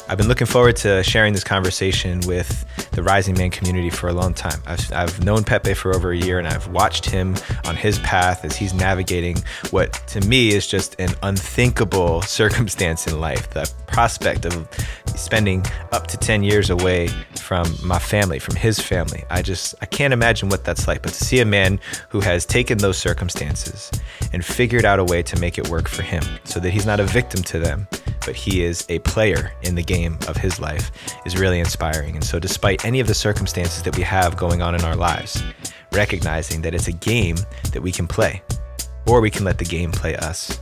I've 0.09 0.17
been 0.17 0.27
looking 0.27 0.47
forward 0.47 0.75
to 0.77 1.03
sharing 1.03 1.33
this 1.33 1.43
conversation 1.43 2.21
with 2.21 2.65
the 2.93 3.03
Rising 3.03 3.37
Man 3.37 3.51
community 3.51 3.91
for 3.91 4.09
a 4.09 4.11
long 4.11 4.33
time. 4.33 4.59
I've, 4.65 4.91
I've 4.91 5.23
known 5.23 5.43
Pepe 5.43 5.75
for 5.75 5.95
over 5.95 6.11
a 6.11 6.17
year 6.17 6.39
and 6.39 6.47
I've 6.47 6.67
watched 6.69 7.05
him 7.05 7.35
on 7.65 7.75
his 7.75 7.99
path 7.99 8.43
as 8.43 8.55
he's 8.55 8.73
navigating 8.73 9.37
what 9.69 9.93
to 10.07 10.21
me 10.21 10.49
is 10.49 10.65
just 10.65 10.99
an 10.99 11.09
unthinkable 11.21 12.21
circumstance 12.23 13.05
in 13.05 13.19
life. 13.19 13.51
The 13.51 13.71
prospect 13.85 14.45
of 14.45 14.67
spending 15.15 15.63
up 15.91 16.07
to 16.07 16.17
10 16.17 16.41
years 16.41 16.71
away 16.71 17.09
from 17.35 17.71
my 17.83 17.99
family, 17.99 18.39
from 18.39 18.55
his 18.55 18.79
family. 18.79 19.25
I 19.29 19.43
just, 19.43 19.75
I 19.81 19.85
can't 19.85 20.13
imagine 20.13 20.49
what 20.49 20.63
that's 20.63 20.87
like. 20.87 21.03
But 21.03 21.13
to 21.13 21.23
see 21.23 21.39
a 21.39 21.45
man 21.45 21.79
who 22.09 22.19
has 22.21 22.47
taken 22.47 22.79
those 22.79 22.97
circumstances 22.97 23.91
and 24.33 24.43
figured 24.43 24.85
out 24.85 24.97
a 24.97 25.03
way 25.03 25.21
to 25.21 25.39
make 25.39 25.59
it 25.59 25.69
work 25.69 25.87
for 25.87 26.01
him 26.01 26.23
so 26.45 26.59
that 26.61 26.71
he's 26.71 26.87
not 26.87 26.99
a 26.99 27.03
victim 27.03 27.43
to 27.43 27.59
them, 27.59 27.87
but 28.25 28.35
he 28.35 28.63
is 28.63 28.85
a 28.89 28.99
player 28.99 29.53
in 29.63 29.75
the 29.75 29.83
game 29.83 30.17
of 30.27 30.37
his 30.37 30.59
life 30.59 30.91
is 31.25 31.37
really 31.37 31.59
inspiring. 31.59 32.15
And 32.15 32.23
so, 32.23 32.39
despite 32.39 32.85
any 32.85 32.99
of 32.99 33.07
the 33.07 33.13
circumstances 33.13 33.83
that 33.83 33.95
we 33.95 34.03
have 34.03 34.37
going 34.37 34.61
on 34.61 34.75
in 34.75 34.83
our 34.83 34.95
lives, 34.95 35.43
recognizing 35.91 36.61
that 36.61 36.73
it's 36.73 36.87
a 36.87 36.93
game 36.93 37.37
that 37.71 37.81
we 37.81 37.91
can 37.91 38.07
play, 38.07 38.41
or 39.07 39.21
we 39.21 39.29
can 39.29 39.43
let 39.43 39.57
the 39.57 39.65
game 39.65 39.91
play 39.91 40.15
us. 40.15 40.59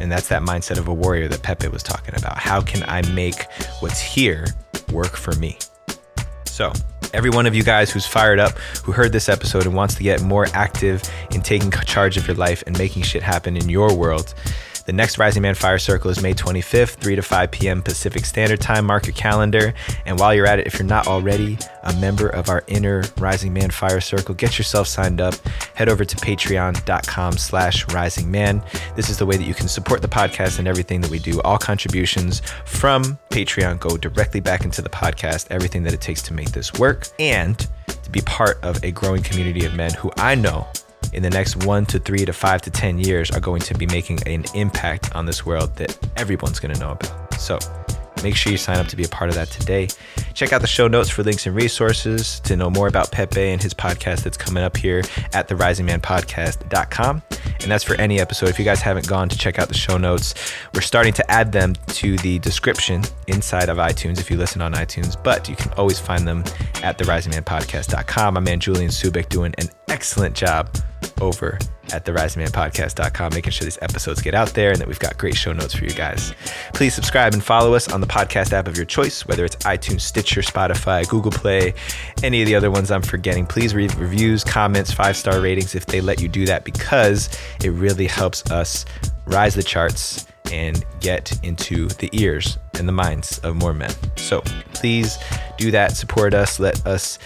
And 0.00 0.10
that's 0.10 0.28
that 0.28 0.42
mindset 0.42 0.78
of 0.78 0.88
a 0.88 0.94
warrior 0.94 1.28
that 1.28 1.42
Pepe 1.42 1.68
was 1.68 1.82
talking 1.82 2.14
about. 2.16 2.36
How 2.36 2.60
can 2.60 2.82
I 2.88 3.02
make 3.12 3.46
what's 3.80 4.00
here 4.00 4.46
work 4.92 5.16
for 5.16 5.32
me? 5.36 5.58
So, 6.46 6.72
every 7.14 7.30
one 7.30 7.46
of 7.46 7.54
you 7.54 7.62
guys 7.62 7.90
who's 7.90 8.06
fired 8.06 8.38
up, 8.38 8.58
who 8.84 8.92
heard 8.92 9.12
this 9.12 9.28
episode 9.28 9.64
and 9.64 9.74
wants 9.74 9.94
to 9.94 10.02
get 10.02 10.22
more 10.22 10.46
active 10.54 11.02
in 11.30 11.40
taking 11.40 11.70
charge 11.70 12.16
of 12.16 12.26
your 12.26 12.36
life 12.36 12.62
and 12.66 12.76
making 12.78 13.02
shit 13.02 13.22
happen 13.22 13.56
in 13.56 13.68
your 13.68 13.94
world, 13.94 14.34
the 14.84 14.92
next 14.92 15.18
Rising 15.18 15.42
Man 15.42 15.54
Fire 15.54 15.78
Circle 15.78 16.10
is 16.10 16.22
May 16.22 16.34
25th, 16.34 16.96
3 16.96 17.16
to 17.16 17.22
5 17.22 17.50
p.m. 17.50 17.82
Pacific 17.82 18.24
Standard 18.24 18.60
Time. 18.60 18.84
Mark 18.84 19.06
your 19.06 19.14
calendar. 19.14 19.74
And 20.06 20.18
while 20.18 20.34
you're 20.34 20.46
at 20.46 20.58
it, 20.58 20.66
if 20.66 20.78
you're 20.78 20.86
not 20.86 21.06
already 21.06 21.58
a 21.84 21.92
member 21.94 22.28
of 22.28 22.48
our 22.48 22.64
inner 22.66 23.04
Rising 23.18 23.52
Man 23.52 23.70
Fire 23.70 24.00
Circle, 24.00 24.34
get 24.34 24.58
yourself 24.58 24.88
signed 24.88 25.20
up. 25.20 25.34
Head 25.74 25.88
over 25.88 26.04
to 26.04 26.16
patreon.com 26.16 27.32
slash 27.34 27.92
rising 27.92 28.30
man. 28.30 28.62
This 28.96 29.08
is 29.08 29.18
the 29.18 29.26
way 29.26 29.36
that 29.36 29.46
you 29.46 29.54
can 29.54 29.68
support 29.68 30.02
the 30.02 30.08
podcast 30.08 30.58
and 30.58 30.66
everything 30.66 31.00
that 31.02 31.10
we 31.10 31.18
do. 31.18 31.40
All 31.42 31.58
contributions 31.58 32.42
from 32.64 33.18
Patreon 33.30 33.78
go 33.80 33.96
directly 33.96 34.40
back 34.40 34.64
into 34.64 34.82
the 34.82 34.90
podcast, 34.90 35.46
everything 35.50 35.82
that 35.84 35.92
it 35.92 36.00
takes 36.00 36.22
to 36.22 36.34
make 36.34 36.50
this 36.50 36.72
work. 36.74 37.08
And 37.18 37.58
to 37.86 38.10
be 38.10 38.20
part 38.22 38.58
of 38.62 38.82
a 38.82 38.90
growing 38.90 39.22
community 39.22 39.64
of 39.64 39.74
men 39.74 39.92
who 39.94 40.10
I 40.16 40.34
know 40.34 40.66
in 41.12 41.22
the 41.22 41.30
next 41.30 41.64
one 41.64 41.86
to 41.86 41.98
three 41.98 42.24
to 42.24 42.32
five 42.32 42.62
to 42.62 42.70
10 42.70 42.98
years 42.98 43.30
are 43.30 43.40
going 43.40 43.60
to 43.62 43.74
be 43.74 43.86
making 43.86 44.20
an 44.26 44.44
impact 44.54 45.14
on 45.14 45.26
this 45.26 45.44
world 45.44 45.74
that 45.76 45.98
everyone's 46.16 46.60
going 46.60 46.74
to 46.74 46.80
know 46.80 46.92
about. 46.92 47.34
So 47.34 47.58
Make 48.22 48.36
sure 48.36 48.52
you 48.52 48.58
sign 48.58 48.78
up 48.78 48.86
to 48.88 48.96
be 48.96 49.04
a 49.04 49.08
part 49.08 49.30
of 49.30 49.36
that 49.36 49.48
today. 49.48 49.88
Check 50.34 50.52
out 50.52 50.60
the 50.60 50.66
show 50.66 50.86
notes 50.86 51.10
for 51.10 51.22
links 51.22 51.46
and 51.46 51.56
resources 51.56 52.40
to 52.40 52.56
know 52.56 52.70
more 52.70 52.86
about 52.86 53.10
Pepe 53.10 53.40
and 53.40 53.60
his 53.60 53.74
podcast 53.74 54.22
that's 54.22 54.36
coming 54.36 54.62
up 54.62 54.76
here 54.76 55.02
at 55.32 55.48
the 55.48 55.54
risingmanpodcast.com. 55.54 57.22
And 57.62 57.70
that's 57.70 57.84
for 57.84 57.94
any 57.96 58.20
episode. 58.20 58.48
If 58.48 58.58
you 58.58 58.64
guys 58.64 58.80
haven't 58.80 59.08
gone 59.08 59.28
to 59.28 59.36
check 59.36 59.58
out 59.58 59.68
the 59.68 59.74
show 59.74 59.98
notes, 59.98 60.34
we're 60.74 60.82
starting 60.82 61.12
to 61.14 61.30
add 61.30 61.52
them 61.52 61.74
to 61.74 62.16
the 62.18 62.38
description 62.38 63.02
inside 63.26 63.68
of 63.68 63.78
iTunes 63.78 64.20
if 64.20 64.30
you 64.30 64.36
listen 64.36 64.62
on 64.62 64.72
iTunes, 64.74 65.20
but 65.22 65.48
you 65.48 65.56
can 65.56 65.72
always 65.72 65.98
find 65.98 66.26
them 66.26 66.44
at 66.82 66.98
the 66.98 67.04
risingmanpodcast.com. 67.04 68.34
My 68.34 68.40
man 68.40 68.60
Julian 68.60 68.90
Subik 68.90 69.28
doing 69.28 69.54
an 69.58 69.68
excellent 69.88 70.34
job 70.36 70.70
over 71.20 71.58
at 71.92 72.04
therisingmanpodcast.com, 72.04 73.34
making 73.34 73.50
sure 73.50 73.64
these 73.64 73.78
episodes 73.82 74.22
get 74.22 74.34
out 74.34 74.48
there 74.50 74.70
and 74.70 74.80
that 74.80 74.88
we've 74.88 74.98
got 74.98 75.18
great 75.18 75.36
show 75.36 75.52
notes 75.52 75.74
for 75.74 75.84
you 75.84 75.90
guys. 75.90 76.34
Please 76.72 76.94
subscribe 76.94 77.34
and 77.34 77.42
follow 77.42 77.74
us 77.74 77.92
on 77.92 78.00
the 78.00 78.06
podcast 78.06 78.52
app 78.52 78.66
of 78.66 78.76
your 78.76 78.86
choice, 78.86 79.26
whether 79.26 79.44
it's 79.44 79.56
iTunes, 79.56 80.00
Stitcher, 80.00 80.40
Spotify, 80.40 81.08
Google 81.08 81.30
Play, 81.30 81.74
any 82.22 82.40
of 82.42 82.46
the 82.46 82.54
other 82.54 82.70
ones 82.70 82.90
I'm 82.90 83.02
forgetting. 83.02 83.46
Please 83.46 83.74
read 83.74 83.94
reviews, 83.96 84.44
comments, 84.44 84.92
five 84.92 85.16
star 85.16 85.40
ratings 85.40 85.74
if 85.74 85.86
they 85.86 86.00
let 86.00 86.20
you 86.20 86.28
do 86.28 86.46
that 86.46 86.64
because 86.64 87.28
it 87.62 87.70
really 87.70 88.06
helps 88.06 88.50
us 88.50 88.84
rise 89.26 89.54
the 89.54 89.62
charts 89.62 90.26
and 90.50 90.84
get 91.00 91.38
into 91.44 91.88
the 91.88 92.10
ears 92.12 92.58
and 92.78 92.86
the 92.86 92.92
minds 92.92 93.38
of 93.40 93.56
more 93.56 93.72
men. 93.72 93.90
So 94.16 94.42
please 94.74 95.18
do 95.56 95.70
that. 95.70 95.96
Support 95.96 96.34
us. 96.34 96.60
Let 96.60 96.84
us 96.86 97.18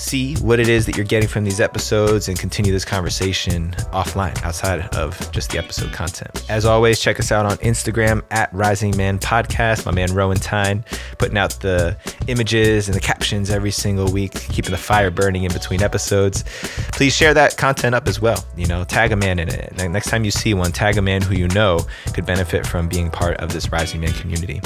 see 0.00 0.34
what 0.36 0.58
it 0.58 0.68
is 0.68 0.86
that 0.86 0.96
you're 0.96 1.04
getting 1.04 1.28
from 1.28 1.44
these 1.44 1.60
episodes 1.60 2.28
and 2.28 2.38
continue 2.38 2.72
this 2.72 2.84
conversation 2.84 3.72
offline 3.92 4.42
outside 4.42 4.80
of 4.96 5.30
just 5.30 5.50
the 5.50 5.58
episode 5.58 5.92
content. 5.92 6.44
As 6.48 6.64
always, 6.64 6.98
check 6.98 7.20
us 7.20 7.30
out 7.30 7.44
on 7.44 7.58
Instagram 7.58 8.22
at 8.30 8.52
Rising 8.52 8.96
Man 8.96 9.18
Podcast. 9.18 9.84
My 9.84 9.92
man 9.92 10.14
Rowan 10.14 10.38
Tyne 10.38 10.84
putting 11.18 11.36
out 11.36 11.50
the 11.60 11.96
images 12.28 12.88
and 12.88 12.96
the 12.96 13.00
captions 13.00 13.50
every 13.50 13.70
single 13.70 14.10
week, 14.10 14.32
keeping 14.32 14.70
the 14.70 14.78
fire 14.78 15.10
burning 15.10 15.44
in 15.44 15.52
between 15.52 15.82
episodes. 15.82 16.44
Please 16.92 17.14
share 17.14 17.34
that 17.34 17.56
content 17.58 17.94
up 17.94 18.08
as 18.08 18.20
well. 18.20 18.44
You 18.56 18.66
know, 18.66 18.84
tag 18.84 19.12
a 19.12 19.16
man 19.16 19.38
in 19.38 19.48
it. 19.48 19.74
Next 19.90 20.08
time 20.08 20.24
you 20.24 20.30
see 20.30 20.54
one, 20.54 20.72
tag 20.72 20.96
a 20.96 21.02
man 21.02 21.20
who 21.20 21.34
you 21.34 21.48
know 21.48 21.86
could 22.14 22.24
benefit 22.24 22.66
from 22.66 22.88
being 22.88 23.10
part 23.10 23.36
of 23.36 23.52
this 23.52 23.70
Rising 23.70 24.00
Man 24.00 24.12
community. 24.12 24.62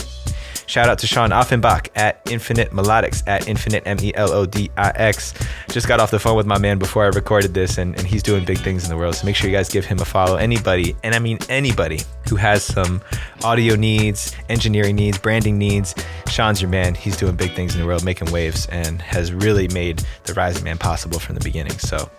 Shout 0.66 0.88
out 0.88 0.98
to 1.00 1.06
Sean 1.06 1.32
Offenbach 1.32 1.90
at 1.96 2.20
Infinite 2.30 2.70
Melodix 2.70 3.22
at 3.26 3.48
Infinite 3.48 3.82
M 3.86 3.98
E 4.00 4.12
L 4.14 4.32
O 4.32 4.46
D 4.46 4.70
I 4.76 4.90
X. 4.90 5.34
Just 5.68 5.88
got 5.88 6.00
off 6.00 6.10
the 6.10 6.18
phone 6.18 6.36
with 6.36 6.46
my 6.46 6.58
man 6.58 6.78
before 6.78 7.04
I 7.04 7.08
recorded 7.08 7.54
this, 7.54 7.78
and, 7.78 7.96
and 7.96 8.06
he's 8.06 8.22
doing 8.22 8.44
big 8.44 8.58
things 8.58 8.84
in 8.84 8.90
the 8.90 8.96
world. 8.96 9.14
So 9.14 9.26
make 9.26 9.36
sure 9.36 9.50
you 9.50 9.56
guys 9.56 9.68
give 9.68 9.84
him 9.84 9.98
a 10.00 10.04
follow. 10.04 10.36
Anybody, 10.36 10.96
and 11.02 11.14
I 11.14 11.18
mean 11.18 11.38
anybody, 11.48 12.00
who 12.28 12.36
has 12.36 12.62
some 12.62 13.02
audio 13.42 13.76
needs, 13.76 14.34
engineering 14.48 14.96
needs, 14.96 15.18
branding 15.18 15.58
needs, 15.58 15.94
Sean's 16.28 16.60
your 16.60 16.70
man. 16.70 16.94
He's 16.94 17.16
doing 17.16 17.36
big 17.36 17.52
things 17.52 17.74
in 17.74 17.80
the 17.80 17.86
world, 17.86 18.04
making 18.04 18.32
waves, 18.32 18.66
and 18.66 19.00
has 19.02 19.32
really 19.32 19.68
made 19.68 20.02
the 20.24 20.34
Rising 20.34 20.64
Man 20.64 20.78
possible 20.78 21.18
from 21.18 21.34
the 21.34 21.40
beginning. 21.40 21.78
So 21.78 22.10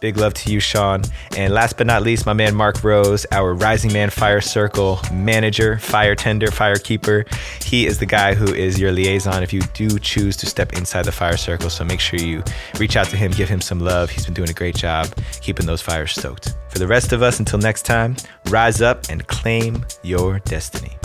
big 0.00 0.16
love 0.16 0.34
to 0.34 0.52
you, 0.52 0.60
Sean. 0.60 1.02
And 1.36 1.52
last 1.52 1.76
but 1.76 1.86
not 1.86 2.02
least, 2.02 2.24
my 2.24 2.32
man 2.32 2.54
Mark 2.54 2.82
Rose, 2.82 3.26
our 3.32 3.54
Rising 3.54 3.92
Man 3.92 4.10
Fire 4.10 4.40
Circle 4.40 5.00
manager, 5.12 5.78
fire 5.78 6.14
tender, 6.14 6.50
fire 6.50 6.76
keeper. 6.76 7.24
He 7.62 7.86
is 7.86 7.98
the 7.98 8.06
guy 8.06 8.34
who 8.34 8.52
is 8.52 8.78
your 8.78 8.92
liaison 8.92 9.42
if 9.42 9.52
you 9.52 9.60
do 9.74 9.98
choose 9.98 10.36
to 10.38 10.46
step 10.46 10.72
inside 10.74 11.04
the 11.04 11.12
fire 11.12 11.36
circle. 11.36 11.70
So 11.70 11.84
make 11.84 12.00
sure 12.00 12.20
you 12.20 12.42
reach 12.78 12.96
out 12.96 13.08
to 13.08 13.16
him, 13.16 13.32
give 13.32 13.48
him 13.48 13.60
some 13.60 13.80
love. 13.80 14.10
He's 14.10 14.24
been 14.24 14.34
doing 14.34 14.50
a 14.50 14.54
great 14.54 14.76
job 14.76 15.08
keeping 15.40 15.66
those 15.66 15.82
fires 15.82 16.12
stoked. 16.12 16.54
For 16.70 16.78
the 16.78 16.86
rest 16.86 17.12
of 17.12 17.22
us, 17.22 17.38
until 17.38 17.58
next 17.58 17.82
time, 17.82 18.16
rise 18.50 18.82
up 18.82 19.08
and 19.08 19.26
claim 19.26 19.84
your 20.02 20.38
destiny. 20.40 20.96